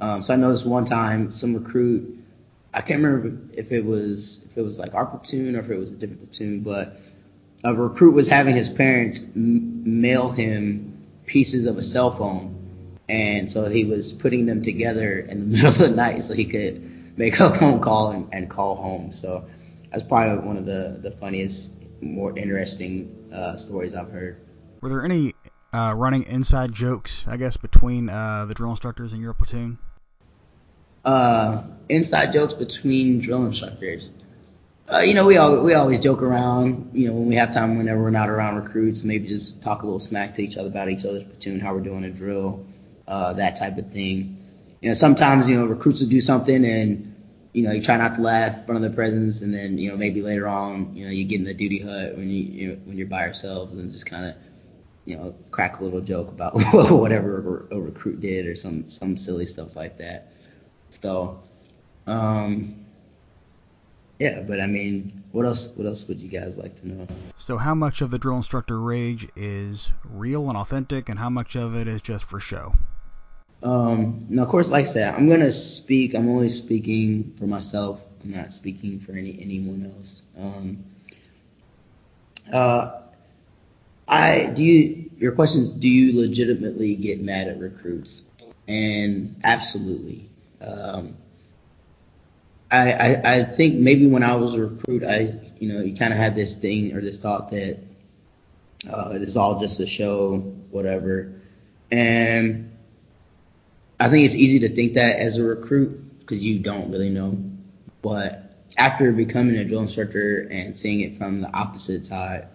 Um, 0.00 0.22
so 0.22 0.34
I 0.34 0.36
know 0.36 0.50
this 0.50 0.64
one 0.64 0.84
time 0.84 1.32
some 1.32 1.54
recruit 1.54 2.20
I 2.72 2.82
can't 2.82 3.02
remember 3.02 3.38
if 3.54 3.72
it 3.72 3.84
was 3.84 4.44
if 4.50 4.56
it 4.56 4.62
was 4.62 4.78
like 4.78 4.94
our 4.94 5.06
platoon 5.06 5.56
or 5.56 5.60
if 5.60 5.70
it 5.70 5.78
was 5.78 5.90
a 5.90 5.94
different 5.94 6.22
platoon, 6.22 6.60
but 6.60 6.96
a 7.64 7.74
recruit 7.74 8.12
was 8.12 8.28
having 8.28 8.54
his 8.54 8.70
parents 8.70 9.24
mail 9.34 10.30
him 10.30 10.89
pieces 11.30 11.66
of 11.66 11.78
a 11.78 11.82
cell 11.82 12.10
phone, 12.10 13.00
and 13.08 13.50
so 13.50 13.68
he 13.68 13.84
was 13.84 14.12
putting 14.12 14.46
them 14.46 14.62
together 14.62 15.20
in 15.20 15.40
the 15.40 15.46
middle 15.56 15.68
of 15.68 15.78
the 15.78 15.90
night 15.90 16.24
so 16.24 16.34
he 16.34 16.44
could 16.44 17.16
make 17.16 17.38
a 17.38 17.54
phone 17.54 17.80
call 17.80 18.10
and, 18.10 18.28
and 18.32 18.50
call 18.50 18.74
home. 18.74 19.12
So 19.12 19.48
that's 19.90 20.02
probably 20.02 20.44
one 20.46 20.56
of 20.56 20.66
the 20.66 20.98
the 21.00 21.12
funniest, 21.12 21.72
more 22.02 22.36
interesting 22.36 23.30
uh, 23.32 23.56
stories 23.56 23.94
I've 23.94 24.10
heard. 24.10 24.40
Were 24.80 24.88
there 24.88 25.04
any 25.04 25.34
uh, 25.72 25.94
running 25.96 26.24
inside 26.24 26.72
jokes, 26.72 27.24
I 27.26 27.36
guess, 27.36 27.56
between 27.56 28.08
uh, 28.08 28.46
the 28.46 28.54
drill 28.54 28.70
instructors 28.70 29.12
and 29.12 29.22
your 29.22 29.34
platoon? 29.34 29.78
Uh, 31.04 31.62
inside 31.88 32.32
jokes 32.32 32.52
between 32.52 33.20
drill 33.20 33.46
instructors. 33.46 34.08
Uh, 34.92 34.98
you 34.98 35.14
know, 35.14 35.24
we 35.24 35.36
all 35.36 35.62
we 35.62 35.74
always 35.74 36.00
joke 36.00 36.20
around. 36.20 36.90
You 36.94 37.08
know, 37.08 37.14
when 37.14 37.28
we 37.28 37.36
have 37.36 37.54
time, 37.54 37.78
whenever 37.78 38.02
we're 38.02 38.10
not 38.10 38.28
around 38.28 38.56
recruits, 38.56 39.04
maybe 39.04 39.28
just 39.28 39.62
talk 39.62 39.82
a 39.82 39.84
little 39.84 40.00
smack 40.00 40.34
to 40.34 40.42
each 40.42 40.56
other 40.56 40.66
about 40.66 40.88
each 40.88 41.04
other's 41.04 41.22
platoon, 41.22 41.60
how 41.60 41.74
we're 41.74 41.80
doing 41.80 42.02
a 42.02 42.10
drill, 42.10 42.66
uh, 43.06 43.34
that 43.34 43.54
type 43.54 43.78
of 43.78 43.92
thing. 43.92 44.44
You 44.80 44.88
know, 44.88 44.94
sometimes 44.94 45.48
you 45.48 45.60
know 45.60 45.66
recruits 45.66 46.00
will 46.00 46.08
do 46.08 46.20
something 46.20 46.64
and 46.64 47.14
you 47.52 47.62
know 47.62 47.70
you 47.70 47.82
try 47.82 47.98
not 47.98 48.16
to 48.16 48.20
laugh 48.20 48.58
in 48.58 48.64
front 48.64 48.76
of 48.76 48.82
their 48.82 48.96
presence, 48.96 49.42
and 49.42 49.54
then 49.54 49.78
you 49.78 49.90
know 49.90 49.96
maybe 49.96 50.22
later 50.22 50.48
on, 50.48 50.96
you 50.96 51.04
know, 51.04 51.12
you 51.12 51.24
get 51.24 51.38
in 51.38 51.44
the 51.44 51.54
duty 51.54 51.78
hut 51.78 52.16
when 52.16 52.28
you, 52.28 52.42
you 52.42 52.68
know, 52.68 52.74
when 52.84 52.98
you're 52.98 53.06
by 53.06 53.26
yourselves 53.26 53.74
and 53.74 53.92
just 53.92 54.06
kind 54.06 54.24
of 54.24 54.34
you 55.04 55.16
know 55.16 55.36
crack 55.52 55.78
a 55.78 55.84
little 55.84 56.00
joke 56.00 56.30
about 56.30 56.54
whatever 56.90 57.68
a 57.70 57.78
recruit 57.78 58.20
did 58.20 58.44
or 58.46 58.56
some 58.56 58.90
some 58.90 59.16
silly 59.16 59.46
stuff 59.46 59.76
like 59.76 59.98
that. 59.98 60.32
So. 60.90 61.44
Um, 62.08 62.86
yeah, 64.20 64.42
but 64.42 64.60
I 64.60 64.66
mean, 64.66 65.24
what 65.32 65.46
else? 65.46 65.68
What 65.74 65.86
else 65.86 66.06
would 66.06 66.20
you 66.20 66.28
guys 66.28 66.58
like 66.58 66.76
to 66.80 66.88
know? 66.88 67.06
So, 67.38 67.56
how 67.56 67.74
much 67.74 68.02
of 68.02 68.10
the 68.10 68.18
drill 68.18 68.36
instructor 68.36 68.78
rage 68.78 69.26
is 69.34 69.90
real 70.04 70.48
and 70.50 70.58
authentic, 70.58 71.08
and 71.08 71.18
how 71.18 71.30
much 71.30 71.56
of 71.56 71.74
it 71.74 71.88
is 71.88 72.02
just 72.02 72.24
for 72.24 72.38
show? 72.38 72.74
Um, 73.62 74.26
now, 74.28 74.42
of 74.42 74.50
course, 74.50 74.68
like 74.68 74.82
I 74.82 74.88
said, 74.88 75.14
I'm 75.14 75.28
gonna 75.30 75.50
speak. 75.50 76.14
I'm 76.14 76.28
only 76.28 76.50
speaking 76.50 77.34
for 77.38 77.46
myself. 77.46 78.04
I'm 78.22 78.32
not 78.32 78.52
speaking 78.52 79.00
for 79.00 79.12
any 79.12 79.40
anyone 79.40 79.90
else. 79.96 80.22
Um, 80.38 80.84
uh, 82.52 83.00
I 84.06 84.44
do 84.44 84.62
you. 84.62 85.10
Your 85.16 85.32
question 85.32 85.62
is, 85.62 85.72
do 85.72 85.88
you 85.88 86.20
legitimately 86.20 86.94
get 86.94 87.22
mad 87.22 87.48
at 87.48 87.58
recruits? 87.58 88.22
And 88.68 89.40
absolutely. 89.44 90.28
Um, 90.60 91.16
I, 92.70 92.92
I, 92.92 93.22
I 93.24 93.42
think 93.44 93.76
maybe 93.76 94.06
when 94.06 94.22
I 94.22 94.36
was 94.36 94.54
a 94.54 94.60
recruit, 94.60 95.02
I 95.04 95.40
you 95.58 95.72
know 95.72 95.80
you 95.80 95.96
kind 95.96 96.12
of 96.12 96.18
had 96.18 96.34
this 96.34 96.54
thing 96.54 96.94
or 96.94 97.00
this 97.00 97.18
thought 97.18 97.50
that 97.50 97.78
uh, 98.88 99.10
it's 99.14 99.36
all 99.36 99.58
just 99.58 99.80
a 99.80 99.86
show, 99.86 100.38
whatever. 100.70 101.32
And 101.90 102.76
I 103.98 104.08
think 104.08 104.24
it's 104.24 104.34
easy 104.34 104.60
to 104.60 104.68
think 104.68 104.94
that 104.94 105.16
as 105.16 105.38
a 105.38 105.44
recruit 105.44 106.20
because 106.20 106.42
you 106.42 106.60
don't 106.60 106.90
really 106.90 107.10
know. 107.10 107.36
But 108.02 108.50
after 108.78 109.12
becoming 109.12 109.56
a 109.56 109.64
drill 109.64 109.80
instructor 109.80 110.46
and 110.50 110.76
seeing 110.76 111.00
it 111.00 111.18
from 111.18 111.40
the 111.40 111.52
opposite 111.52 112.06
side, 112.06 112.46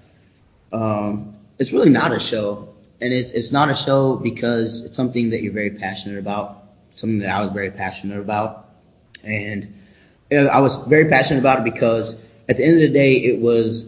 um, 0.71 1.35
it's 1.59 1.71
really 1.71 1.89
not 1.89 2.13
a 2.13 2.19
show. 2.19 2.69
And 3.01 3.13
it's 3.13 3.31
it's 3.31 3.51
not 3.51 3.69
a 3.69 3.75
show 3.75 4.15
because 4.15 4.81
it's 4.81 4.95
something 4.95 5.31
that 5.31 5.41
you're 5.41 5.53
very 5.53 5.71
passionate 5.71 6.17
about, 6.17 6.63
something 6.91 7.19
that 7.19 7.29
I 7.29 7.41
was 7.41 7.51
very 7.51 7.71
passionate 7.71 8.19
about, 8.19 8.69
and 9.21 9.73
I 10.31 10.59
was 10.61 10.77
very 10.77 11.09
passionate 11.09 11.39
about 11.39 11.59
it 11.59 11.73
because 11.73 12.21
at 12.49 12.57
the 12.57 12.65
end 12.65 12.75
of 12.75 12.81
the 12.81 12.89
day, 12.89 13.13
it 13.13 13.39
was 13.39 13.87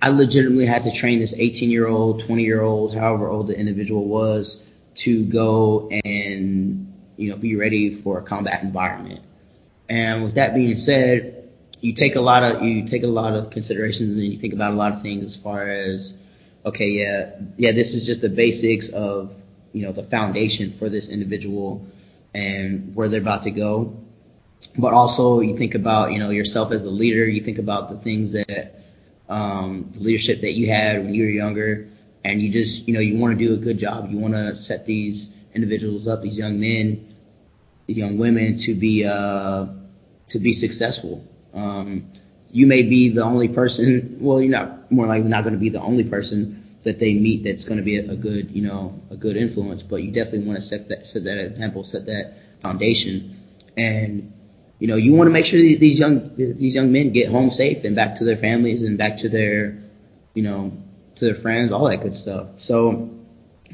I 0.00 0.10
legitimately 0.10 0.66
had 0.66 0.84
to 0.84 0.92
train 0.92 1.18
this 1.18 1.34
18 1.36 1.70
year 1.70 1.86
old, 1.86 2.20
20 2.20 2.42
year 2.42 2.60
old, 2.60 2.94
however 2.94 3.28
old 3.28 3.48
the 3.48 3.58
individual 3.58 4.04
was, 4.04 4.64
to 4.96 5.24
go 5.24 5.88
and 5.88 6.92
you 7.16 7.30
know 7.30 7.36
be 7.36 7.56
ready 7.56 7.94
for 7.94 8.18
a 8.18 8.22
combat 8.22 8.62
environment. 8.62 9.20
And 9.88 10.22
with 10.22 10.34
that 10.34 10.54
being 10.54 10.76
said, 10.76 11.50
you 11.80 11.94
take 11.94 12.16
a 12.16 12.20
lot 12.20 12.42
of 12.42 12.62
you 12.62 12.86
take 12.86 13.02
a 13.02 13.08
lot 13.08 13.34
of 13.34 13.50
considerations 13.50 14.12
and 14.12 14.32
you 14.32 14.38
think 14.38 14.52
about 14.52 14.72
a 14.72 14.76
lot 14.76 14.92
of 14.92 15.02
things 15.02 15.24
as 15.24 15.36
far 15.36 15.68
as 15.68 16.16
okay, 16.66 16.90
yeah, 16.90 17.30
yeah, 17.56 17.72
this 17.72 17.94
is 17.94 18.04
just 18.04 18.20
the 18.20 18.28
basics 18.28 18.90
of 18.90 19.40
you 19.72 19.82
know 19.82 19.92
the 19.92 20.02
foundation 20.02 20.72
for 20.72 20.88
this 20.88 21.08
individual 21.08 21.86
and 22.34 22.94
where 22.94 23.08
they're 23.08 23.22
about 23.22 23.44
to 23.44 23.50
go 23.50 23.96
but 24.76 24.94
also 24.94 25.40
you 25.40 25.56
think 25.56 25.74
about 25.74 26.12
you 26.12 26.18
know 26.18 26.30
yourself 26.30 26.72
as 26.72 26.82
a 26.84 26.90
leader. 26.90 27.26
You 27.26 27.40
think 27.40 27.58
about 27.58 27.90
the 27.90 27.96
things 27.96 28.32
that 28.32 28.80
um, 29.28 29.90
the 29.94 30.00
leadership 30.00 30.40
that 30.42 30.52
you 30.52 30.68
had 30.68 31.04
when 31.04 31.14
you 31.14 31.24
were 31.24 31.30
younger, 31.30 31.88
and 32.24 32.40
you 32.40 32.50
just 32.50 32.88
you 32.88 32.94
know 32.94 33.00
you 33.00 33.18
want 33.18 33.38
to 33.38 33.44
do 33.44 33.54
a 33.54 33.56
good 33.56 33.78
job. 33.78 34.10
You 34.10 34.18
want 34.18 34.34
to 34.34 34.56
set 34.56 34.86
these 34.86 35.34
individuals 35.54 36.08
up, 36.08 36.22
these 36.22 36.38
young 36.38 36.60
men, 36.60 37.06
young 37.86 38.18
women, 38.18 38.58
to 38.58 38.74
be 38.74 39.04
uh, 39.04 39.66
to 40.28 40.38
be 40.38 40.52
successful. 40.52 41.26
Um, 41.54 42.10
you 42.50 42.66
may 42.66 42.82
be 42.82 43.10
the 43.10 43.24
only 43.24 43.48
person. 43.48 44.18
Well, 44.20 44.40
you're 44.40 44.50
not 44.50 44.90
more 44.90 45.06
likely 45.06 45.28
not 45.28 45.42
going 45.42 45.54
to 45.54 45.60
be 45.60 45.68
the 45.68 45.82
only 45.82 46.04
person 46.04 46.64
that 46.82 46.98
they 46.98 47.14
meet 47.14 47.44
that's 47.44 47.64
going 47.64 47.78
to 47.78 47.84
be 47.84 47.96
a, 47.96 48.12
a 48.12 48.16
good 48.16 48.52
you 48.52 48.62
know 48.62 49.00
a 49.10 49.16
good 49.16 49.36
influence. 49.36 49.82
But 49.82 50.02
you 50.02 50.12
definitely 50.12 50.46
want 50.46 50.58
to 50.58 50.62
set 50.62 50.88
that 50.88 51.06
set 51.06 51.24
that 51.24 51.38
example, 51.44 51.84
set 51.84 52.06
that 52.06 52.34
foundation, 52.60 53.42
and 53.76 54.32
you 54.78 54.86
know, 54.86 54.96
you 54.96 55.12
want 55.14 55.28
to 55.28 55.32
make 55.32 55.44
sure 55.44 55.58
these 55.58 55.98
young 55.98 56.36
these 56.36 56.74
young 56.74 56.92
men 56.92 57.10
get 57.10 57.28
home 57.28 57.50
safe 57.50 57.84
and 57.84 57.96
back 57.96 58.16
to 58.16 58.24
their 58.24 58.36
families 58.36 58.82
and 58.82 58.96
back 58.96 59.18
to 59.18 59.28
their, 59.28 59.78
you 60.34 60.42
know, 60.42 60.72
to 61.16 61.24
their 61.24 61.34
friends, 61.34 61.72
all 61.72 61.88
that 61.88 62.00
good 62.00 62.16
stuff. 62.16 62.60
So, 62.60 63.10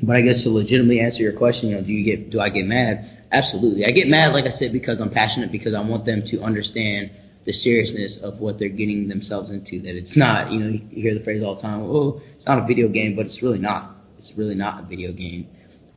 but 0.03 0.17
I 0.17 0.23
guess 0.23 0.45
to 0.45 0.51
legitimately 0.51 1.01
answer 1.01 1.23
your 1.23 1.33
question, 1.33 1.71
you 1.71 1.77
know, 1.77 1.83
do 1.83 1.93
you 1.93 2.05
get 2.05 2.31
do 2.31 2.41
I 2.41 2.49
get 2.49 2.65
mad? 2.65 3.11
Absolutely, 3.31 3.85
I 3.85 3.91
get 3.91 4.09
mad, 4.09 4.33
like 4.33 4.47
I 4.47 4.51
said, 4.51 4.73
because 4.73 5.01
I'm 5.01 5.11
passionate 5.11 5.53
because 5.53 5.75
I 5.75 5.83
want 5.83 6.07
them 6.07 6.25
to 6.27 6.43
understand 6.43 7.11
the 7.45 7.53
seriousness 7.53 8.17
of 8.17 8.41
what 8.41 8.59
they're 8.59 8.71
getting 8.71 9.09
themselves 9.09 9.51
into. 9.51 9.81
That 9.81 9.97
it's 9.97 10.17
not, 10.17 10.53
you 10.53 10.61
know, 10.61 10.69
you 10.69 11.03
hear 11.03 11.15
the 11.15 11.21
phrase 11.23 11.43
all 11.43 11.57
the 11.57 11.63
time, 11.63 11.83
oh, 11.83 12.23
it's 12.35 12.47
not 12.47 12.61
a 12.61 12.67
video 12.67 12.89
game, 12.89 13.15
but 13.15 13.27
it's 13.27 13.43
really 13.43 13.59
not. 13.59 13.95
It's 14.17 14.39
really 14.39 14.55
not 14.55 14.81
a 14.81 14.83
video 14.85 15.13
game. 15.13 15.49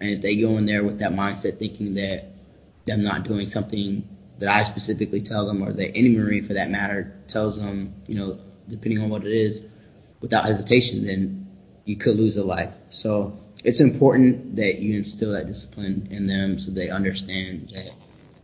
And 0.01 0.09
if 0.09 0.21
they 0.21 0.35
go 0.35 0.57
in 0.57 0.65
there 0.65 0.83
with 0.83 0.99
that 0.99 1.13
mindset, 1.13 1.59
thinking 1.59 1.93
that 1.93 2.25
them 2.85 3.03
not 3.03 3.23
doing 3.23 3.47
something 3.47 4.07
that 4.39 4.49
I 4.49 4.63
specifically 4.63 5.21
tell 5.21 5.45
them, 5.45 5.63
or 5.63 5.73
that 5.73 5.97
any 5.97 6.09
Marine 6.09 6.45
for 6.45 6.53
that 6.53 6.69
matter 6.69 7.15
tells 7.27 7.61
them, 7.61 7.95
you 8.07 8.15
know, 8.15 8.39
depending 8.69 9.01
on 9.01 9.09
what 9.09 9.25
it 9.25 9.31
is, 9.31 9.61
without 10.21 10.45
hesitation, 10.45 11.05
then 11.05 11.47
you 11.85 11.95
could 11.95 12.17
lose 12.17 12.37
a 12.37 12.43
life. 12.43 12.73
So 12.89 13.39
it's 13.63 13.79
important 13.79 14.57
that 14.57 14.79
you 14.79 14.97
instill 14.97 15.31
that 15.31 15.47
discipline 15.47 16.07
in 16.11 16.27
them 16.27 16.59
so 16.59 16.71
they 16.71 16.89
understand 16.89 17.69
that 17.69 17.91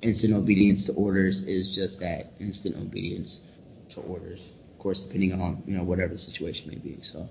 instant 0.02 0.34
obedience 0.34 0.86
to 0.86 0.94
orders 0.94 1.44
is 1.44 1.74
just 1.74 2.02
that 2.02 2.34
instant 2.40 2.76
obedience 2.78 3.42
to 3.90 4.02
orders. 4.02 4.52
Of 4.72 4.80
course, 4.80 5.02
depending 5.02 5.40
on 5.40 5.64
you 5.66 5.78
know 5.78 5.84
whatever 5.84 6.14
the 6.14 6.20
situation 6.20 6.70
may 6.70 6.78
be. 6.78 7.00
So, 7.04 7.30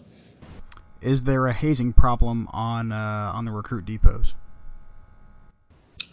is 1.00 1.22
there 1.22 1.46
a 1.46 1.52
hazing 1.52 1.92
problem 1.92 2.48
on 2.52 2.92
uh, 2.92 3.32
on 3.34 3.44
the 3.44 3.52
recruit 3.52 3.84
depots? 3.84 4.34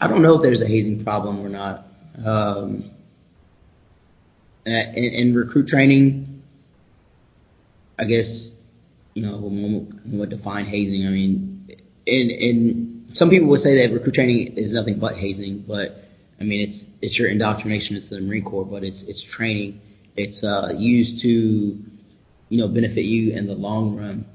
I 0.01 0.07
don't 0.07 0.21
know 0.21 0.35
if 0.35 0.41
there's 0.41 0.61
a 0.61 0.67
hazing 0.67 1.03
problem 1.03 1.39
or 1.39 1.49
not. 1.49 1.88
Um, 2.25 2.91
in, 4.65 5.33
recruit 5.33 5.67
training, 5.67 6.43
I 7.97 8.05
guess, 8.05 8.51
you 9.13 9.23
know, 9.23 9.37
what 9.37 10.29
define 10.29 10.65
hazing. 10.65 11.07
I 11.07 11.09
mean, 11.09 11.77
in, 12.05 12.29
in 12.29 13.07
some 13.11 13.29
people 13.29 13.47
would 13.49 13.61
say 13.61 13.87
that 13.87 13.93
recruit 13.93 14.13
training 14.13 14.57
is 14.57 14.71
nothing 14.71 14.99
but 14.99 15.17
hazing, 15.17 15.59
but 15.59 16.05
I 16.39 16.43
mean, 16.43 16.61
it's 16.67 16.85
it's 17.01 17.17
your 17.17 17.27
indoctrination 17.27 17.95
into 17.95 18.15
the 18.15 18.21
Marine 18.21 18.43
Corps, 18.43 18.65
but 18.65 18.83
it's 18.83 19.03
it's 19.03 19.23
training. 19.23 19.81
It's 20.15 20.43
uh, 20.43 20.73
used 20.77 21.21
to, 21.21 21.29
you 21.29 22.57
know, 22.57 22.67
benefit 22.67 23.03
you 23.03 23.33
in 23.33 23.47
the 23.47 23.55
long 23.55 23.95
run. 23.97 24.25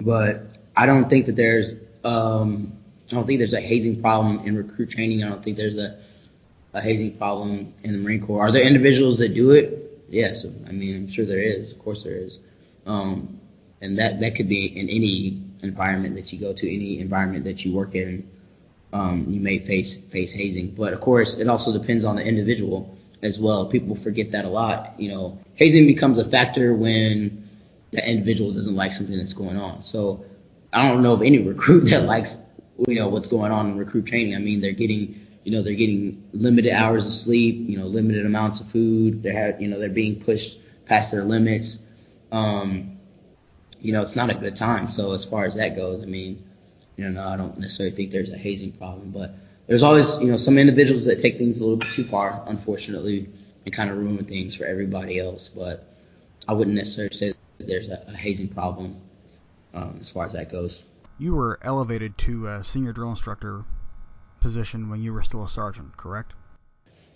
But 0.00 0.58
I 0.76 0.86
don't 0.86 1.08
think 1.08 1.26
that 1.26 1.36
there's 1.36 1.74
um, 2.04 2.72
I 3.10 3.14
don't 3.14 3.26
think 3.26 3.38
there's 3.38 3.54
a 3.54 3.60
hazing 3.60 4.00
problem 4.00 4.46
in 4.46 4.56
recruit 4.56 4.90
training. 4.90 5.22
I 5.22 5.28
don't 5.28 5.42
think 5.42 5.56
there's 5.56 5.76
a 5.76 5.98
a 6.78 6.80
hazing 6.80 7.16
problem 7.18 7.74
in 7.82 7.92
the 7.92 7.98
Marine 7.98 8.24
Corps. 8.24 8.40
Are 8.40 8.52
there 8.52 8.66
individuals 8.66 9.18
that 9.18 9.34
do 9.34 9.50
it? 9.50 10.02
Yes, 10.08 10.46
I 10.46 10.72
mean 10.72 10.96
I'm 10.96 11.08
sure 11.08 11.26
there 11.26 11.38
is. 11.38 11.72
Of 11.72 11.78
course 11.80 12.04
there 12.04 12.16
is. 12.16 12.38
Um, 12.86 13.40
and 13.80 13.98
that 13.98 14.20
that 14.20 14.36
could 14.36 14.48
be 14.48 14.66
in 14.66 14.88
any 14.88 15.42
environment 15.62 16.16
that 16.16 16.32
you 16.32 16.38
go 16.38 16.52
to, 16.52 16.74
any 16.74 17.00
environment 17.00 17.44
that 17.44 17.64
you 17.64 17.72
work 17.72 17.94
in. 17.94 18.28
Um, 18.92 19.26
you 19.28 19.40
may 19.40 19.58
face 19.58 19.96
face 19.96 20.32
hazing, 20.32 20.70
but 20.70 20.94
of 20.94 21.00
course 21.00 21.38
it 21.38 21.48
also 21.48 21.78
depends 21.78 22.04
on 22.04 22.16
the 22.16 22.26
individual 22.26 22.96
as 23.22 23.38
well. 23.38 23.66
People 23.66 23.96
forget 23.96 24.32
that 24.32 24.44
a 24.44 24.48
lot. 24.48 24.94
You 24.98 25.10
know, 25.10 25.38
hazing 25.56 25.86
becomes 25.86 26.18
a 26.18 26.24
factor 26.24 26.72
when 26.72 27.48
the 27.90 28.08
individual 28.08 28.52
doesn't 28.52 28.76
like 28.76 28.94
something 28.94 29.16
that's 29.16 29.34
going 29.34 29.56
on. 29.56 29.84
So 29.84 30.24
I 30.72 30.88
don't 30.88 31.02
know 31.02 31.12
of 31.12 31.22
any 31.22 31.38
recruit 31.52 31.90
that 31.90 32.04
likes 32.04 32.38
you 32.86 32.94
know 32.94 33.08
what's 33.08 33.28
going 33.28 33.52
on 33.52 33.70
in 33.70 33.78
recruit 33.78 34.06
training. 34.06 34.34
I 34.34 34.38
mean, 34.38 34.60
they're 34.60 34.72
getting 34.72 35.26
you 35.48 35.54
know, 35.54 35.62
they're 35.62 35.72
getting 35.72 36.28
limited 36.34 36.74
hours 36.74 37.06
of 37.06 37.14
sleep, 37.14 37.70
you 37.70 37.78
know, 37.78 37.86
limited 37.86 38.26
amounts 38.26 38.60
of 38.60 38.68
food. 38.68 39.22
They're, 39.22 39.58
you 39.58 39.68
know, 39.68 39.80
they're 39.80 39.88
being 39.88 40.20
pushed 40.20 40.58
past 40.84 41.10
their 41.10 41.24
limits. 41.24 41.78
Um, 42.30 42.98
you 43.80 43.94
know, 43.94 44.02
it's 44.02 44.14
not 44.14 44.28
a 44.28 44.34
good 44.34 44.56
time. 44.56 44.90
So 44.90 45.12
as 45.12 45.24
far 45.24 45.46
as 45.46 45.54
that 45.54 45.74
goes, 45.74 46.02
I 46.02 46.04
mean, 46.04 46.44
you 46.96 47.04
know, 47.04 47.12
no, 47.12 47.26
I 47.26 47.38
don't 47.38 47.56
necessarily 47.58 47.96
think 47.96 48.10
there's 48.10 48.30
a 48.30 48.36
hazing 48.36 48.72
problem, 48.72 49.10
but 49.10 49.36
there's 49.66 49.82
always, 49.82 50.18
you 50.18 50.26
know, 50.26 50.36
some 50.36 50.58
individuals 50.58 51.06
that 51.06 51.22
take 51.22 51.38
things 51.38 51.56
a 51.56 51.60
little 51.62 51.78
bit 51.78 51.92
too 51.92 52.04
far, 52.04 52.44
unfortunately, 52.46 53.30
and 53.64 53.74
kind 53.74 53.88
of 53.88 53.96
ruin 53.96 54.26
things 54.26 54.54
for 54.54 54.66
everybody 54.66 55.18
else. 55.18 55.48
But 55.48 55.90
I 56.46 56.52
wouldn't 56.52 56.76
necessarily 56.76 57.14
say 57.14 57.28
that 57.56 57.66
there's 57.66 57.88
a, 57.88 58.04
a 58.06 58.14
hazing 58.14 58.48
problem 58.48 59.00
um, 59.72 59.96
as 60.02 60.10
far 60.10 60.26
as 60.26 60.34
that 60.34 60.52
goes. 60.52 60.84
You 61.18 61.34
were 61.34 61.58
elevated 61.62 62.18
to 62.18 62.48
a 62.48 62.64
senior 62.64 62.92
drill 62.92 63.08
instructor 63.08 63.64
position 64.40 64.90
when 64.90 65.02
you 65.02 65.12
were 65.12 65.22
still 65.22 65.44
a 65.44 65.48
sergeant, 65.48 65.96
correct? 65.96 66.32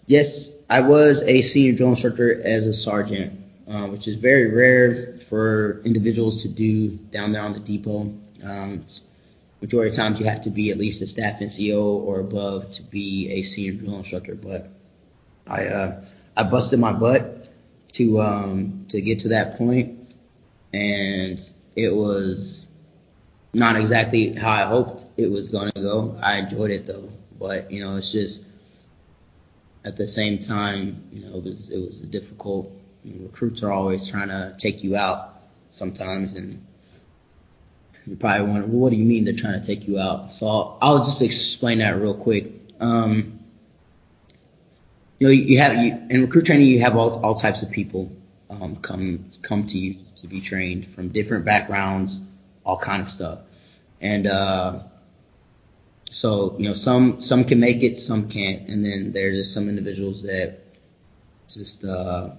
Yes, 0.07 0.57
I 0.69 0.81
was 0.81 1.23
a 1.23 1.43
senior 1.43 1.73
drill 1.75 1.91
instructor 1.91 2.43
as 2.43 2.67
a 2.67 2.73
sergeant. 2.73 3.41
uh, 3.69 3.87
which 3.87 4.09
is 4.09 4.17
very 4.17 4.51
rare 4.51 5.17
for 5.17 5.81
individuals 5.85 6.43
to 6.43 6.49
do 6.49 6.89
down 6.89 7.33
there 7.33 7.43
on 7.43 7.53
the 7.53 7.61
depot. 7.61 8.13
Um, 8.45 8.85
majority 9.61 9.91
of 9.91 9.97
times 9.97 10.19
you 10.19 10.27
have 10.27 10.43
to 10.43 10.51
be 10.51 10.71
at 10.71 10.79
least 10.79 11.01
a 11.03 11.07
staff 11.07 11.39
NCO 11.39 11.81
or 11.81 12.21
above 12.21 12.73
to 12.73 12.83
be 12.83 13.31
a 13.31 13.43
senior 13.43 13.73
drill 13.75 13.97
instructor. 13.97 14.35
But 14.35 14.69
I 15.47 15.67
uh, 15.67 16.05
I 16.37 16.43
busted 16.43 16.81
my 16.81 16.93
butt 16.93 17.49
to 17.93 18.21
um, 18.21 18.87
to 18.89 19.01
get 19.01 19.21
to 19.21 19.29
that 19.29 19.59
point, 19.59 20.13
and 20.75 21.41
it 21.77 21.95
was 21.95 22.67
not 23.55 23.77
exactly 23.77 24.35
how 24.35 24.51
I 24.51 24.63
hoped 24.63 25.05
it 25.17 25.31
was 25.31 25.49
going 25.49 25.71
to 25.73 25.81
go. 25.81 26.19
I 26.23 26.39
enjoyed 26.39 26.71
it 26.71 26.87
though, 26.87 27.09
but 27.39 27.71
you 27.71 27.85
know, 27.85 27.97
it's 27.97 28.13
just 28.13 28.45
at 29.85 29.97
the 29.97 30.07
same 30.07 30.39
time, 30.39 31.05
you 31.13 31.25
know, 31.25 31.37
it 31.39 31.45
was 31.45 31.71
it 31.71 31.79
was 31.79 31.99
difficult. 31.99 32.71
You 33.05 33.15
know, 33.15 33.27
recruits 33.27 33.63
are 33.63 33.73
always 33.73 34.07
trying 34.07 34.29
to 34.29 34.55
take 34.57 34.85
you 34.85 34.97
out 34.97 35.37
sometimes, 35.71 36.33
and 36.37 36.65
you 38.07 38.17
probably 38.17 38.47
wonder, 38.47 38.67
well, 38.67 38.79
what 38.79 38.91
do 38.91 38.97
you 38.97 39.05
mean 39.05 39.25
they're 39.25 39.35
trying 39.35 39.61
to 39.61 39.67
take 39.67 39.87
you 39.87 39.99
out? 39.99 40.33
So 40.33 40.47
I'll, 40.47 40.79
I'll 40.81 41.05
just 41.05 41.21
explain 41.21 41.79
that 41.79 41.97
real 41.97 42.15
quick. 42.15 42.53
Um, 42.81 43.41
you 45.19 45.27
know, 45.29 45.33
you 45.33 45.59
have 45.59 45.77
you, 45.77 45.99
in 46.11 46.23
recruit 46.23 46.47
training, 46.47 46.67
you 46.67 46.81
have 46.81 46.97
all, 46.97 47.25
all 47.25 47.35
types 47.35 47.63
of 47.63 47.71
people 47.71 48.11
um, 48.51 48.77
come 48.77 49.31
come 49.43 49.67
to 49.67 49.79
you 49.79 49.99
to 50.17 50.27
be 50.27 50.41
trained 50.41 50.87
from 50.95 51.09
different 51.09 51.45
backgrounds, 51.45 52.21
all 52.65 52.79
kind 52.79 53.03
of 53.03 53.11
stuff. 53.11 53.41
And 54.01 54.27
uh, 54.27 54.81
so, 56.11 56.57
you 56.59 56.69
know, 56.69 56.75
some 56.75 57.23
some 57.23 57.45
can 57.45 57.61
make 57.61 57.83
it, 57.83 58.01
some 58.01 58.29
can't, 58.29 58.69
and 58.69 58.85
then 58.85 59.13
there's 59.13 59.39
just 59.39 59.55
some 59.55 59.69
individuals 59.69 60.23
that 60.23 60.59
just 61.49 61.85
uh, 61.85 62.31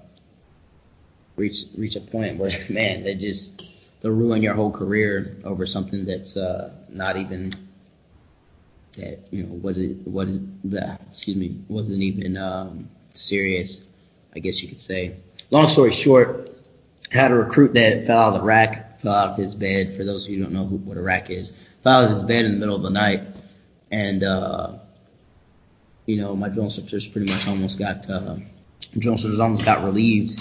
reach 1.36 1.65
reach 1.78 1.95
a 1.95 2.01
point 2.01 2.38
where, 2.38 2.51
man, 2.69 3.03
they 3.03 3.15
just 3.15 3.63
they'll 4.01 4.11
ruin 4.11 4.43
your 4.43 4.53
whole 4.53 4.71
career 4.71 5.38
over 5.43 5.65
something 5.65 6.05
that's 6.05 6.38
uh, 6.38 6.71
not 6.89 7.17
even 7.17 7.53
that 8.97 9.19
you 9.32 9.43
know 9.43 9.53
what 9.53 9.76
is 9.76 9.95
what 10.05 10.28
is 10.28 10.39
that 10.65 11.01
excuse 11.09 11.36
me 11.36 11.57
wasn't 11.67 12.01
even 12.01 12.38
um, 12.38 12.89
serious, 13.13 13.88
I 14.36 14.39
guess 14.39 14.61
you 14.61 14.69
could 14.69 14.82
say. 14.82 15.15
Long 15.49 15.67
story 15.67 15.91
short, 15.91 16.49
had 17.09 17.32
a 17.32 17.36
recruit 17.36 17.74
that 17.74 18.07
fell 18.07 18.19
out 18.19 18.28
of 18.30 18.34
the 18.36 18.41
rack, 18.41 18.82
fell 19.04 19.14
out 19.14 19.30
of 19.32 19.38
his 19.38 19.54
bed. 19.54 19.95
For 19.95 20.04
those 20.04 20.26
of 20.26 20.34
you 20.34 20.39
who 20.39 20.43
don't 20.45 20.54
know 20.54 20.66
who, 20.66 20.78
what 20.78 20.97
a 20.97 21.01
rack 21.01 21.30
is, 21.30 21.56
fell 21.84 21.99
out 21.99 22.06
of 22.06 22.12
his 22.12 22.24
bed 22.24 22.45
in 22.45 22.54
the 22.54 22.58
middle 22.58 22.76
of 22.76 22.82
the 22.82 22.89
night, 22.89 23.22
and 23.91 24.24
uh, 24.24 24.74
you 26.06 26.18
know 26.18 26.36
my 26.36 26.49
drill 26.49 26.66
instructors 26.66 27.08
pretty 27.08 27.32
much 27.32 27.47
almost 27.47 27.78
got 27.78 28.10
uh, 28.10 28.38
drill 28.97 29.14
instructors 29.14 29.39
almost 29.39 29.66
got 29.66 29.84
relieved 29.84 30.39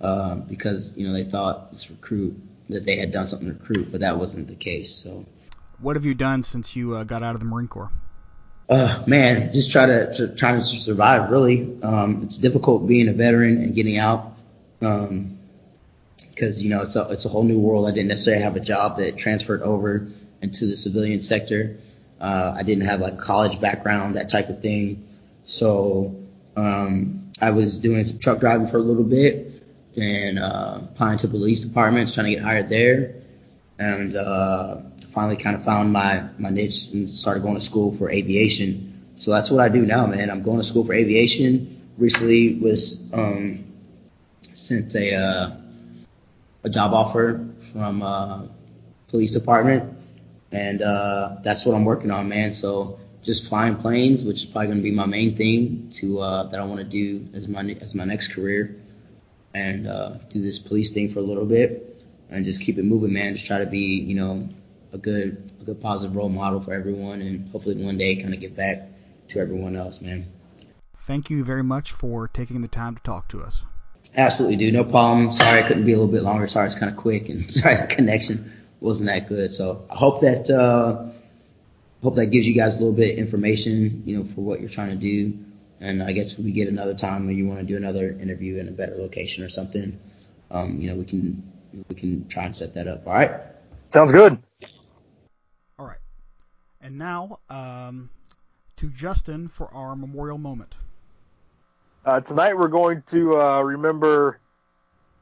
uh, 0.00 0.34
because 0.34 0.96
you 0.98 1.06
know 1.06 1.12
they 1.12 1.24
thought 1.24 1.72
this 1.72 1.90
recruit 1.90 2.36
that 2.68 2.84
they 2.84 2.96
had 2.96 3.12
done 3.12 3.28
something 3.28 3.48
to 3.48 3.54
recruit, 3.54 3.90
but 3.90 4.00
that 4.00 4.18
wasn't 4.18 4.48
the 4.48 4.54
case. 4.54 4.92
So 4.92 5.24
What 5.80 5.96
have 5.96 6.04
you 6.04 6.14
done 6.14 6.42
since 6.42 6.74
you 6.74 6.94
uh, 6.96 7.04
got 7.04 7.22
out 7.22 7.34
of 7.34 7.40
the 7.40 7.46
Marine 7.46 7.68
Corps? 7.68 7.90
uh, 8.70 9.04
man, 9.06 9.52
just 9.52 9.70
try 9.70 9.84
to, 9.84 10.12
to 10.14 10.34
try 10.34 10.52
to 10.52 10.62
survive. 10.62 11.30
Really, 11.30 11.82
um, 11.82 12.22
it's 12.22 12.38
difficult 12.38 12.86
being 12.88 13.08
a 13.08 13.12
veteran 13.12 13.58
and 13.62 13.74
getting 13.74 13.98
out 13.98 14.32
because 16.34 16.62
you 16.62 16.70
know 16.70 16.82
it's 16.82 16.96
a 16.96 17.08
it's 17.10 17.24
a 17.24 17.28
whole 17.28 17.44
new 17.44 17.58
world. 17.58 17.86
I 17.86 17.90
didn't 17.90 18.08
necessarily 18.08 18.42
have 18.42 18.56
a 18.56 18.60
job 18.60 18.98
that 18.98 19.16
transferred 19.16 19.62
over 19.62 20.08
into 20.42 20.66
the 20.66 20.76
civilian 20.76 21.20
sector. 21.20 21.78
Uh, 22.20 22.54
I 22.56 22.62
didn't 22.62 22.84
have 22.84 23.00
like 23.00 23.18
college 23.18 23.60
background, 23.60 24.16
that 24.16 24.28
type 24.28 24.48
of 24.48 24.60
thing. 24.60 25.08
So 25.44 26.16
um, 26.56 27.32
I 27.40 27.50
was 27.50 27.78
doing 27.78 28.04
some 28.04 28.18
truck 28.18 28.40
driving 28.40 28.66
for 28.66 28.78
a 28.78 28.82
little 28.82 29.04
bit 29.04 29.62
and 29.96 30.38
uh, 30.38 30.80
applying 30.82 31.18
to 31.18 31.28
police 31.28 31.60
departments, 31.60 32.14
trying 32.14 32.26
to 32.26 32.34
get 32.34 32.42
hired 32.42 32.68
there, 32.68 33.14
and 33.78 34.16
uh, 34.16 34.78
finally 35.12 35.36
kind 35.36 35.56
of 35.56 35.64
found 35.64 35.92
my 35.92 36.24
my 36.38 36.50
niche 36.50 36.88
and 36.92 37.10
started 37.10 37.42
going 37.42 37.54
to 37.54 37.60
school 37.60 37.92
for 37.92 38.10
aviation. 38.10 38.90
So 39.16 39.30
that's 39.30 39.50
what 39.50 39.60
I 39.60 39.68
do 39.68 39.86
now, 39.86 40.06
man. 40.06 40.30
I'm 40.30 40.42
going 40.42 40.58
to 40.58 40.64
school 40.64 40.84
for 40.84 40.92
aviation. 40.92 41.92
Recently 41.96 42.56
was 42.56 43.00
um, 43.12 43.64
sent 44.54 44.94
a 44.96 45.14
uh, 45.14 45.56
a 46.64 46.70
job 46.70 46.92
offer 46.92 47.46
from 47.72 48.02
uh, 48.02 48.42
police 49.08 49.30
department, 49.30 49.96
and 50.50 50.82
uh, 50.82 51.36
that's 51.42 51.64
what 51.64 51.74
I'm 51.74 51.84
working 51.84 52.10
on, 52.10 52.28
man. 52.28 52.54
So 52.54 52.98
just 53.22 53.48
flying 53.48 53.76
planes, 53.76 54.24
which 54.24 54.42
is 54.42 54.46
probably 54.46 54.68
going 54.68 54.78
to 54.78 54.82
be 54.82 54.90
my 54.90 55.06
main 55.06 55.36
thing 55.36 55.90
to 55.94 56.20
uh, 56.20 56.42
that 56.44 56.58
I 56.58 56.64
want 56.64 56.78
to 56.78 56.84
do 56.84 57.28
as 57.34 57.46
my 57.46 57.76
as 57.80 57.94
my 57.94 58.04
next 58.04 58.32
career, 58.32 58.76
and 59.54 59.86
uh, 59.86 60.14
do 60.30 60.40
this 60.40 60.58
police 60.58 60.90
thing 60.90 61.08
for 61.10 61.20
a 61.20 61.22
little 61.22 61.46
bit, 61.46 62.04
and 62.30 62.44
just 62.44 62.62
keep 62.62 62.78
it 62.78 62.84
moving, 62.84 63.12
man. 63.12 63.34
Just 63.34 63.46
try 63.46 63.58
to 63.58 63.66
be, 63.66 64.00
you 64.00 64.14
know, 64.14 64.48
a 64.92 64.98
good 64.98 65.50
a 65.60 65.64
good 65.64 65.80
positive 65.80 66.16
role 66.16 66.28
model 66.28 66.60
for 66.60 66.72
everyone, 66.72 67.20
and 67.20 67.48
hopefully 67.50 67.82
one 67.82 67.98
day 67.98 68.16
kind 68.16 68.32
of 68.32 68.40
get 68.40 68.56
back 68.56 68.88
to 69.28 69.40
everyone 69.40 69.76
else, 69.76 70.00
man. 70.00 70.26
Thank 71.06 71.28
you 71.28 71.44
very 71.44 71.62
much 71.62 71.92
for 71.92 72.28
taking 72.28 72.62
the 72.62 72.68
time 72.68 72.94
to 72.96 73.02
talk 73.02 73.28
to 73.28 73.42
us. 73.42 73.64
Absolutely, 74.16 74.56
dude. 74.56 74.74
No 74.74 74.84
problem. 74.84 75.32
Sorry 75.32 75.62
I 75.62 75.66
couldn't 75.66 75.84
be 75.84 75.92
a 75.92 75.96
little 75.96 76.12
bit 76.12 76.22
longer. 76.22 76.46
Sorry 76.46 76.66
it's 76.66 76.76
kind 76.76 76.90
of 76.90 76.96
quick, 76.96 77.28
and 77.28 77.50
sorry 77.50 77.76
the 77.76 77.86
connection 77.86 78.52
wasn't 78.80 79.08
that 79.08 79.28
good. 79.28 79.52
So 79.52 79.86
I 79.90 79.96
hope 79.96 80.20
that 80.20 80.50
uh, 80.50 81.06
hope 82.02 82.16
that 82.16 82.26
gives 82.26 82.46
you 82.46 82.54
guys 82.54 82.76
a 82.76 82.78
little 82.78 82.94
bit 82.94 83.12
of 83.12 83.18
information, 83.18 84.02
you 84.06 84.18
know, 84.18 84.24
for 84.24 84.42
what 84.42 84.60
you're 84.60 84.68
trying 84.68 84.90
to 84.90 84.96
do. 84.96 85.38
And 85.80 86.02
I 86.02 86.12
guess 86.12 86.36
when 86.36 86.46
we 86.46 86.52
get 86.52 86.68
another 86.68 86.94
time 86.94 87.26
when 87.26 87.36
you 87.36 87.46
want 87.46 87.60
to 87.60 87.66
do 87.66 87.76
another 87.76 88.10
interview 88.10 88.58
in 88.58 88.68
a 88.68 88.72
better 88.72 88.94
location 88.96 89.44
or 89.44 89.48
something, 89.48 89.98
um, 90.50 90.80
you 90.80 90.88
know, 90.88 90.96
we 90.96 91.04
can 91.04 91.42
we 91.88 91.94
can 91.94 92.28
try 92.28 92.44
and 92.44 92.54
set 92.54 92.74
that 92.74 92.86
up. 92.86 93.06
All 93.06 93.12
right. 93.12 93.32
Sounds 93.90 94.12
good. 94.12 94.38
All 95.78 95.86
right. 95.86 95.98
And 96.80 96.98
now 96.98 97.40
um, 97.50 98.10
to 98.76 98.88
Justin 98.90 99.48
for 99.48 99.72
our 99.72 99.96
memorial 99.96 100.38
moment. 100.38 100.74
Uh, 102.04 102.20
tonight 102.20 102.54
we're 102.54 102.68
going 102.68 103.02
to 103.10 103.40
uh, 103.40 103.62
remember 103.62 104.38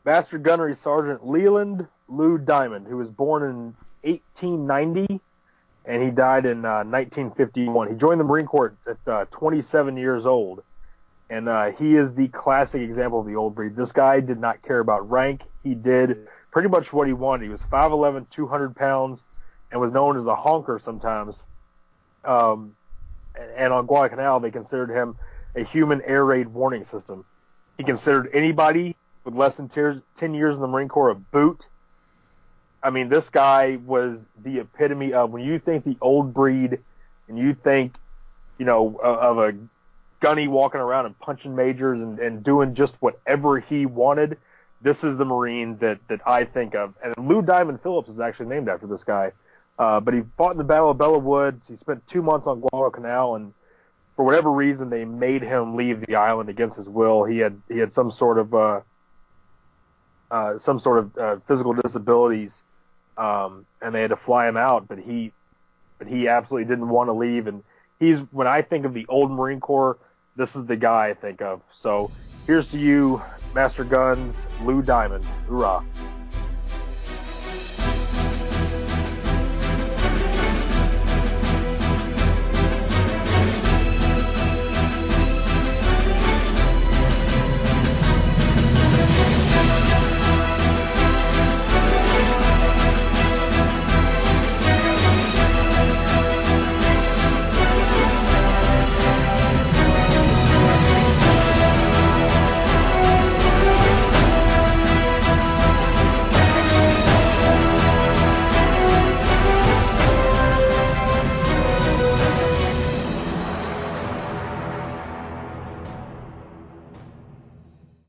Master 0.04 0.36
Gunnery 0.36 0.74
Sergeant 0.74 1.24
Leland 1.24 1.86
Lou 2.08 2.38
Diamond, 2.38 2.88
who 2.88 2.96
was 2.96 3.08
born 3.08 3.44
in 3.44 4.10
1890 4.10 5.20
and 5.84 6.02
he 6.02 6.10
died 6.10 6.44
in 6.44 6.64
uh, 6.64 6.82
1951. 6.82 7.88
He 7.88 7.94
joined 7.94 8.18
the 8.18 8.24
Marine 8.24 8.46
Corps 8.46 8.74
at 8.88 8.96
uh, 9.06 9.24
27 9.26 9.96
years 9.96 10.26
old, 10.26 10.64
and 11.30 11.48
uh, 11.48 11.70
he 11.70 11.96
is 11.96 12.12
the 12.14 12.28
classic 12.28 12.82
example 12.82 13.20
of 13.20 13.26
the 13.26 13.36
old 13.36 13.54
breed. 13.54 13.76
This 13.76 13.92
guy 13.92 14.18
did 14.18 14.40
not 14.40 14.62
care 14.62 14.80
about 14.80 15.08
rank. 15.08 15.42
He 15.62 15.74
did 15.74 16.26
pretty 16.50 16.68
much 16.68 16.92
what 16.92 17.06
he 17.06 17.12
wanted. 17.12 17.44
He 17.44 17.50
was 17.50 17.62
5'11", 17.62 18.28
200 18.30 18.74
pounds, 18.74 19.24
and 19.70 19.80
was 19.80 19.92
known 19.92 20.16
as 20.16 20.26
a 20.26 20.34
honker 20.34 20.80
sometimes. 20.80 21.42
Um, 22.24 22.74
and 23.56 23.72
on 23.72 23.86
Guadalcanal, 23.86 24.40
they 24.40 24.50
considered 24.50 24.90
him 24.90 25.16
a 25.54 25.64
human 25.64 26.02
air 26.02 26.24
raid 26.24 26.48
warning 26.48 26.84
system. 26.84 27.24
He 27.78 27.84
considered 27.84 28.30
anybody 28.32 28.96
with 29.24 29.34
less 29.34 29.56
than 29.56 29.68
10 29.68 30.34
years 30.34 30.56
in 30.56 30.62
the 30.62 30.68
Marine 30.68 30.88
Corps 30.88 31.10
a 31.10 31.14
boot. 31.14 31.66
I 32.82 32.90
mean, 32.90 33.08
this 33.08 33.30
guy 33.30 33.78
was 33.84 34.18
the 34.42 34.58
epitome 34.58 35.12
of 35.12 35.30
when 35.30 35.42
you 35.42 35.58
think 35.58 35.84
the 35.84 35.96
old 36.00 36.34
breed 36.34 36.78
and 37.28 37.38
you 37.38 37.54
think, 37.54 37.94
you 38.58 38.66
know, 38.66 38.98
of 39.02 39.38
a 39.38 39.54
gunny 40.20 40.48
walking 40.48 40.80
around 40.80 41.06
and 41.06 41.18
punching 41.18 41.54
majors 41.54 42.00
and, 42.00 42.18
and 42.18 42.42
doing 42.42 42.74
just 42.74 42.96
whatever 43.00 43.60
he 43.60 43.86
wanted. 43.86 44.38
This 44.80 45.04
is 45.04 45.16
the 45.16 45.24
Marine 45.24 45.78
that, 45.78 45.98
that 46.08 46.26
I 46.26 46.44
think 46.44 46.74
of. 46.74 46.94
And 47.04 47.14
Lou 47.28 47.42
Diamond 47.42 47.80
Phillips 47.82 48.08
is 48.08 48.18
actually 48.18 48.46
named 48.46 48.68
after 48.68 48.86
this 48.86 49.04
guy. 49.04 49.32
Uh, 49.78 50.00
but 50.00 50.14
he 50.14 50.22
fought 50.36 50.52
in 50.52 50.58
the 50.58 50.64
Battle 50.64 50.90
of 50.90 50.98
Belleau 50.98 51.20
Woods. 51.20 51.68
He 51.68 51.76
spent 51.76 52.06
two 52.06 52.22
months 52.22 52.46
on 52.46 52.60
Guadalcanal, 52.60 53.36
and 53.36 53.54
for 54.16 54.24
whatever 54.24 54.50
reason, 54.50 54.90
they 54.90 55.04
made 55.04 55.42
him 55.42 55.76
leave 55.76 56.04
the 56.06 56.16
island 56.16 56.48
against 56.48 56.76
his 56.76 56.88
will. 56.88 57.24
He 57.24 57.38
had 57.38 57.60
he 57.68 57.78
had 57.78 57.92
some 57.92 58.10
sort 58.10 58.38
of 58.38 58.54
uh, 58.54 58.80
uh, 60.30 60.58
some 60.58 60.78
sort 60.78 60.98
of 60.98 61.18
uh, 61.18 61.36
physical 61.46 61.72
disabilities, 61.72 62.62
um, 63.16 63.66
and 63.80 63.94
they 63.94 64.02
had 64.02 64.10
to 64.10 64.16
fly 64.16 64.48
him 64.48 64.56
out. 64.56 64.88
But 64.88 64.98
he 64.98 65.32
but 65.98 66.08
he 66.08 66.28
absolutely 66.28 66.68
didn't 66.68 66.88
want 66.88 67.08
to 67.08 67.12
leave. 67.12 67.46
And 67.46 67.62
he's 68.00 68.18
when 68.30 68.46
I 68.46 68.62
think 68.62 68.84
of 68.84 68.92
the 68.94 69.06
old 69.08 69.30
Marine 69.30 69.60
Corps, 69.60 69.98
this 70.36 70.56
is 70.56 70.66
the 70.66 70.76
guy 70.76 71.08
I 71.08 71.14
think 71.14 71.40
of. 71.40 71.62
So 71.72 72.10
here's 72.46 72.70
to 72.72 72.78
you, 72.78 73.22
Master 73.54 73.84
Guns, 73.84 74.36
Lou 74.62 74.82
Diamond. 74.82 75.24
Hoorah! 75.46 75.84